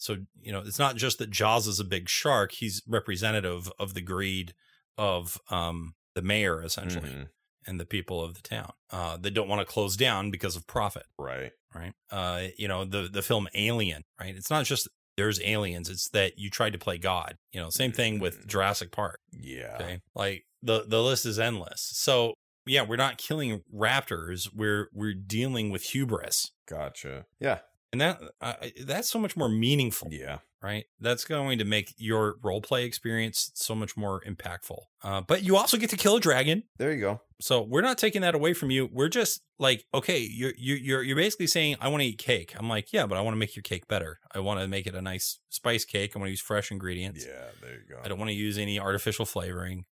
[0.00, 3.92] So, you know, it's not just that Jaws is a big shark, he's representative of
[3.94, 4.54] the greed
[4.96, 7.28] of um, the mayor, essentially, Mhm.
[7.66, 8.72] and the people of the town.
[8.90, 11.04] Uh, they don't want to close down because of profit.
[11.18, 11.52] Right.
[11.74, 11.92] right?
[12.10, 14.34] Uh, you know, the the film Alien, right?
[14.34, 17.36] It's not just there's aliens; it's that you tried to play God.
[17.52, 18.46] You know, same thing with Mhm.
[18.48, 19.20] Jurassic Park.
[19.32, 19.76] Yeah.
[19.80, 21.82] Okay, like the the list is endless.
[21.94, 22.34] So
[22.66, 27.26] yeah, we're not killing raptors; we're we're dealing with hubris, Gotcha.
[27.38, 27.60] Yeah.
[27.92, 28.54] And that uh,
[28.84, 30.38] that's so much more meaningful, Yeah.
[30.62, 30.84] right?
[31.00, 34.78] That's going to make your role play experience so much more impactful.
[35.02, 36.62] Uh, but you also get to kill a dragon.
[36.78, 37.20] There you go.
[37.40, 38.88] So we're not taking that away from you.
[38.92, 42.54] We're just like, okay, you're you're you're you're basically saying I want to eat cake.
[42.58, 44.18] I'm like, yeah, but I want to make your cake better.
[44.34, 46.12] I want to make it a nice spice cake.
[46.14, 47.24] I want to use fresh ingredients.
[47.26, 47.46] Yeah.
[47.62, 48.00] There you go.
[48.04, 49.86] I don't want to use any artificial flavoring.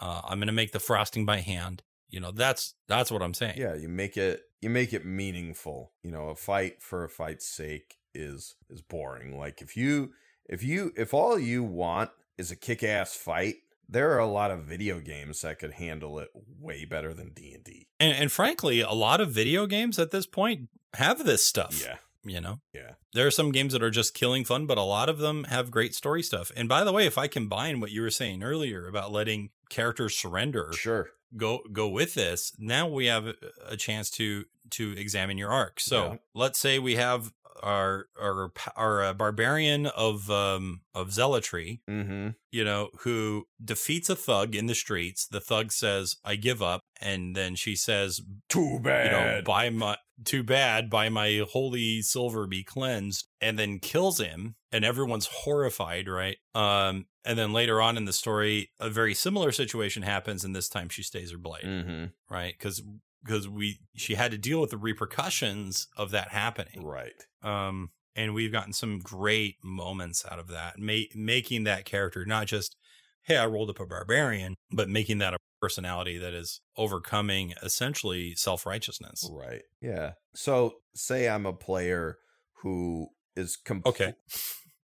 [0.00, 1.82] Uh, I'm going to make the frosting by hand.
[2.08, 3.58] You know, that's that's what I'm saying.
[3.58, 5.92] yeah you make it you make it meaningful.
[6.02, 9.38] You know a fight for a fight's sake is is boring.
[9.38, 10.12] Like if you
[10.46, 13.56] if you if all you want is a kick-ass fight
[13.88, 17.86] there are a lot of video games that could handle it way better than d&d
[18.00, 21.80] And, and frankly, a lot of video games at this point have this stuff.
[21.84, 21.96] yeah.
[22.24, 22.94] You know, yeah.
[23.14, 25.70] There are some games that are just killing fun, but a lot of them have
[25.70, 26.50] great story stuff.
[26.56, 30.16] And by the way, if I combine what you were saying earlier about letting characters
[30.16, 31.10] surrender sure.
[31.36, 33.26] go go with this now we have
[33.68, 35.78] a- chance to to examine your arc.
[35.78, 36.16] So Yeah.
[36.34, 37.32] let's say we have
[37.62, 42.28] our our our uh, barbarian of um of zealotry mm-hmm.
[42.50, 45.26] you know who defeats a thug in the streets.
[45.26, 49.70] The thug says i give up and then she says too bad you know by
[49.70, 55.26] my too bad by my holy silver be cleansed and then kills him and everyone's
[55.26, 56.36] horrified right?
[56.54, 60.68] Um And then later on in the story, a very similar situation happens, and this
[60.68, 62.04] time she stays her blade, Mm-hmm.
[62.34, 62.54] right?
[62.58, 62.82] Because
[63.24, 66.84] because we she had to deal with the repercussions of that happening.
[66.84, 67.12] Right.
[67.42, 72.46] Um, and we've gotten some great moments out of that, ma- making that character not
[72.46, 72.76] just
[73.24, 78.36] hey, I rolled up a barbarian, but making that a personality that is overcoming essentially
[78.36, 79.28] self righteousness.
[79.32, 79.62] Right.
[79.82, 80.12] Yeah.
[80.34, 82.18] So say I'm a player
[82.62, 84.12] who is com- Okay.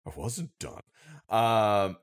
[0.07, 0.83] I wasn't done.
[1.29, 1.97] Um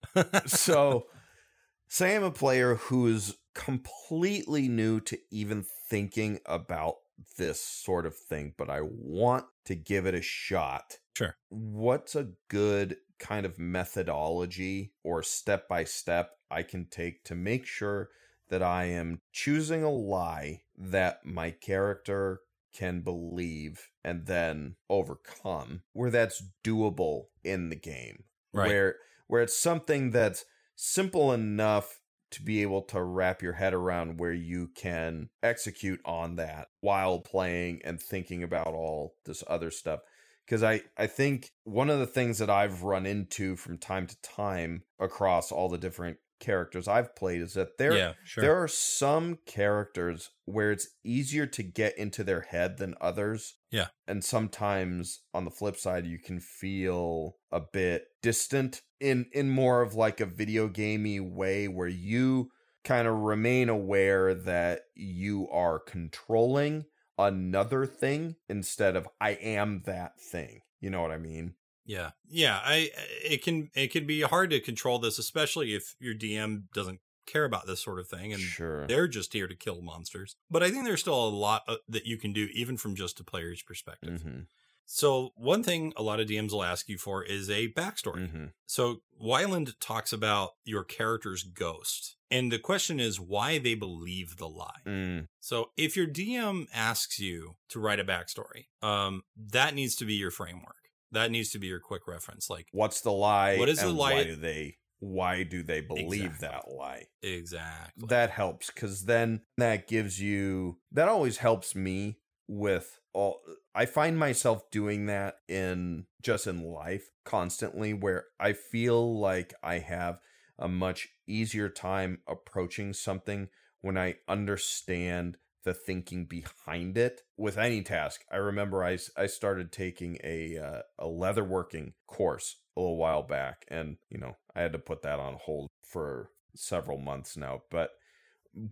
[0.45, 1.07] so
[1.87, 6.95] say I'm a player who is completely new to even thinking about
[7.37, 10.97] this sort of thing, but I want to give it a shot.
[11.17, 11.35] Sure.
[11.49, 17.65] What's a good kind of methodology or step by step I can take to make
[17.65, 18.09] sure
[18.49, 22.41] that I am choosing a lie that my character
[22.73, 28.23] can believe and then overcome where that's doable in the game
[28.53, 28.67] Right.
[28.67, 28.95] where
[29.27, 31.99] where it's something that's simple enough
[32.31, 37.19] to be able to wrap your head around where you can execute on that while
[37.19, 39.99] playing and thinking about all this other stuff
[40.45, 44.19] because I, I think one of the things that I've run into from time to
[44.21, 48.41] time across all the different characters I've played is that there yeah, sure.
[48.41, 53.55] there are some characters where it's easier to get into their head than others.
[53.71, 53.87] Yeah.
[54.07, 59.81] And sometimes on the flip side you can feel a bit distant in in more
[59.81, 62.49] of like a video gamey way where you
[62.83, 66.85] kind of remain aware that you are controlling
[67.17, 70.61] another thing instead of I am that thing.
[70.79, 71.55] You know what I mean?
[71.89, 72.11] Yeah.
[72.27, 72.91] Yeah, I
[73.23, 77.45] it can it can be hard to control this especially if your DM doesn't care
[77.45, 78.87] about this sort of thing and sure.
[78.87, 80.35] they're just here to kill monsters.
[80.51, 83.19] But I think there's still a lot uh, that you can do even from just
[83.19, 84.21] a player's perspective.
[84.23, 84.45] Mhm.
[84.91, 88.27] So, one thing a lot of DMs will ask you for is a backstory.
[88.27, 88.53] Mhm.
[88.65, 92.17] So, Weiland talks about your character's ghost.
[92.31, 94.81] And the question is why they believe the lie.
[94.87, 95.27] Mm.
[95.39, 100.15] So, if your DM asks you to write a backstory, um, that needs to be
[100.15, 100.78] your framework.
[101.11, 102.49] That needs to be your quick reference.
[102.49, 103.57] Like, What's the lie?
[103.57, 106.47] What is the lie- Why do they why do they believe Exactly.
[106.49, 107.05] that lie?
[107.23, 108.07] exactly.
[108.09, 112.17] that helps because then that gives you that always helps me
[112.49, 113.39] with all
[113.73, 119.77] i find myself doing that in just in life constantly where i feel like i
[119.77, 120.19] have
[120.57, 123.47] a much easier time approaching something
[123.79, 128.21] when i understand the thinking behind it with any task.
[128.31, 133.65] I remember I, I started taking a uh, a leatherworking course a little while back
[133.67, 137.91] and you know i had to put that on hold for several months now but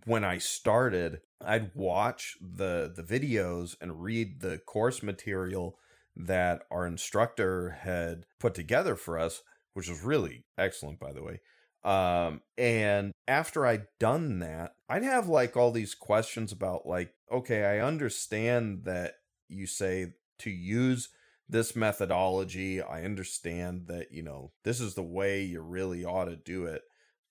[0.06, 5.78] when i started i'd watch the the videos and read the course material
[6.16, 9.42] that our instructor had put together for us
[9.74, 11.40] which was really excellent by the way
[11.84, 17.64] um and after i'd done that i'd have like all these questions about like okay
[17.64, 19.14] i understand that
[19.48, 20.06] you say
[20.38, 21.08] to use
[21.48, 26.36] this methodology i understand that you know this is the way you really ought to
[26.36, 26.82] do it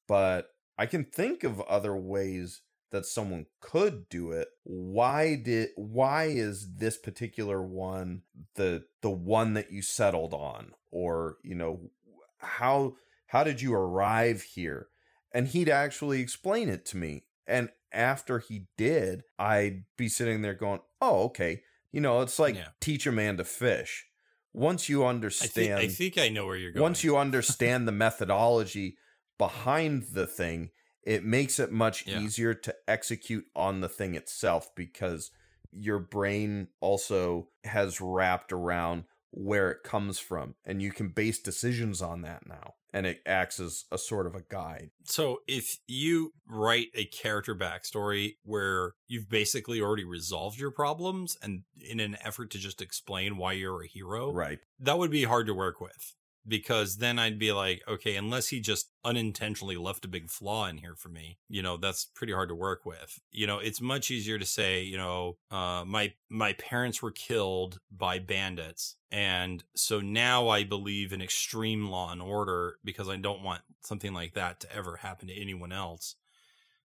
[0.07, 2.61] but I can think of other ways
[2.91, 4.47] that someone could do it.
[4.63, 8.21] Why did why is this particular one
[8.55, 11.89] the the one that you settled on or, you know,
[12.37, 12.95] how
[13.27, 14.87] how did you arrive here?
[15.33, 17.25] And he'd actually explain it to me.
[17.45, 21.63] And after he did, I'd be sitting there going, "Oh, okay.
[21.91, 22.69] You know, it's like Yeah.
[22.81, 24.05] teach a man to fish.
[24.53, 26.81] Once you I understand think, I think I know where you're going.
[26.83, 28.97] once you understand the methodology
[29.37, 30.71] behind the thing,
[31.03, 32.19] it makes it much Yeah.
[32.19, 35.31] easier to execute on the thing itself because
[35.71, 42.01] your brain also has wrapped around where it comes from and you can base decisions
[42.01, 44.89] on that now and it acts as a sort of a guide.
[45.05, 51.63] So if you write a character backstory where you've basically already resolved your problems and
[51.75, 54.59] in an effort to just explain why you're a hero, right.
[54.79, 56.15] that would be hard to work with
[56.47, 60.77] because then I'd be like, okay, unless he just unintentionally left a big flaw in
[60.77, 63.19] here for me, you know, that's pretty hard to work with.
[63.31, 67.79] You know, it's much easier to say, you know, uh, my my parents were killed
[67.91, 73.43] by bandits, and so now I believe in extreme law and order because I don't
[73.43, 76.15] want something like that to ever happen to anyone else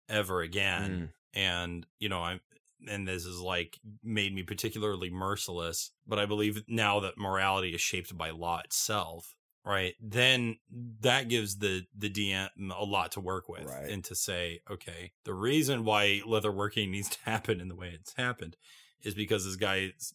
[0.10, 1.40] ever again Mm.
[1.40, 2.40] and you know i'm
[2.88, 7.82] and this is like made me particularly merciless but i believe now that morality is
[7.82, 9.34] shaped by law itself
[9.66, 10.58] right then
[11.02, 13.90] that gives the the dm a lot to work with Right.
[13.90, 18.14] and to say okay the reason why leatherworking needs to happen in the way it's
[18.16, 18.56] happened
[19.04, 20.14] is because this guy's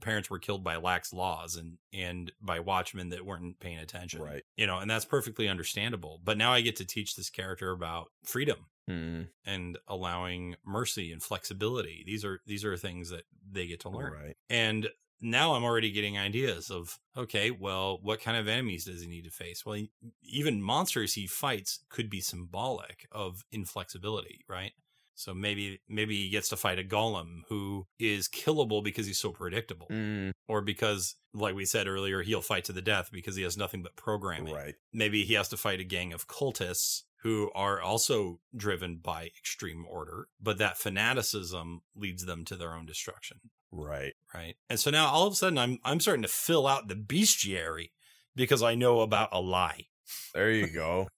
[0.00, 4.20] parents were killed by lax laws and and by watchmen that weren't paying attention.
[4.20, 4.42] Right.
[4.54, 6.20] You know, and that's perfectly understandable.
[6.22, 11.22] But now I get to teach this character about freedom Mm, and allowing mercy and
[11.22, 12.02] flexibility.
[12.04, 14.12] These are these are things that they get to learn.
[14.12, 14.36] right.
[14.50, 14.88] And
[15.24, 19.24] now I'm already getting ideas of okay, well, what kind of enemies does he need
[19.24, 19.64] to face?
[19.64, 19.80] Well,
[20.22, 24.72] even monsters he fights could be symbolic of inflexibility, right?
[25.16, 29.30] So maybe maybe he gets to fight a golem who is killable because he's so
[29.30, 33.44] predictable, Mm, or because, like we said earlier, he'll fight to the death because he
[33.44, 34.52] has nothing but programming.
[34.52, 34.74] right.
[34.92, 39.86] Maybe he has to fight a gang of cultists who are also driven by extreme
[39.88, 43.38] order, but that fanaticism leads them to their own destruction
[43.76, 44.14] Right.
[44.32, 44.54] right?
[44.70, 47.90] And so now all of a sudden I'm I'm starting to fill out the bestiary
[48.36, 49.86] because I know about a lie,
[50.34, 51.08] There you go.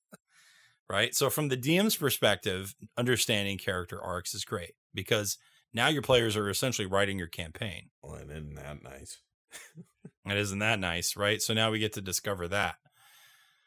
[0.90, 1.14] right?
[1.14, 5.38] So from the DM's perspective, understanding character arcs is great because
[5.74, 7.90] now your players are essentially writing your campaign.
[8.02, 9.18] well, and isn't that nice?
[10.24, 11.40] And isn't that nice, right?
[11.40, 12.76] So now we get to discover that.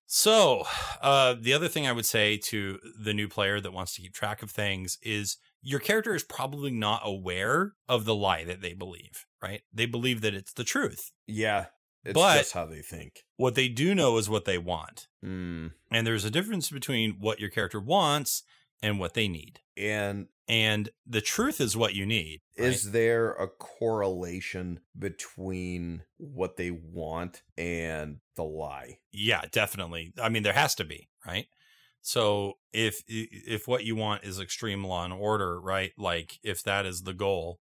[0.07, 0.63] So,
[1.01, 4.13] uh, the other thing I would say to the new player that wants to keep
[4.13, 8.73] track of things is your character is probably not aware of the lie that they
[8.73, 9.61] believe, right?
[9.73, 11.11] They believe that it's the truth.
[11.27, 11.65] Yeah.
[12.05, 13.23] It's But- just how they think.
[13.35, 15.07] What they do know is what they want.
[15.23, 15.73] Mm.
[15.91, 18.43] And there's a difference between what your character wants
[18.81, 19.59] and what they need.
[19.75, 22.41] And And the truth is what you need.
[22.57, 22.69] right?
[22.69, 28.99] is there a correlation between what they want and the lie?
[29.11, 30.13] yeah, definitely.
[30.21, 31.47] I mean, there has to be, right?
[32.01, 35.91] So if if what you want is extreme law and order, right?
[35.97, 37.59] Like if that is the goal,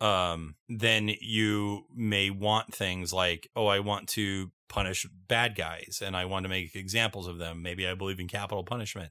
[0.00, 6.16] um, then you may want things like, oh, I want to punish bad guys and
[6.16, 7.62] I want to make examples of them.
[7.62, 9.10] Maybe I believe in capital punishment.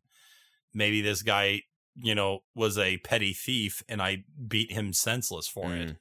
[0.73, 1.63] Maybe this guy,
[1.95, 5.89] you know, was a petty thief and I beat him senseless for it.
[5.89, 5.97] Mm.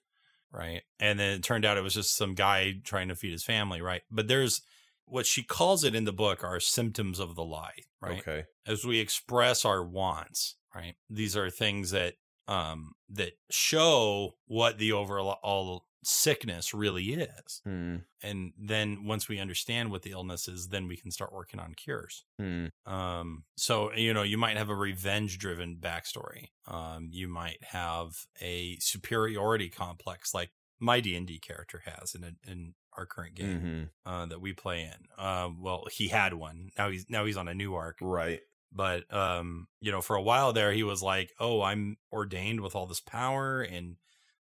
[0.51, 0.83] Right.
[0.99, 3.83] And then it turned out it was just some guy trying to feed his family.
[3.83, 4.03] Right.
[4.11, 4.63] But there's
[5.11, 7.83] what she calls it in the book are symptoms of the lie.
[8.01, 8.45] Right Okay.
[8.67, 10.95] as we express our wants, right?
[11.11, 12.15] These are things that
[12.47, 17.61] um that show what the overall sickness really is.
[17.67, 18.05] Mm.
[18.23, 21.75] And then once we understand what the illness is, then we can start working on
[21.75, 22.25] cures.
[22.41, 22.71] Mm.
[22.87, 26.51] Um so you know, you might have a revenge driven backstory.
[26.67, 32.75] Um you might have a superiority complex like my D&D character has in a, in
[32.99, 33.91] our current game Mhm.
[34.05, 35.25] uh, that we play in.
[35.25, 36.71] Um, well, he had one.
[36.77, 37.97] Now he's now he's on a new arc.
[38.03, 38.41] Right.
[38.71, 42.75] But um, you know, for a while there, he was like, "Oh, I'm ordained with
[42.77, 43.97] all this power, and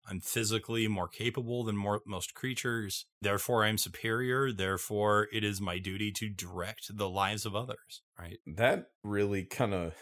[0.09, 3.05] I'm physically more capable than more, most creatures.
[3.21, 4.51] Therefore, I'm superior.
[4.51, 8.39] Therefore, it is my duty to direct the lives of others." Right?
[8.45, 9.93] That really kind of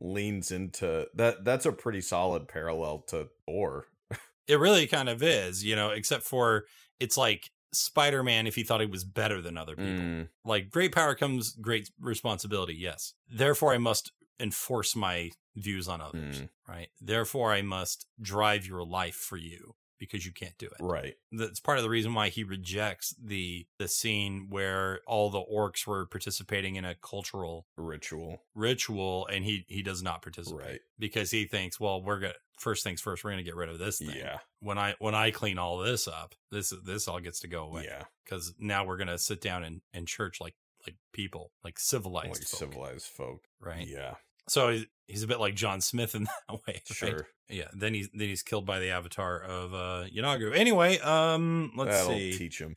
[0.00, 1.44] leans into that.
[1.44, 3.86] That's a pretty solid parallel to Thor.
[4.48, 6.64] It really kind of is, you know, except for
[6.98, 10.04] it's like Spider Man if he thought he was better than other people.
[10.04, 10.28] Mm.
[10.44, 16.40] like great power comes great responsibility yes therefore i must enforce my views on others
[16.40, 16.48] Mm.
[16.68, 21.14] right therefore i must drive your life for you because you can't do it Right.
[21.32, 25.86] that's part of the reason why he rejects the the scene where all the orcs
[25.86, 28.42] were participating in a cultural Ritual.
[28.54, 30.80] ritual and he he does not participate Right.
[30.98, 33.98] because he thinks well we're gonna first things first we're gonna get rid of this
[33.98, 34.38] thing Yeah.
[34.60, 37.84] when i when i clean all this up this this all gets to go away
[37.84, 38.04] Yeah.
[38.24, 40.54] because now we're gonna sit down in, in church like
[40.86, 43.42] like people, like civilized, Like folk, civilized folk.
[43.60, 43.86] right?
[43.86, 44.14] Yeah.
[44.48, 46.80] So he's, he's a bit like John Smith in that way, right?
[46.86, 47.26] Sure.
[47.48, 47.68] Yeah.
[47.74, 50.54] Then he's then he's killed by the avatar of uh Yanagu.
[50.56, 52.36] Anyway, um, let's That'll see.
[52.36, 52.76] teach him.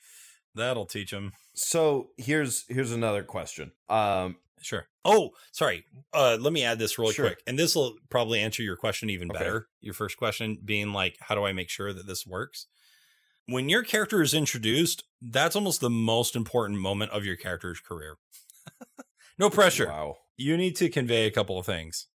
[0.56, 1.31] That'll teach him.
[1.56, 3.72] So here's here's another question.
[3.89, 4.38] Um.
[4.64, 4.85] Sure.
[5.03, 5.85] Oh, sorry.
[6.14, 7.26] Uh, let me add this really Sure.
[7.30, 9.39] quick, and this will probably answer your question even Okay.
[9.39, 9.68] better.
[9.80, 12.68] Your first question being like, how do I make sure that this works?
[13.48, 18.18] When your character is introduced, that's almost the most important moment of your character's career.
[19.39, 19.88] no pressure.
[19.88, 20.18] Wow.
[20.41, 22.07] You need to convey a couple of things.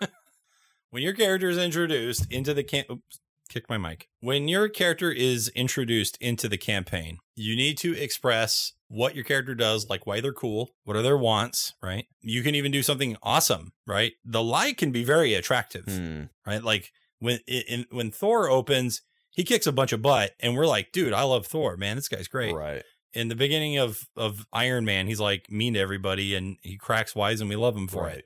[0.90, 4.08] when your character is introduced into the camp, oops, kick my mic.
[4.20, 9.54] When your character is introduced into the campaign, you need to express what your character
[9.54, 12.06] does, like why they're cool, what are their wants, right?
[12.20, 14.12] You can even do something awesome, right?
[14.24, 16.24] The lie can be very attractive, Hmm.
[16.46, 16.62] right?
[16.62, 16.90] Like
[17.20, 21.12] when in, when Thor opens, he kicks a bunch of butt, and we're like, dude,
[21.12, 22.82] I love Thor, man, this guy's great Right.
[23.14, 27.14] In the beginning of of Iron Man, he's like mean to everybody and he cracks
[27.14, 28.18] wise and we love him for Right.
[28.18, 28.24] it.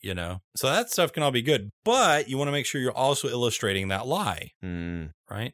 [0.00, 0.42] You know?
[0.56, 1.70] So that stuff can all be good.
[1.84, 5.06] But you want to make sure you're also illustrating that lie, Hmm.
[5.28, 5.52] right?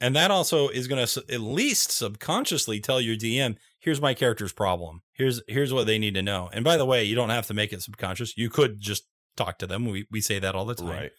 [0.00, 4.52] And that also is going to at least subconsciously tell your DM, here's my character's
[4.52, 5.00] problem.
[5.14, 6.50] Here's here's what they need to know.
[6.52, 8.36] And by the way, you don't have to make it subconscious.
[8.36, 9.04] You could just
[9.36, 9.86] talk to them.
[9.86, 11.12] We we say that all the time Right.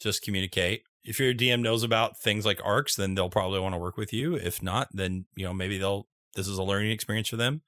[0.00, 0.84] just communicate.
[1.04, 4.12] if your DM knows about things like arcs, then they'll probably want to work with
[4.12, 4.36] you.
[4.36, 7.62] If not, then you know maybe they'll this is a learning experience for them.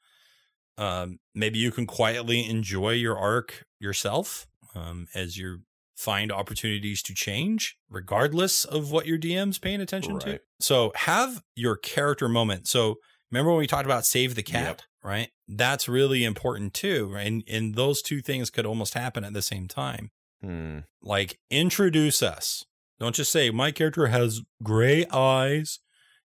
[0.77, 5.61] Um, maybe you can quietly enjoy your arc yourself um, as you
[5.97, 10.41] find opportunities to change, regardless of what your DM's paying attention to.
[10.59, 12.66] So have your character moment.
[12.66, 12.97] So
[13.31, 14.82] remember when we talked about save the cat, Yep.
[15.05, 15.28] right?
[15.47, 17.12] That's really important too.
[17.15, 17.27] Right?
[17.27, 20.11] And and those two things could almost happen at the same time.
[20.43, 20.78] Hmm.
[21.01, 22.65] Like introduce us.
[22.99, 25.78] Don't just say my character has gray eyes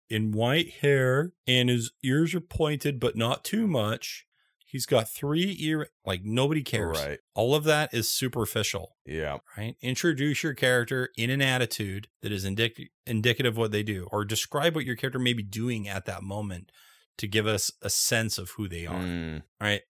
[0.09, 4.25] and white hair and his ears are pointed but not too much.
[4.69, 6.97] He's got three ear like nobody cares.
[6.99, 7.19] Right.
[7.33, 9.37] All of that is superficial, Yeah.
[9.57, 9.75] right?
[9.81, 14.25] Introduce your character in an attitude that is indic- indicative of what they do or
[14.25, 16.71] describe what your character may be doing at that moment
[17.17, 19.37] to give us a sense of who they are Hmm.
[19.61, 19.81] right?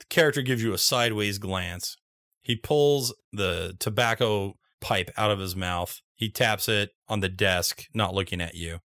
[0.00, 1.96] The character gives you a sideways glance.
[2.42, 6.00] He pulls the tobacco pipe out of his mouth.
[6.14, 8.80] He taps it on the desk, not looking at you.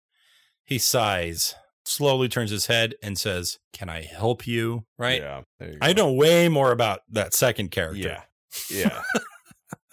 [0.69, 1.55] He sighs,
[1.86, 4.85] slowly turns his head, and says, Can I help you?
[4.99, 5.23] Right?
[5.23, 5.40] Yeah.
[5.61, 7.97] You I know way more about that second character.
[7.99, 8.23] Yeah.
[8.70, 9.03] Yeah.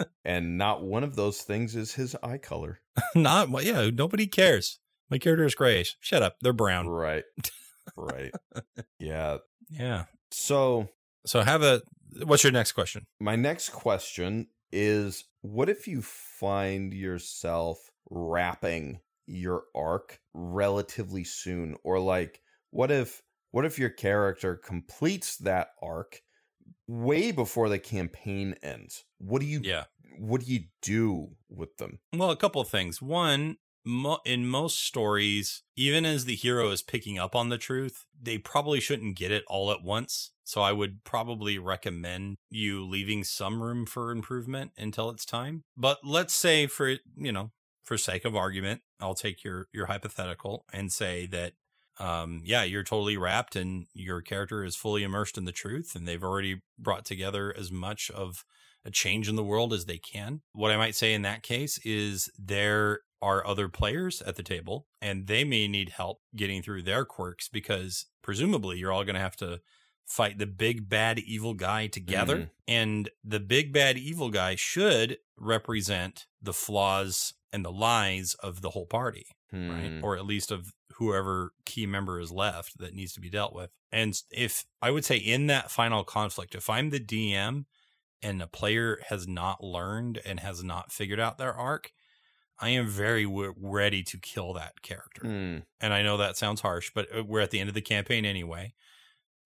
[0.26, 2.82] and not one of those things is his eye color.
[3.16, 4.80] not, yeah, nobody cares.
[5.10, 5.96] My character is grayish.
[6.02, 6.36] Shut up.
[6.42, 6.88] They're brown.
[6.88, 7.24] Right.
[7.96, 8.34] Right.
[9.00, 9.38] yeah.
[9.70, 10.06] Yeah.
[10.32, 10.90] So
[11.26, 11.82] So have a,
[12.26, 13.06] what's your next question?
[13.22, 17.78] my next question is what if you find yourself
[18.10, 22.42] wrapping your arc relatively soon or like
[22.72, 23.22] what if
[23.52, 26.22] what if your character completes that arc
[26.88, 29.86] way before the campaign ends what do you Yeah.
[30.20, 33.02] what do you do with them Well, a couple of things.
[33.02, 38.06] One, mo- in most stories, even as the hero is picking up on the truth,
[38.20, 40.32] they probably shouldn't get it all at once.
[40.44, 45.64] So I would probably recommend you leaving some room for improvement until it's time.
[45.76, 47.52] But let's say for, you know,
[47.86, 51.54] for sake of argument, I'll take your your hypothetical and say that
[52.00, 56.06] um yeah, you're totally wrapped and your character is fully immersed in the truth and
[56.08, 58.44] they've already brought together as much of
[58.84, 60.42] a change in the world as they can.
[60.54, 64.88] What I might say in that case is there are other players at the table
[65.02, 69.22] and they may need help getting through their quirks because presumably you're all going to
[69.22, 69.62] have to
[70.06, 72.50] fight the big bad evil guy together Mhm.
[72.68, 78.72] and the big bad evil guy should represent the flaws and the lies of the
[78.72, 79.26] whole party
[79.56, 79.92] right?
[79.92, 80.04] Hmm.
[80.04, 83.72] Or at least of whoever key member is left that needs to be dealt with.
[83.92, 87.66] And if I would say in that final conflict, if I'm the DM
[88.22, 91.92] and the player has not learned and has not figured out their arc,
[92.60, 95.22] I am very w- ready to kill that character.
[95.22, 95.58] Hmm.
[95.82, 98.26] And I know that sounds harsh, but uh, we're at the end of the campaign
[98.26, 98.74] anyway.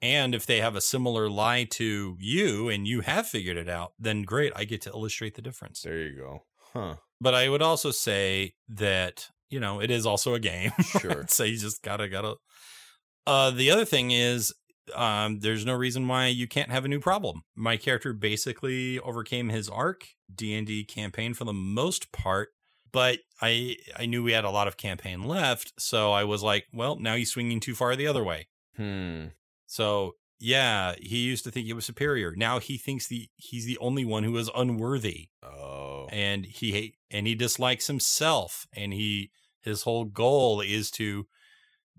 [0.02, 3.94] And if they have a similar lie to you and you have figured it out,
[4.00, 5.82] then great, I get to illustrate the difference.
[5.82, 6.44] there you go
[6.74, 10.72] huh But I would also say that, you know, it is also a game.
[11.02, 11.26] Sure.
[11.28, 12.36] so you just gotta gotta
[13.28, 14.54] uh the other thing is
[14.96, 17.44] um there's no reason why you can't have a new problem.
[17.56, 22.50] My character basically overcame his arc, D&D campaign for the most part,
[22.92, 26.66] but I I knew we had a lot of campaign left, so I was like,
[26.74, 28.48] well, now he's swinging too far the other way.
[28.76, 29.26] hmm
[29.68, 32.34] So, yeah, he used to think he was superior.
[32.36, 36.96] Now he thinks the he's the only one who is unworthy oh and he hate
[37.12, 41.28] and he dislikes himself and he his whole goal is to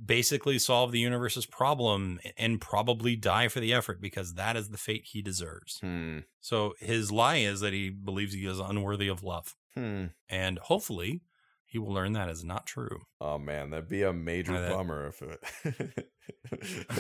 [0.03, 4.79] basically solve the universe's problem and probably die for the effort because that is the
[4.79, 5.79] fate he deserves.
[5.81, 10.59] hmm So his lie is that he believes he is unworthy of love hmm and
[10.59, 11.21] hopefully
[11.67, 13.03] he will learn that is not true.
[13.21, 16.09] oh man that'd be a major that- bummer if it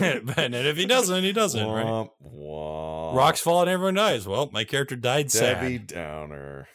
[0.00, 1.86] and if he doesn't, he doesn't, right?
[1.86, 3.14] Womp, womp.
[3.16, 4.26] Rocks fall and everyone dies.
[4.26, 5.86] Well, my character died Debbie sad.
[5.86, 6.68] Downer.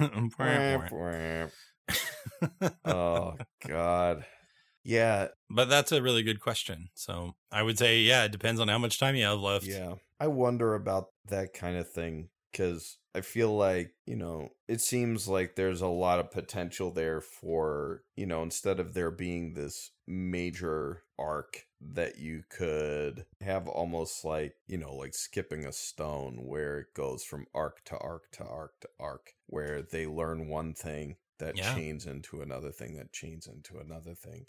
[0.00, 0.08] Wah,
[0.38, 0.98] Wamp, wah.
[0.98, 2.74] wamp.
[2.84, 3.34] oh
[3.66, 4.24] God.
[4.86, 6.88] Yeah, But that's a really good question.
[6.94, 9.64] So I would say, yeah, it depends on how much time you have left.
[9.64, 9.94] yeah.
[10.20, 15.28] I wonder about that kind of thing because I feel like you know it seems
[15.28, 19.90] like there's a lot of potential there for you know instead of there being this
[20.06, 26.78] major arc that you could have almost like you know like skipping a stone where
[26.80, 31.16] it goes from arc to arc to arc to arc where they learn one thing
[31.38, 31.60] that Yeah.
[31.60, 34.46] chains into another thing that chains into another thing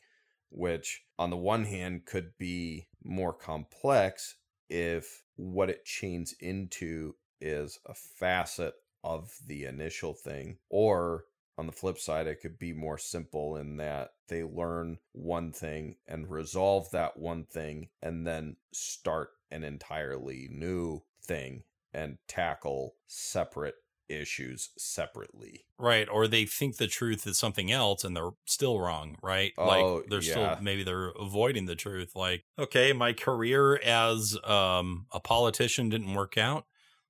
[0.50, 4.36] which on the one hand could be more complex
[4.70, 11.26] if what it chains into is a facet of the initial thing or
[11.58, 15.96] on the flip side it could be more simple in that they learn one thing
[16.08, 21.64] and resolve that one thing and then start an entirely new thing
[21.94, 23.76] and tackle separate
[24.10, 25.66] issues separately.
[25.80, 26.08] Right.
[26.10, 29.54] Or they think the truth is something else and they're still wrong, right?
[29.58, 30.32] Oh, like they're yeah.
[30.32, 32.16] still maybe they're avoiding the truth.
[32.16, 36.66] Like, okay, my career as um a politician didn't work out.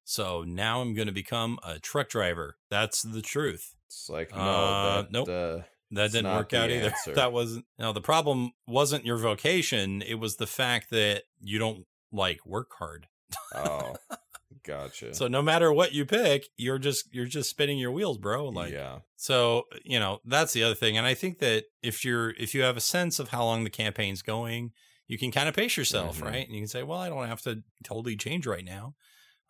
[0.07, 2.57] So now I'm gonna become a truck driver.
[2.69, 3.75] That's the truth.
[3.87, 5.27] It's like no, Uh, that, nope.
[5.29, 6.89] uh, That didn't work out either.
[6.95, 7.13] answer.
[7.15, 11.85] That wasn't no, the problem wasn't your vocation, it was the fact that you don't
[12.11, 13.07] like work hard.
[13.55, 13.95] oh,
[14.63, 15.13] gotcha.
[15.13, 18.49] So no matter what you pick, you're just you're just spinning your wheels, bro.
[18.49, 20.97] Like yeah, So, you know, that's the other thing.
[20.97, 23.69] And I think that if you're if you have a sense of how long the
[23.71, 24.71] campaign's going,
[25.07, 26.25] you can kind of pace yourself, Mhm.
[26.25, 26.45] right?
[26.45, 28.95] And you can say, "Well, I don't have to totally change right now.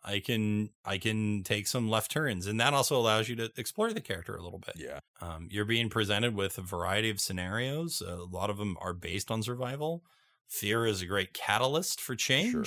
[0.06, 3.92] I can I can take some left turns." And that also allows you to explore
[3.92, 4.76] the character a little bit.
[4.76, 8.00] yeah, Um, you're being presented with a variety of scenarios.
[8.00, 10.02] A lot of them are based on survival.
[10.48, 12.52] Fear is a great catalyst for change.
[12.52, 12.64] Sure.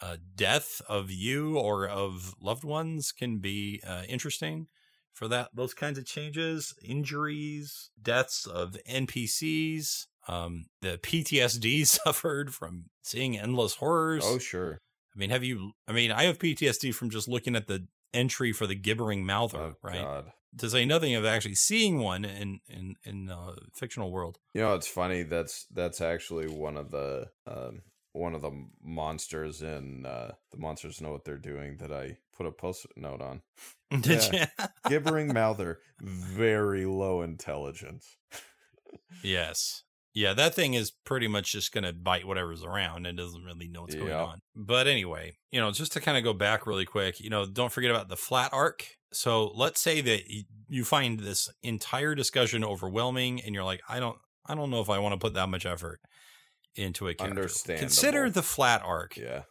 [0.00, 4.68] Uh, death of you or of loved ones can be uh, interesting
[5.12, 5.48] for that.
[5.54, 13.74] Those kinds of changes, injuries, deaths of NPCs, um, the PTSD suffered from seeing endless
[13.76, 14.24] horrors.
[14.24, 14.78] Oh, sure.
[15.18, 15.72] I mean, have you?
[15.88, 19.58] I mean, I have PTSD from just looking at the entry for the gibbering mouther,
[19.58, 20.00] Oh, right?
[20.00, 20.32] God.
[20.58, 24.38] to say nothing of actually seeing one in in in uh, fictional world.
[24.54, 25.24] You know, it's funny.
[25.24, 27.82] That's that's actually one of the um,
[28.12, 32.46] one of the monsters in uh, the monsters know what they're doing that I put
[32.46, 33.42] a post note on.
[34.00, 34.46] Did Yeah.
[34.58, 34.66] you?
[34.88, 38.16] Gibbering mouther, very low intelligence.
[39.22, 39.82] yes.
[40.14, 43.68] Yeah, that thing is pretty much just going to bite whatever's around and doesn't really
[43.68, 44.40] know what's going on.
[44.56, 47.70] But anyway, you know, just to kind of go back really quick, you know, don't
[47.70, 48.86] forget about the flat arc.
[49.12, 50.22] So let's say that
[50.68, 54.90] you find this entire discussion overwhelming and you're like, I don't, I don't know if
[54.90, 56.00] I want to put that much effort
[56.74, 57.48] into a character.
[57.76, 59.16] Consider the flat arc.
[59.16, 59.42] Yeah,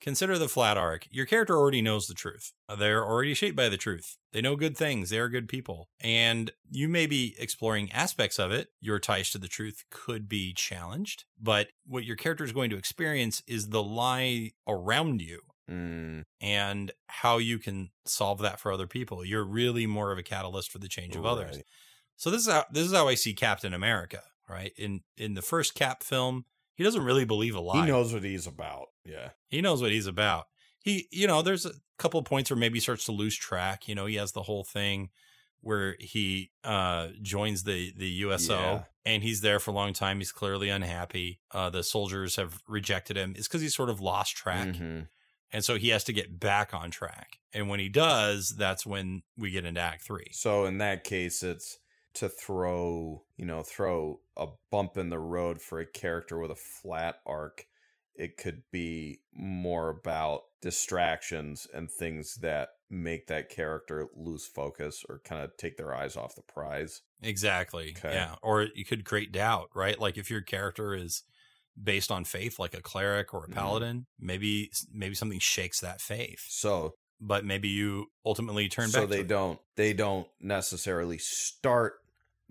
[0.00, 1.06] Consider the flat arc.
[1.10, 2.52] Your character already knows the truth.
[2.78, 4.16] They're already shaped by the truth.
[4.32, 5.10] They know good things.
[5.10, 5.88] They are good people.
[6.00, 8.68] And you may be exploring aspects of it.
[8.80, 11.24] Your ties to the truth could be challenged.
[11.38, 15.40] But what your character is going to experience is the lie around you
[15.70, 19.24] mm, and how you can solve that for other people.
[19.24, 21.58] You're really more of a catalyst for the change of others.
[22.16, 24.72] So this is how this is how I see Captain America, right?
[24.76, 26.44] In in the first Cap film,
[26.74, 28.88] he doesn't really believe a lie He knows what he's about.
[29.04, 30.46] Yeah, he knows what he's about.
[30.82, 33.88] He, you know, there's a couple of points where maybe he starts to lose track.
[33.88, 35.10] You know, he has the whole thing
[35.60, 38.84] where he uh joins the the USO Yeah.
[39.04, 40.18] and he's there for a long time.
[40.18, 41.40] He's clearly unhappy.
[41.50, 43.34] Uh the soldiers have rejected him.
[43.36, 44.68] It's because he's sort of lost track.
[44.74, 45.08] Mhm.
[45.52, 47.40] And so he has to get back on track.
[47.52, 50.28] And when he does, that's when we get into Act Three.
[50.32, 51.78] So in that case, it's
[52.14, 56.56] to throw, you know, throw a bump in the road for a character with a
[56.56, 57.66] flat arc.
[58.20, 65.20] It could be more about distractions and things that make that character lose focus or
[65.24, 67.00] kind of take their eyes off the prize.
[67.22, 67.94] Exactly.
[67.96, 68.12] Okay.
[68.12, 68.34] Yeah.
[68.42, 69.98] Or you could create doubt, right?
[69.98, 71.22] Like if your character is
[71.82, 73.52] based on faith, like a cleric or a Mhm.
[73.54, 76.44] paladin, maybe maybe something shakes that faith.
[76.48, 79.10] So But maybe you ultimately turn so back.
[79.10, 81.94] they to don't they don't necessarily start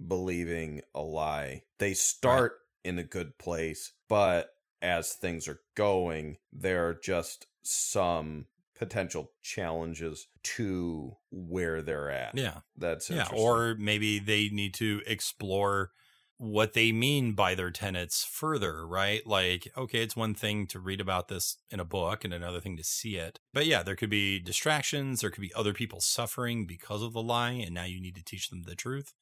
[0.08, 1.64] believing a lie.
[1.80, 8.46] They start in a good place, but as things are going, there are just some
[8.76, 12.38] potential challenges to where they're at.
[12.38, 12.60] Yeah.
[12.78, 13.28] That's Yeah.
[13.34, 15.92] Or maybe they need to explore
[16.38, 19.28] what they mean by their tenets further, right?
[19.28, 22.78] Like, okay, it's one thing to read about this in a book and another thing
[22.78, 23.40] to see it.
[23.54, 25.20] But yeah, there could be distractions.
[25.20, 27.52] There could be other people suffering because of the lie.
[27.52, 29.14] And now you need to teach them the truth.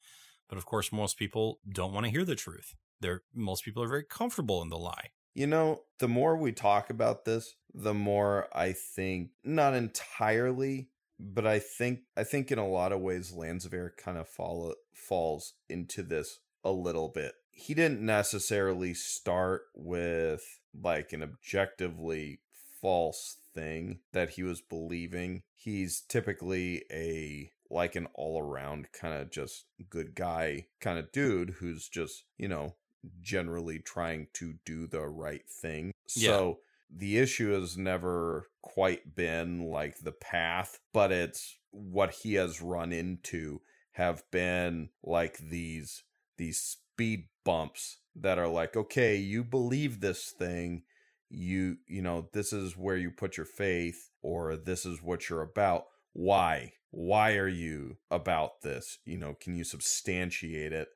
[0.48, 2.76] But of course, most people don't want to hear the truth.
[3.00, 5.10] They're, most people are very comfortable in the lie.
[5.38, 11.46] You know, the more we talk about this, the more I think not entirely, but
[11.46, 16.02] I think I think in a lot of ways Landsver kind of fall, falls into
[16.02, 17.34] this a little bit.
[17.52, 20.42] He didn't necessarily start with
[20.74, 22.40] like an objectively
[22.80, 25.44] false thing that he was believing.
[25.54, 31.88] He's typically a like an all-around kind of just good guy kind of dude who's
[31.88, 32.74] just, you know,
[33.20, 35.92] generally trying to do the right thing.
[36.14, 36.28] Yeah.
[36.28, 36.58] So
[36.90, 42.92] the issue has never quite been like the path, but it's what he has run
[42.92, 43.60] into
[43.92, 46.04] have been like these
[46.36, 50.82] these speed bumps that are like, okay, you believe this thing,
[51.28, 55.42] you you know, this is where you put your faith or this is what you're
[55.42, 55.84] about.
[56.12, 56.72] Why?
[56.90, 58.98] Why are you about this?
[59.04, 60.88] You know, can you substantiate it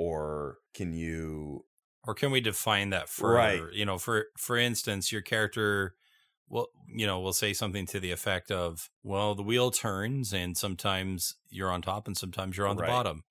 [0.00, 1.64] or can you
[2.04, 3.70] Or can we define that further?
[3.70, 3.72] Right.
[3.72, 5.96] You know, for for instance, your character
[6.48, 10.56] well, you know, we'll say something to the effect of, well, the wheel turns and
[10.58, 12.84] sometimes you're on top and sometimes you're on the Right.
[12.84, 13.22] bottom.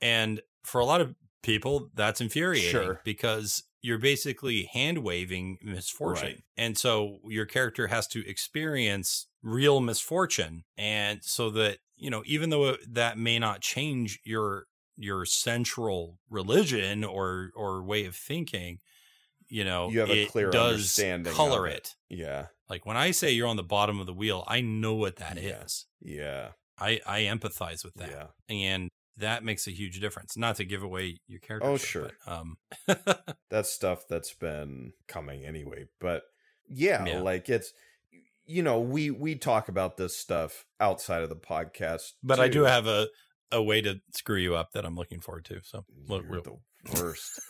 [0.00, 3.04] And for a lot of people, that's infuriating Sure.
[3.04, 6.32] because you're basically hand waving misfortune.
[6.32, 6.42] Right.
[6.56, 10.64] And so your character has to experience real misfortune.
[10.76, 17.04] And so that, you know, even though that may not change your your central religion
[17.04, 18.78] or or way of thinking,
[19.48, 21.94] you know, You have a it clear does understanding color it.
[22.10, 22.16] it.
[22.18, 22.46] Yeah.
[22.68, 25.38] Like when I say you're on the bottom of the wheel, I know what that
[25.38, 25.86] is.
[26.00, 26.16] Yeah.
[26.16, 26.48] Yeah.
[26.78, 28.26] I I empathize with that Yeah.
[28.48, 30.36] and that makes a huge difference.
[30.36, 31.66] Not to give away your character.
[31.70, 32.10] Oh, sure.
[32.26, 32.56] but, um,
[33.50, 35.86] That's stuff that's been coming anyway.
[36.00, 36.24] But
[36.68, 37.20] yeah, Yeah.
[37.20, 37.72] like it's
[38.48, 42.12] you know, we we talk about this stuff outside of the podcast.
[42.22, 43.08] but I do have a
[43.52, 45.60] a way to screw you up that I'm looking forward to.
[45.62, 47.40] So You're look, the worst.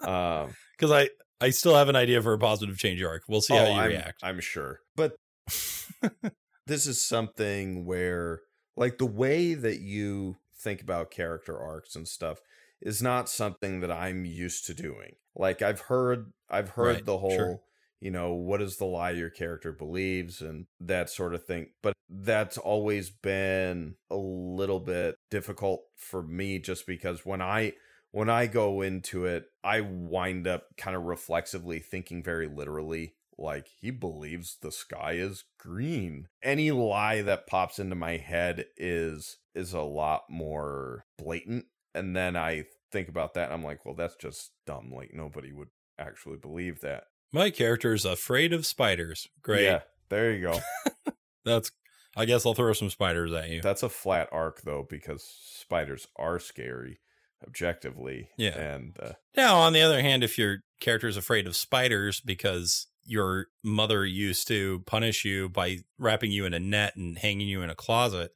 [0.00, 1.08] um because I
[1.40, 3.22] I still have an idea for a positive change arc.
[3.28, 4.20] We'll see how you Oh, I'm, react.
[4.22, 4.80] I'm sure.
[4.96, 5.16] But
[6.66, 8.40] this is something where
[8.76, 12.38] like the way that you think about character arcs and stuff
[12.80, 15.16] is not something that I'm used to doing.
[15.36, 17.60] Like I've heard I've heard Right, the whole sure.
[18.00, 21.68] you know, what is the lie your character believes and that sort of thing.
[21.82, 27.72] But that's always been a little bit difficult for me just because when I
[28.10, 33.68] when I go into it, I wind up kind of reflexively thinking very literally like
[33.80, 36.28] he believes the sky is green.
[36.42, 41.64] Any lie that pops into my head is is a lot more blatant
[41.94, 44.92] and then I think about that and I'm like, well that's just dumb.
[44.94, 47.04] Like nobody would actually believe that.
[47.32, 49.28] My character is afraid of spiders.
[49.40, 49.64] Great.
[49.64, 49.80] Yeah,
[50.10, 50.60] there you go.
[51.46, 51.72] That's.
[52.16, 53.62] I guess I'll throw some spiders at you.
[53.62, 57.00] That's a flat arc though, because spiders are scary,
[57.46, 58.28] objectively.
[58.36, 58.58] Yeah.
[58.58, 62.86] and uh, Now, on the other hand, if your character is afraid of spiders because
[63.04, 67.62] your mother used to punish you by wrapping you in a net and hanging you
[67.62, 68.30] in a closet,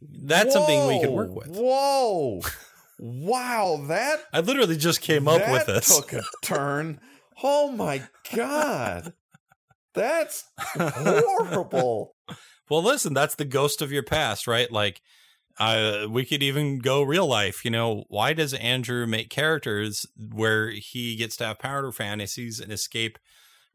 [0.00, 1.48] that's something we could work with.
[1.48, 2.40] Whoa!
[2.98, 5.96] wow, that I literally just came up with this.
[5.96, 7.00] Took a turn.
[7.42, 8.02] Oh my
[8.34, 9.12] god,
[9.94, 12.13] that's horrible.
[12.68, 14.70] Well, listen, that's the ghost of your past, right?
[14.70, 15.02] Like,
[15.58, 17.64] uh, we could even go real life.
[17.64, 22.72] You know, why does Andrew make characters where he gets to have power fantasies and
[22.72, 23.18] escape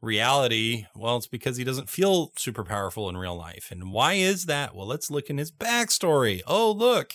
[0.02, 0.86] reality?
[0.94, 3.68] Well, it's because he doesn't feel super powerful in real life.
[3.70, 4.74] And why is that?
[4.74, 6.42] Well, let's look in his backstory.
[6.46, 7.14] Oh, look,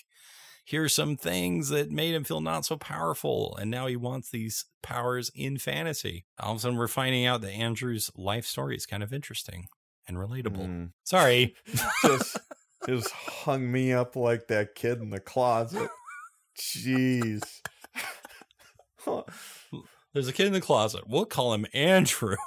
[0.63, 3.55] here's some things that made him feel not so powerful.
[3.57, 6.25] And now he wants these powers in fantasy.
[6.39, 9.67] All of a sudden, we're finding out that Andrew's life story is kind of interesting
[10.07, 10.67] and relatable.
[10.67, 11.55] Mm, Sorry.
[12.01, 12.37] just
[12.87, 15.89] just hung me up like that kid in the closet.
[16.59, 17.41] Jeez.
[20.13, 21.03] There's a kid in the closet.
[21.07, 22.37] We'll call him Andrew.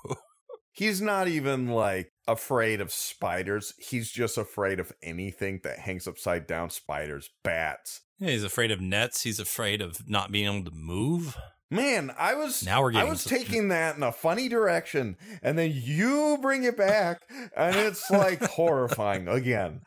[0.73, 3.75] He's not even like afraid of spiders.
[3.79, 8.03] He's just afraid of anything that hangs upside down spiders, bats.
[8.19, 9.23] Yeah, he's afraid of nets.
[9.23, 11.37] He's afraid of not being able to move.
[11.71, 15.17] Man, I was Now we're getting I was to- taking that in a funny direction,
[15.43, 17.21] and then you bring it back,
[17.57, 19.83] and it's like horrifying again.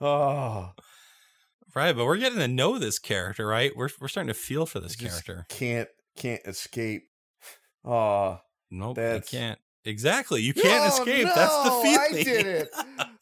[0.00, 0.72] Oh,
[1.74, 3.72] Right, but we're getting to know this character, right?
[3.74, 5.46] We're we're starting to feel for this character.
[5.48, 7.04] can't can't escape.
[7.82, 8.40] Oh,
[8.70, 9.58] Nope, that's- I can't.
[9.84, 10.42] Exactly.
[10.42, 11.24] You can't Oh, escape.
[11.34, 11.98] That's the no, feeling.
[11.98, 12.68] I did it.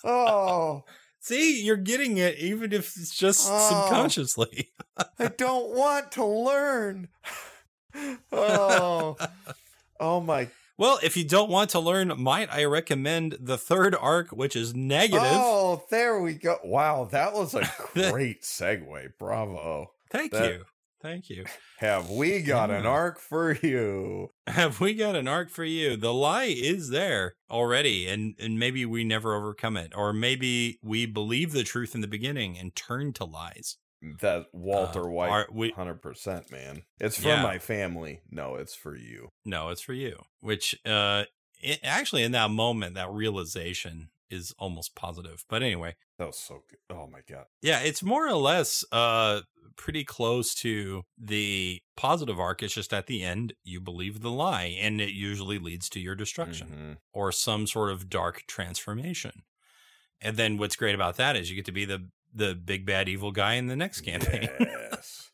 [0.04, 0.82] Oh,
[1.20, 3.68] See, you're getting it, even if it's just Oh.
[3.68, 4.70] subconsciously.
[5.18, 7.08] I don't want to learn.
[8.32, 9.16] Oh,
[9.98, 10.48] oh my
[10.78, 14.74] Well, if you don't want to learn, might I recommend the third arc, which is
[14.74, 15.22] negative?
[15.24, 16.58] Oh, there we go.
[16.64, 19.12] Wow, that was a great segue.
[19.18, 19.92] Bravo.
[20.10, 20.64] Thank that- you.
[21.02, 21.46] Thank you.
[21.78, 22.88] Have we got an hmm.
[22.88, 24.32] arc for you?
[24.46, 25.96] Have we got an arc for you?
[25.96, 31.06] The lie is there already, and and maybe we never overcome it, or maybe we
[31.06, 33.78] believe the truth in the beginning and turn to lies.
[34.02, 36.84] That Walter Uh, White, 100%, man.
[36.98, 37.42] It's for Yeah.
[37.42, 38.20] my family.
[38.30, 39.30] No, it's for you.
[39.44, 40.22] No, it's for you.
[40.40, 41.24] Which, uh,
[41.62, 45.44] it, actually, in that moment, that realization is almost positive.
[45.48, 46.78] But anyway, That was so good.
[46.88, 47.46] Oh my god.
[47.62, 49.42] yeah, it's more or less uh
[49.76, 52.62] pretty close to the positive arc.
[52.62, 56.14] It's just at the end you believe the lie, and it usually leads to your
[56.14, 56.68] destruction.
[56.68, 56.98] Mhm.
[57.12, 59.42] or some sort of dark transformation.
[60.20, 63.08] And then what's great about that is you get to be the the big bad
[63.08, 65.30] evil guy in the next campaign, Yes.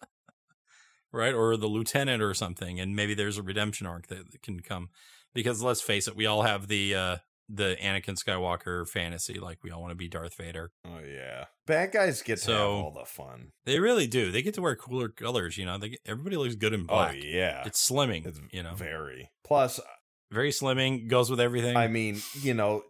[1.12, 1.35] right?
[1.35, 4.89] Or the lieutenant or something, and maybe there's a redemption arc that can come.
[5.35, 7.16] Because let's face it, we all have the uh
[7.48, 10.73] the Anakin Skywalker fantasy, like we all want to be Darth Vader.
[10.85, 11.44] oh yeah.
[11.66, 13.52] Bad guys get to have So- all the fun.
[13.64, 14.32] They really do.
[14.32, 15.78] They get to wear cooler colors, you know.
[15.78, 17.14] They get, everybody looks good in black.
[17.14, 17.62] Oh yeah.
[17.66, 18.74] It's slimming, It's you know.
[18.74, 19.31] very.
[19.44, 19.78] Plus,
[20.32, 21.77] very slimming, goes with everything.
[21.77, 22.82] I mean, you know,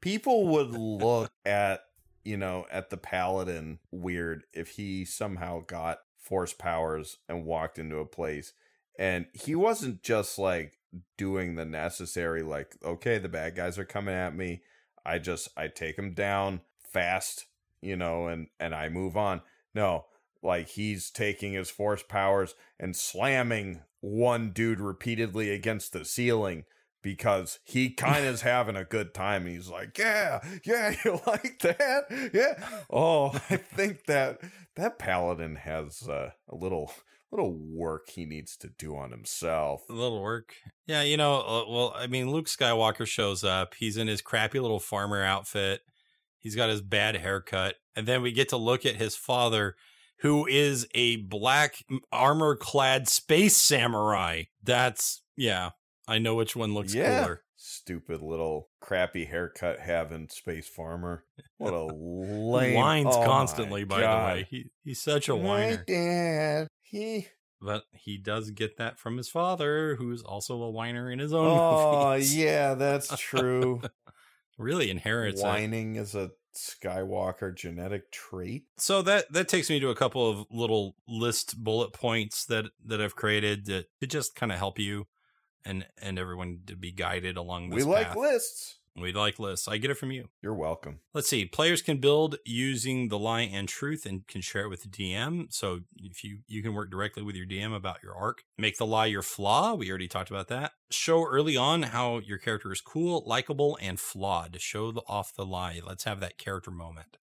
[0.00, 1.80] people would look at
[2.26, 7.98] you know at the paladin weird if he somehow got force powers and walked into
[7.98, 8.52] a place
[8.98, 10.78] and he wasn't just like
[11.16, 14.62] doing the necessary like okay the bad guys are coming at me.
[15.04, 17.46] I just i take them down fast
[17.80, 19.42] you know and and i move on.
[19.74, 20.06] No
[20.42, 26.64] like he's taking his force powers and slamming one dude repeatedly against the ceiling
[27.06, 29.46] because he kind of is having a good time.
[29.46, 32.30] He's like, "Yeah, yeah, you like that?
[32.34, 34.40] Yeah." Oh, I think that
[34.74, 36.92] that paladin has uh, a little
[37.30, 39.84] little work he needs to do on himself.
[39.88, 40.54] A little work.
[40.88, 43.74] Yeah, you know, uh, well, I mean, Luke Skywalker shows up.
[43.78, 45.82] He's in his crappy little farmer outfit.
[46.40, 47.76] He's got his bad haircut.
[47.94, 49.76] And then we get to look at his father,
[50.20, 51.76] who is a black
[52.10, 54.44] armor clad space samurai.
[54.62, 55.70] That's, yeah,
[56.08, 57.22] I know which one looks Yeah.
[57.24, 57.42] cooler.
[57.56, 61.24] Stupid little crappy haircut having space farmer.
[61.58, 62.74] What a lame.
[62.74, 64.30] Whines oh constantly, by God.
[64.30, 64.46] the way.
[64.50, 65.84] He, he's such a My whiner.
[65.86, 66.68] dad.
[66.82, 67.28] He.
[67.60, 71.46] But he does get that from his father, who's also a whiner in his own
[71.58, 72.36] Oh movies.
[72.36, 73.80] yeah, that's true.
[74.58, 75.42] Really inherits.
[75.42, 78.64] Whining is a Skywalker genetic trait.
[78.78, 83.00] So that that takes me to a couple of little list bullet points that that
[83.00, 85.06] I've created that to just kind of help you
[85.66, 88.16] and and everyone to be guided along We this like path.
[88.16, 88.78] lists.
[88.96, 89.68] we like lists.
[89.68, 90.28] I get it from you.
[90.40, 91.00] You're welcome.
[91.12, 91.44] Let's see.
[91.44, 95.52] Players can build using the lie and truth and can share it with the DM.
[95.52, 98.44] So if you you can work directly with your DM about your arc.
[98.56, 99.74] Make the lie your flaw.
[99.74, 100.72] We already talked about that.
[100.90, 104.56] Show early on how your character is cool, likable, and flawed.
[104.60, 105.80] Show the, off the lie.
[105.84, 107.18] Let's have that character moment,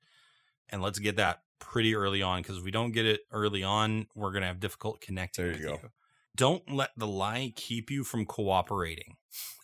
[0.69, 4.05] and let's get that pretty early on because if we don't get it early on,
[4.15, 5.87] we're gonna have difficult connecting There you with go.
[5.87, 5.89] you.
[6.35, 9.17] Don't let the lie keep you from cooperating.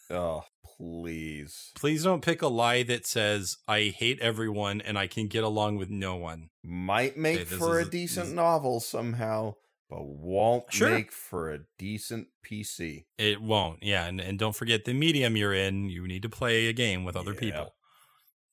[0.10, 0.44] Oh,
[0.78, 1.72] please.
[1.76, 5.78] Please don't pick a lie that says I hate everyone and I can get along
[5.78, 6.50] with no one.
[6.64, 9.56] Might make Okay, for a decent novel somehow,
[9.90, 10.90] but won't Sure.
[10.92, 13.06] make for a decent PC.
[13.18, 13.84] It won't.
[13.84, 17.04] Yeah, and, and don't forget the medium you're in, you need to play a game
[17.04, 17.40] with other Yeah.
[17.40, 17.76] people.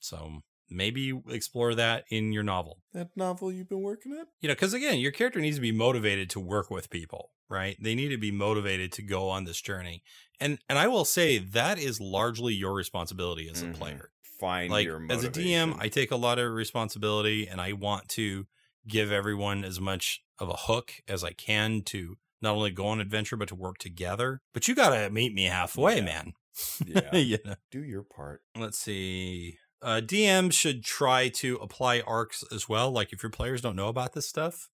[0.00, 2.78] So maybe explore that in your novel.
[2.92, 4.26] That novel you've been working at?
[4.40, 7.76] You know, because again, your character needs to be motivated to work with people, right?
[7.80, 10.02] They need to be motivated to go on this journey.
[10.40, 13.74] And and I will say that is largely your responsibility as a Mhm.
[13.74, 14.10] player.
[14.40, 15.74] Find like your as a DM.
[15.78, 18.46] I take a lot of responsibility and I want to
[18.86, 23.00] give everyone as much of a hook as I can to not only go on
[23.00, 24.42] adventure but to work together.
[24.52, 26.04] But you got to meet me halfway, Yeah.
[26.04, 26.32] man.
[26.86, 27.54] yeah, you know.
[27.70, 28.42] do your part.
[28.54, 29.58] Let's see.
[29.82, 32.90] Uh, DM should try to apply arcs as well.
[32.90, 34.68] Like if your players don't know about this stuff,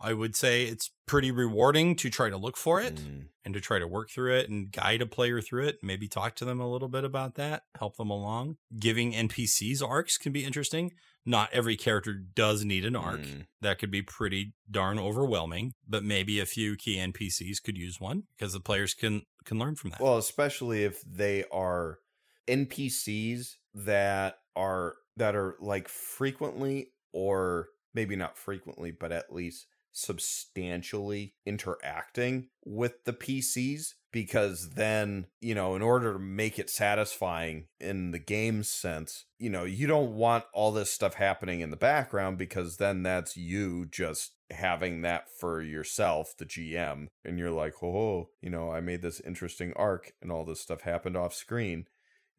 [0.00, 3.26] I would say it's pretty rewarding to try to look for it Mm.
[3.44, 5.78] and to try to work through it and guide a player through it.
[5.82, 8.58] Maybe talk to them a little bit about that, help them along.
[8.78, 10.92] Giving NPCs arcs can be interesting.
[11.26, 13.20] Not every character does need an arc.
[13.22, 13.46] Mm.
[13.60, 18.22] That could be pretty darn overwhelming, but maybe a few key NPCs could use one
[18.36, 20.00] because the players can can learn from that.
[20.00, 21.98] Well, especially if they are
[22.48, 31.34] NPCs that are that are like frequently or maybe not frequently, but at least substantially
[31.44, 38.12] interacting with the PCs because then, you know, in order to make it satisfying in
[38.12, 42.38] the game sense, you know, you don't want all this stuff happening in the background
[42.38, 48.30] because then that's you just having that for yourself, the GM, and you're like, oh,
[48.40, 51.86] you know, I made this interesting arc and all this stuff happened off screen.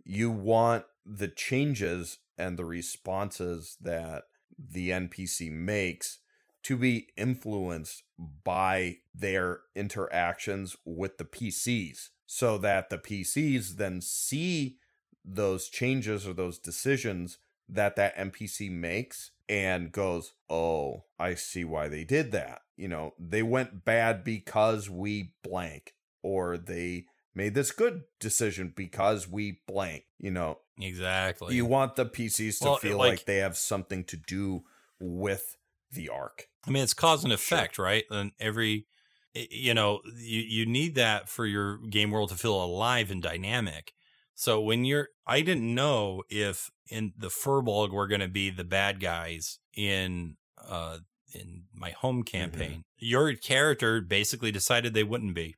[0.04, 4.24] You want the changes and the responses that
[4.58, 6.20] the NPC makes
[6.64, 8.04] to be influenced
[8.44, 14.78] by their interactions with the PCs so that the PCs then see
[15.24, 21.88] those changes or those decisions that that NPC makes and goes, "Oh, I see why
[21.88, 27.72] they did that." You know, they went bad because we blank or they made this
[27.72, 30.04] good decision because we blank.
[30.18, 31.56] You know, exactly.
[31.56, 34.64] you want the PCs to Well, feel like- like they have something to do
[35.00, 35.56] with
[35.92, 36.48] the arc.
[36.68, 38.04] I mean, it's cause and effect, right?
[38.12, 38.86] And every,
[39.34, 43.94] you know, you, you need that for your game world to feel alive and dynamic.
[44.36, 48.64] So when you're, I didn't know if in the Furbolg were going to be the
[48.64, 51.00] bad guys in, uh,
[51.34, 52.84] in my home campaign.
[52.98, 55.56] Your character basically decided they wouldn't be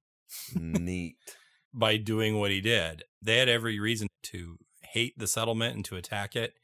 [0.56, 1.15] Neat.
[1.73, 3.03] By doing what he did.
[3.22, 6.56] They had every reason to hate the settlement and to attack it.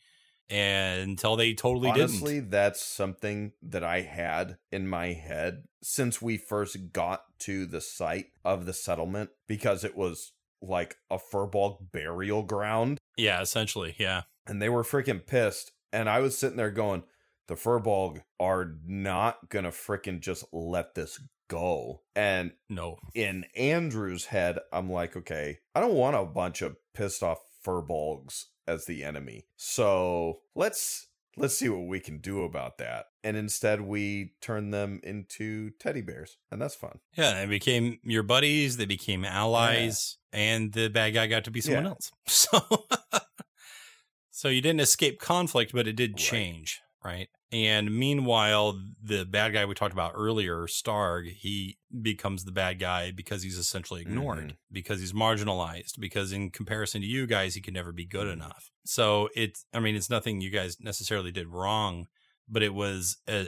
[0.49, 2.21] And until they totally Honestly, didn't.
[2.21, 7.81] Honestly, that's something that I had in my head since we first got to the
[7.81, 10.31] site of the settlement because it was
[10.61, 12.97] like a Furbolg burial ground.
[13.17, 14.23] Yeah, essentially, yeah.
[14.45, 15.71] And they were freaking pissed.
[15.91, 17.03] And I was sitting there going,
[17.47, 22.01] the Furbolg are not gonna freaking just let this go.
[22.15, 27.23] And no, in Andrew's head, I'm like, okay, I don't want a bunch of pissed
[27.23, 29.45] off Furbolgs as the enemy.
[29.55, 31.07] So let's
[31.37, 33.05] let's see what we can do about that.
[33.23, 36.99] And instead, we turn them into teddy bears, and that's fun.
[37.15, 38.77] Yeah, they became your buddies.
[38.77, 40.39] They became allies, yeah.
[40.39, 41.89] and the bad guy got to be someone yeah.
[41.91, 42.11] else.
[42.27, 42.59] So,
[44.31, 46.17] so you didn't escape conflict, but it did right.
[46.17, 47.29] change, right?
[47.51, 53.11] And meanwhile, the bad guy we talked about earlier, Starg, he becomes the bad guy
[53.11, 54.55] because he's essentially ignored, mm-hmm.
[54.71, 58.41] because he's marginalized, because in comparison to you guys, he can never be good mm-hmm.
[58.41, 58.69] enough.
[58.85, 62.07] So it's, I mean, it's nothing you guys necessarily did wrong,
[62.49, 63.47] but it was a,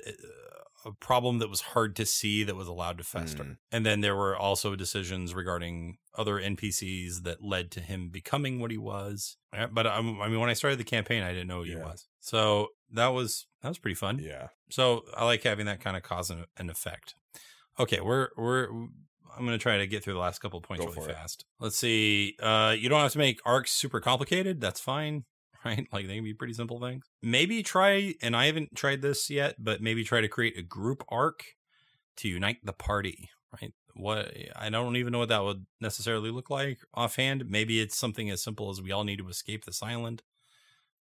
[0.85, 3.43] a problem that was hard to see that was allowed to fester.
[3.43, 3.57] Mm.
[3.71, 8.71] And then there were also decisions regarding other NPCs that led to him becoming what
[8.71, 9.37] he was.
[9.51, 11.77] But um, I mean, when I started the campaign, I didn't know who yeah.
[11.77, 12.07] he was.
[12.21, 14.19] So that was that was pretty fun.
[14.19, 14.47] Yeah.
[14.69, 17.15] So I like having that kind of cause and effect.
[17.79, 18.67] Okay, we're we're
[19.37, 21.41] I'm going to try to get through the last couple of points Go really fast.
[21.41, 21.63] It.
[21.63, 22.35] Let's see.
[22.41, 24.59] Uh, you don't have to make arcs super complicated.
[24.59, 25.25] That's fine,
[25.65, 25.87] right?
[25.91, 27.05] Like they can be pretty simple things.
[27.21, 31.03] Maybe try, and I haven't tried this yet, but maybe try to create a group
[31.09, 31.43] arc
[32.17, 33.29] to unite the party,
[33.61, 33.73] right?
[33.95, 37.49] What I don't even know what that would necessarily look like offhand.
[37.49, 40.21] Maybe it's something as simple as we all need to escape this island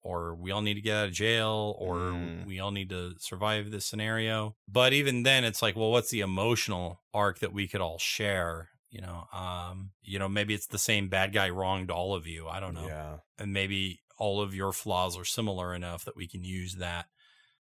[0.06, 2.46] or we all need to get out of jail or mm.
[2.46, 4.56] we all need to survive this scenario.
[4.68, 8.70] But even then it's like well what's the emotional arc that we could all share
[8.92, 9.26] you know?
[9.34, 12.76] Um you know maybe it's the same bad guy wronged all of you i don't
[12.76, 12.88] know.
[12.88, 13.16] Yeah.
[13.40, 17.08] And maybe all of your flaws are similar enough that we can use that.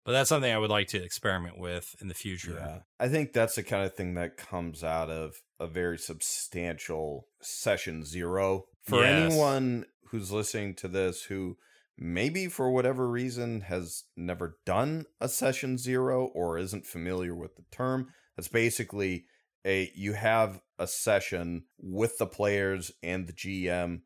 [0.05, 2.57] But that's something i would like to experiment with in the future.
[2.59, 2.79] Yeah.
[2.99, 8.05] I think that's the kind of thing that comes out of a very substantial session
[8.05, 8.65] zero.
[8.83, 9.33] For yes.
[9.33, 11.57] anyone who's listening to this who
[11.97, 17.63] maybe for whatever reason has never done a session zero or isn't familiar with the
[17.71, 18.09] term.
[18.35, 19.25] That's basically
[19.65, 24.01] a you have a session with the players and the gm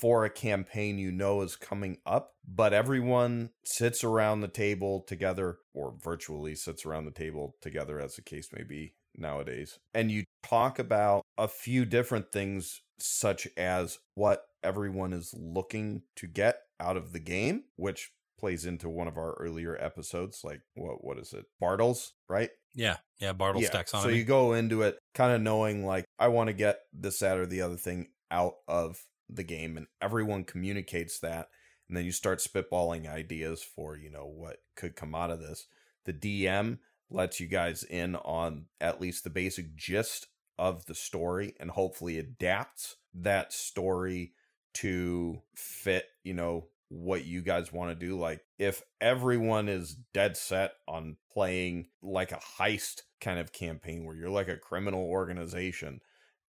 [0.00, 5.58] for a campaign you know is coming up but everyone sits around the table together
[5.72, 10.24] or virtually sits around the table together as the case may be nowadays and you
[10.42, 16.96] talk about a few different things such as what everyone is looking to get out
[16.96, 20.42] of the game, which plays into one of our earlier episodes.
[20.44, 21.46] Like what what is it?
[21.60, 22.50] Bartle's, right?
[22.74, 23.70] Yeah, yeah, Bartle's yeah.
[23.70, 24.02] taxonomy.
[24.02, 27.38] So you go into it kind of knowing like I want to get this, that,
[27.38, 31.48] or the other thing out of the game, and everyone communicates that,
[31.88, 35.66] and then you start spitballing ideas for you know what could come out of this.
[36.04, 36.78] The DM
[37.10, 40.26] lets you guys in on at least the basic gist
[40.58, 44.32] of the story and hopefully adapts that story
[44.76, 48.18] to fit, you know, what you guys want to do.
[48.18, 54.16] Like, if everyone is dead set on playing like a heist kind of campaign where
[54.16, 56.00] you're like a criminal organization,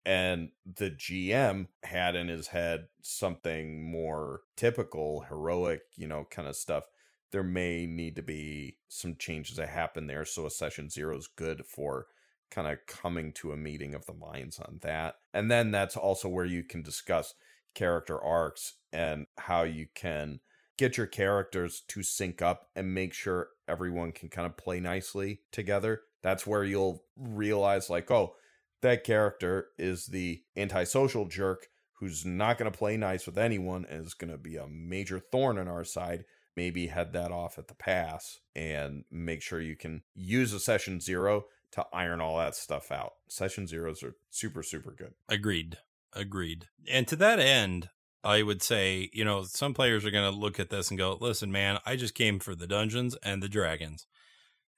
[0.04, 6.56] and the GM had in his head something more typical, heroic, you know, kind of
[6.56, 6.84] stuff,
[7.30, 10.24] there may need to be some changes that happen there.
[10.24, 12.06] So a session zero is good for
[12.50, 15.16] kind of coming to a meeting of the minds on that.
[15.32, 17.34] And then that's also where you can discuss
[17.74, 20.40] character arcs and how you can
[20.78, 25.40] get your characters to sync up and make sure everyone can kind of play nicely
[25.50, 26.02] together.
[26.22, 28.34] That's where you'll realize, like, oh,
[28.80, 34.04] that character is the antisocial jerk who's not going to play nice with anyone and
[34.04, 36.24] is going to be a major thorn in our side.
[36.56, 41.00] Maybe head that off at the pass and make sure you can use a session
[41.00, 43.14] zero to iron all that stuff out.
[43.28, 45.14] Session zeros are super, super good.
[45.28, 45.78] Agreed.
[46.14, 46.66] Agreed.
[46.90, 47.88] And to that end,
[48.24, 51.16] I would say, you know, some players are going to look at this and go,
[51.20, 54.06] "Listen, man, I just came for the dungeons and the dragons,"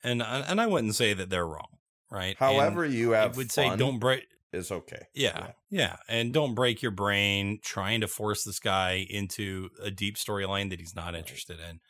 [0.02, 1.78] and and I wouldn't say that they're wrong,
[2.11, 2.36] right?
[2.39, 5.06] However, and you have I would say don't break is okay.
[5.15, 9.90] Yeah, yeah, yeah, and don't break your brain trying to force this guy into a
[9.90, 11.81] deep storyline that he's not interested in,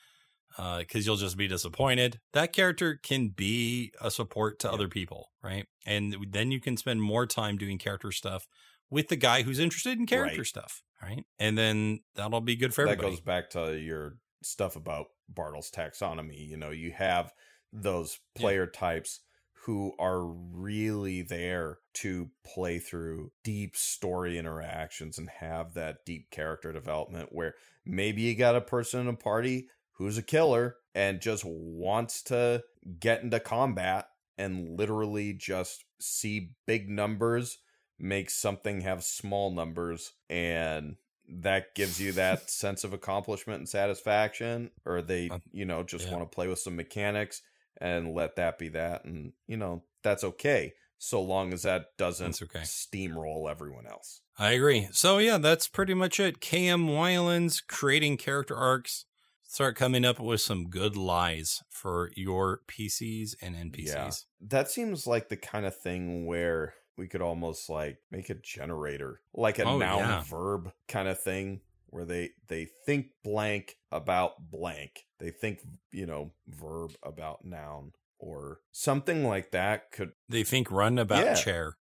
[0.79, 2.19] because uh, you'll just be disappointed.
[2.33, 4.75] That character can be a support to yeah.
[4.75, 5.67] other people, right?
[5.87, 8.49] And then you can spend more time doing character stuff
[8.95, 10.47] with the guy who's interested in character right.
[10.47, 11.25] stuff, right?
[11.41, 13.09] And then that'll be good for everybody.
[13.09, 16.49] That goes back to your stuff about Bartle's taxonomy.
[16.49, 17.33] You know, you have
[17.73, 18.79] those player yeah.
[18.79, 19.21] types
[19.65, 26.73] who are really there to play through deep story interactions and have that deep character
[26.73, 27.55] development where
[27.85, 32.63] maybe you got a person in a party who's a killer and just wants to
[33.01, 34.07] get into combat
[34.39, 37.59] and literally just see big numbers
[37.99, 40.97] makes something have small numbers and
[41.29, 46.07] that gives you that sense of accomplishment and satisfaction or they Uh, you know just
[46.07, 46.13] yeah.
[46.13, 47.43] want to play with some mechanics
[47.81, 52.41] and let that be that and you know that's okay so long as that doesn't
[52.43, 52.61] okay.
[52.61, 54.89] steamroll everyone else I agree.
[54.91, 56.41] So yeah, that's pretty much it.
[56.41, 59.05] KM Weiland's creating character arcs.
[59.45, 63.87] Start coming up with some good lies for your PCs and NPCs.
[63.87, 64.11] Yeah.
[64.41, 69.21] that seems like the kind of thing where we could almost like make a generator
[69.35, 70.23] like a Oh, noun yeah.
[70.23, 75.61] verb kind of thing where they they think blank about blank they think
[75.93, 81.35] you know verb about noun or something like that could They think run about Yeah.
[81.35, 81.77] chair.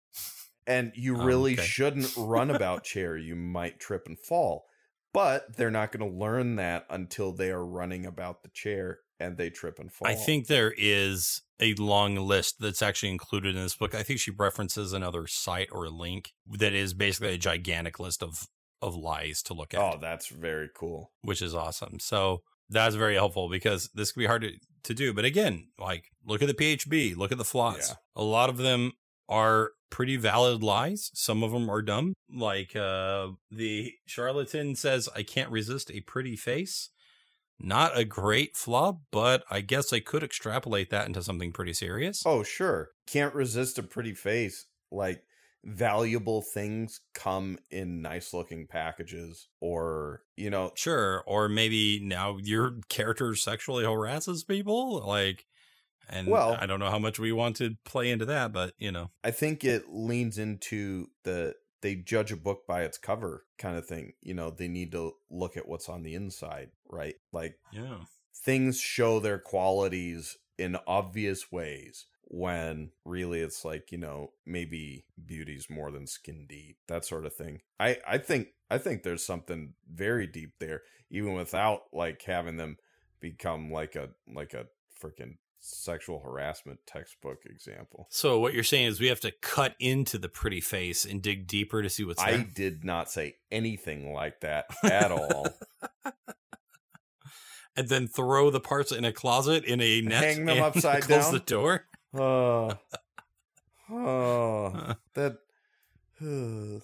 [0.67, 1.63] and you Oh, really okay.
[1.63, 4.65] shouldn't run about chair you might trip and fall
[5.13, 9.37] but they're not going to learn that until they are running about the chair and
[9.37, 13.63] they trip and fall I think there is a long list that's actually included in
[13.63, 13.95] this book.
[13.95, 18.23] I think she references another site or a link that is basically a gigantic list
[18.23, 18.49] of
[18.83, 22.01] of lies to look at, oh that's very cool which is awesome.
[22.01, 24.53] So that's very helpful because this could be hard to,
[24.85, 25.13] to do.
[25.13, 27.91] But again, like look at the PHB, look at the flaws.
[27.91, 28.23] Yeah.
[28.23, 28.93] A lot of them
[29.29, 31.11] are pretty valid lies.
[31.15, 32.15] Some of them are dumb.
[32.33, 36.89] Like uh the charlatan says, I can't resist a pretty face.
[37.63, 42.23] Not a great flaw, but I guess I could extrapolate that into something pretty serious.
[42.25, 42.91] Oh, sure.
[43.07, 44.67] Can't resist a pretty face.
[44.91, 45.23] Like
[45.63, 51.23] valuable things come in nice looking packages or, you know, Sure.
[51.27, 55.07] Or maybe now your character sexually harasses people.
[55.07, 55.45] Like,
[56.09, 58.91] and Well- I don't know how much we want to play into that, but you
[58.91, 63.77] know, I think it leans into the they judge a book by its cover kind
[63.77, 64.13] of thing.
[64.23, 67.15] You know, they need to look at what's on the inside, right?
[67.33, 67.99] Like yeah.
[68.35, 75.69] things show their qualities in obvious ways when really it's like you know maybe beauty's
[75.69, 79.73] more than skin deep that sort of thing i i think i think there's something
[79.93, 82.77] very deep there even without like having them
[83.21, 84.67] become like a like a
[85.03, 90.19] freaking sexual harassment textbook example So what you're saying is we have to cut into
[90.19, 92.47] the pretty face and dig deeper to see what's i there.
[92.55, 95.47] did not say anything like that at all
[97.77, 101.03] and then throw the parts in a closet in a net Hang them and upside
[101.03, 101.33] close down?
[101.35, 101.85] the door.
[102.15, 102.73] oh
[103.91, 105.37] oh that
[106.21, 106.83] And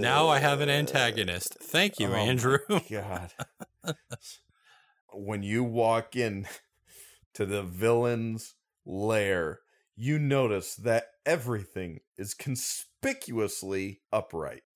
[0.00, 1.56] now I have an antagonist.
[1.60, 2.58] Thank you, Oh Andrew.
[2.90, 3.32] God.
[5.12, 6.46] when you walk in
[7.34, 8.54] to the villain's
[8.84, 9.60] lair,
[9.96, 14.62] you notice that everything is conspicuously upright.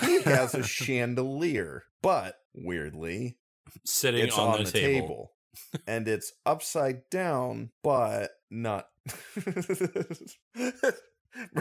[0.00, 3.36] He has a chandelier, but weirdly,
[3.84, 5.32] Sitting it's on, on, the, the, table.
[5.62, 5.82] table.
[5.86, 8.88] and it's upside down, but not.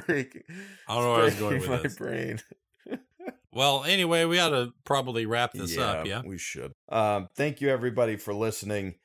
[0.05, 0.43] breaking.
[0.87, 1.95] I don't know where I was going with my this.
[1.95, 2.39] brain.
[3.53, 6.05] Well, anyway, we ought to probably wrap this up.
[6.05, 6.21] Yeah.
[6.25, 6.73] we should.
[6.89, 8.95] Um, thank you everybody for listening.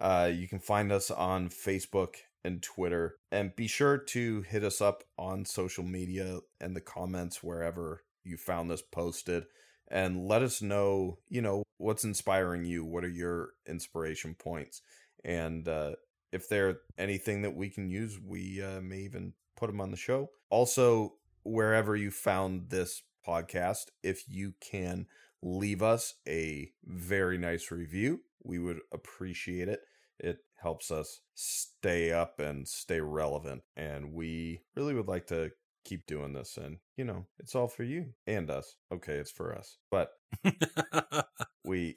[0.00, 4.80] Uh, you can find us on Facebook and Twitter, and be sure to hit us
[4.80, 9.44] up on social media and the comments wherever you found this posted,
[9.88, 11.18] and let us know.
[11.28, 12.84] You know what's inspiring you.
[12.84, 14.82] What are your inspiration points?
[15.24, 15.92] And uh,
[16.32, 19.96] if there's anything that we can use, we uh, may even put them on the
[19.96, 20.30] show.
[20.50, 21.14] Also,
[21.44, 25.06] wherever you found this podcast, if you can
[25.42, 29.80] leave us a very nice review, we would appreciate it.
[30.20, 33.62] It helps us stay up and stay relevant.
[33.76, 35.50] And we really would like to
[35.84, 36.56] keep doing this.
[36.56, 38.76] And, you know, it's all for you and us.
[38.92, 39.78] Okay, it's for us.
[39.90, 40.10] But
[41.64, 41.96] we,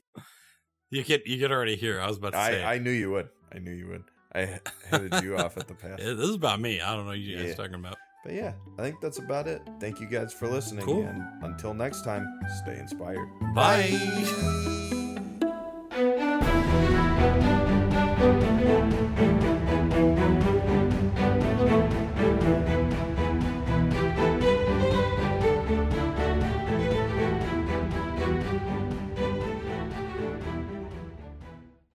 [0.90, 2.00] you get you get already here.
[2.02, 3.30] I was about to say I, I knew you would.
[3.54, 4.04] I knew you would.
[4.34, 4.60] I
[4.90, 5.98] headed you off at the pass.
[6.00, 6.82] This is about me.
[6.82, 7.54] I don't know what you guys Yeah.
[7.56, 7.96] talking about.
[8.26, 9.62] But yeah, I think that's about it.
[9.80, 10.84] Thank you guys for listening.
[10.86, 11.04] Cool.
[11.06, 12.26] And until next time,
[12.64, 13.30] stay inspired.
[13.56, 14.97] Bye.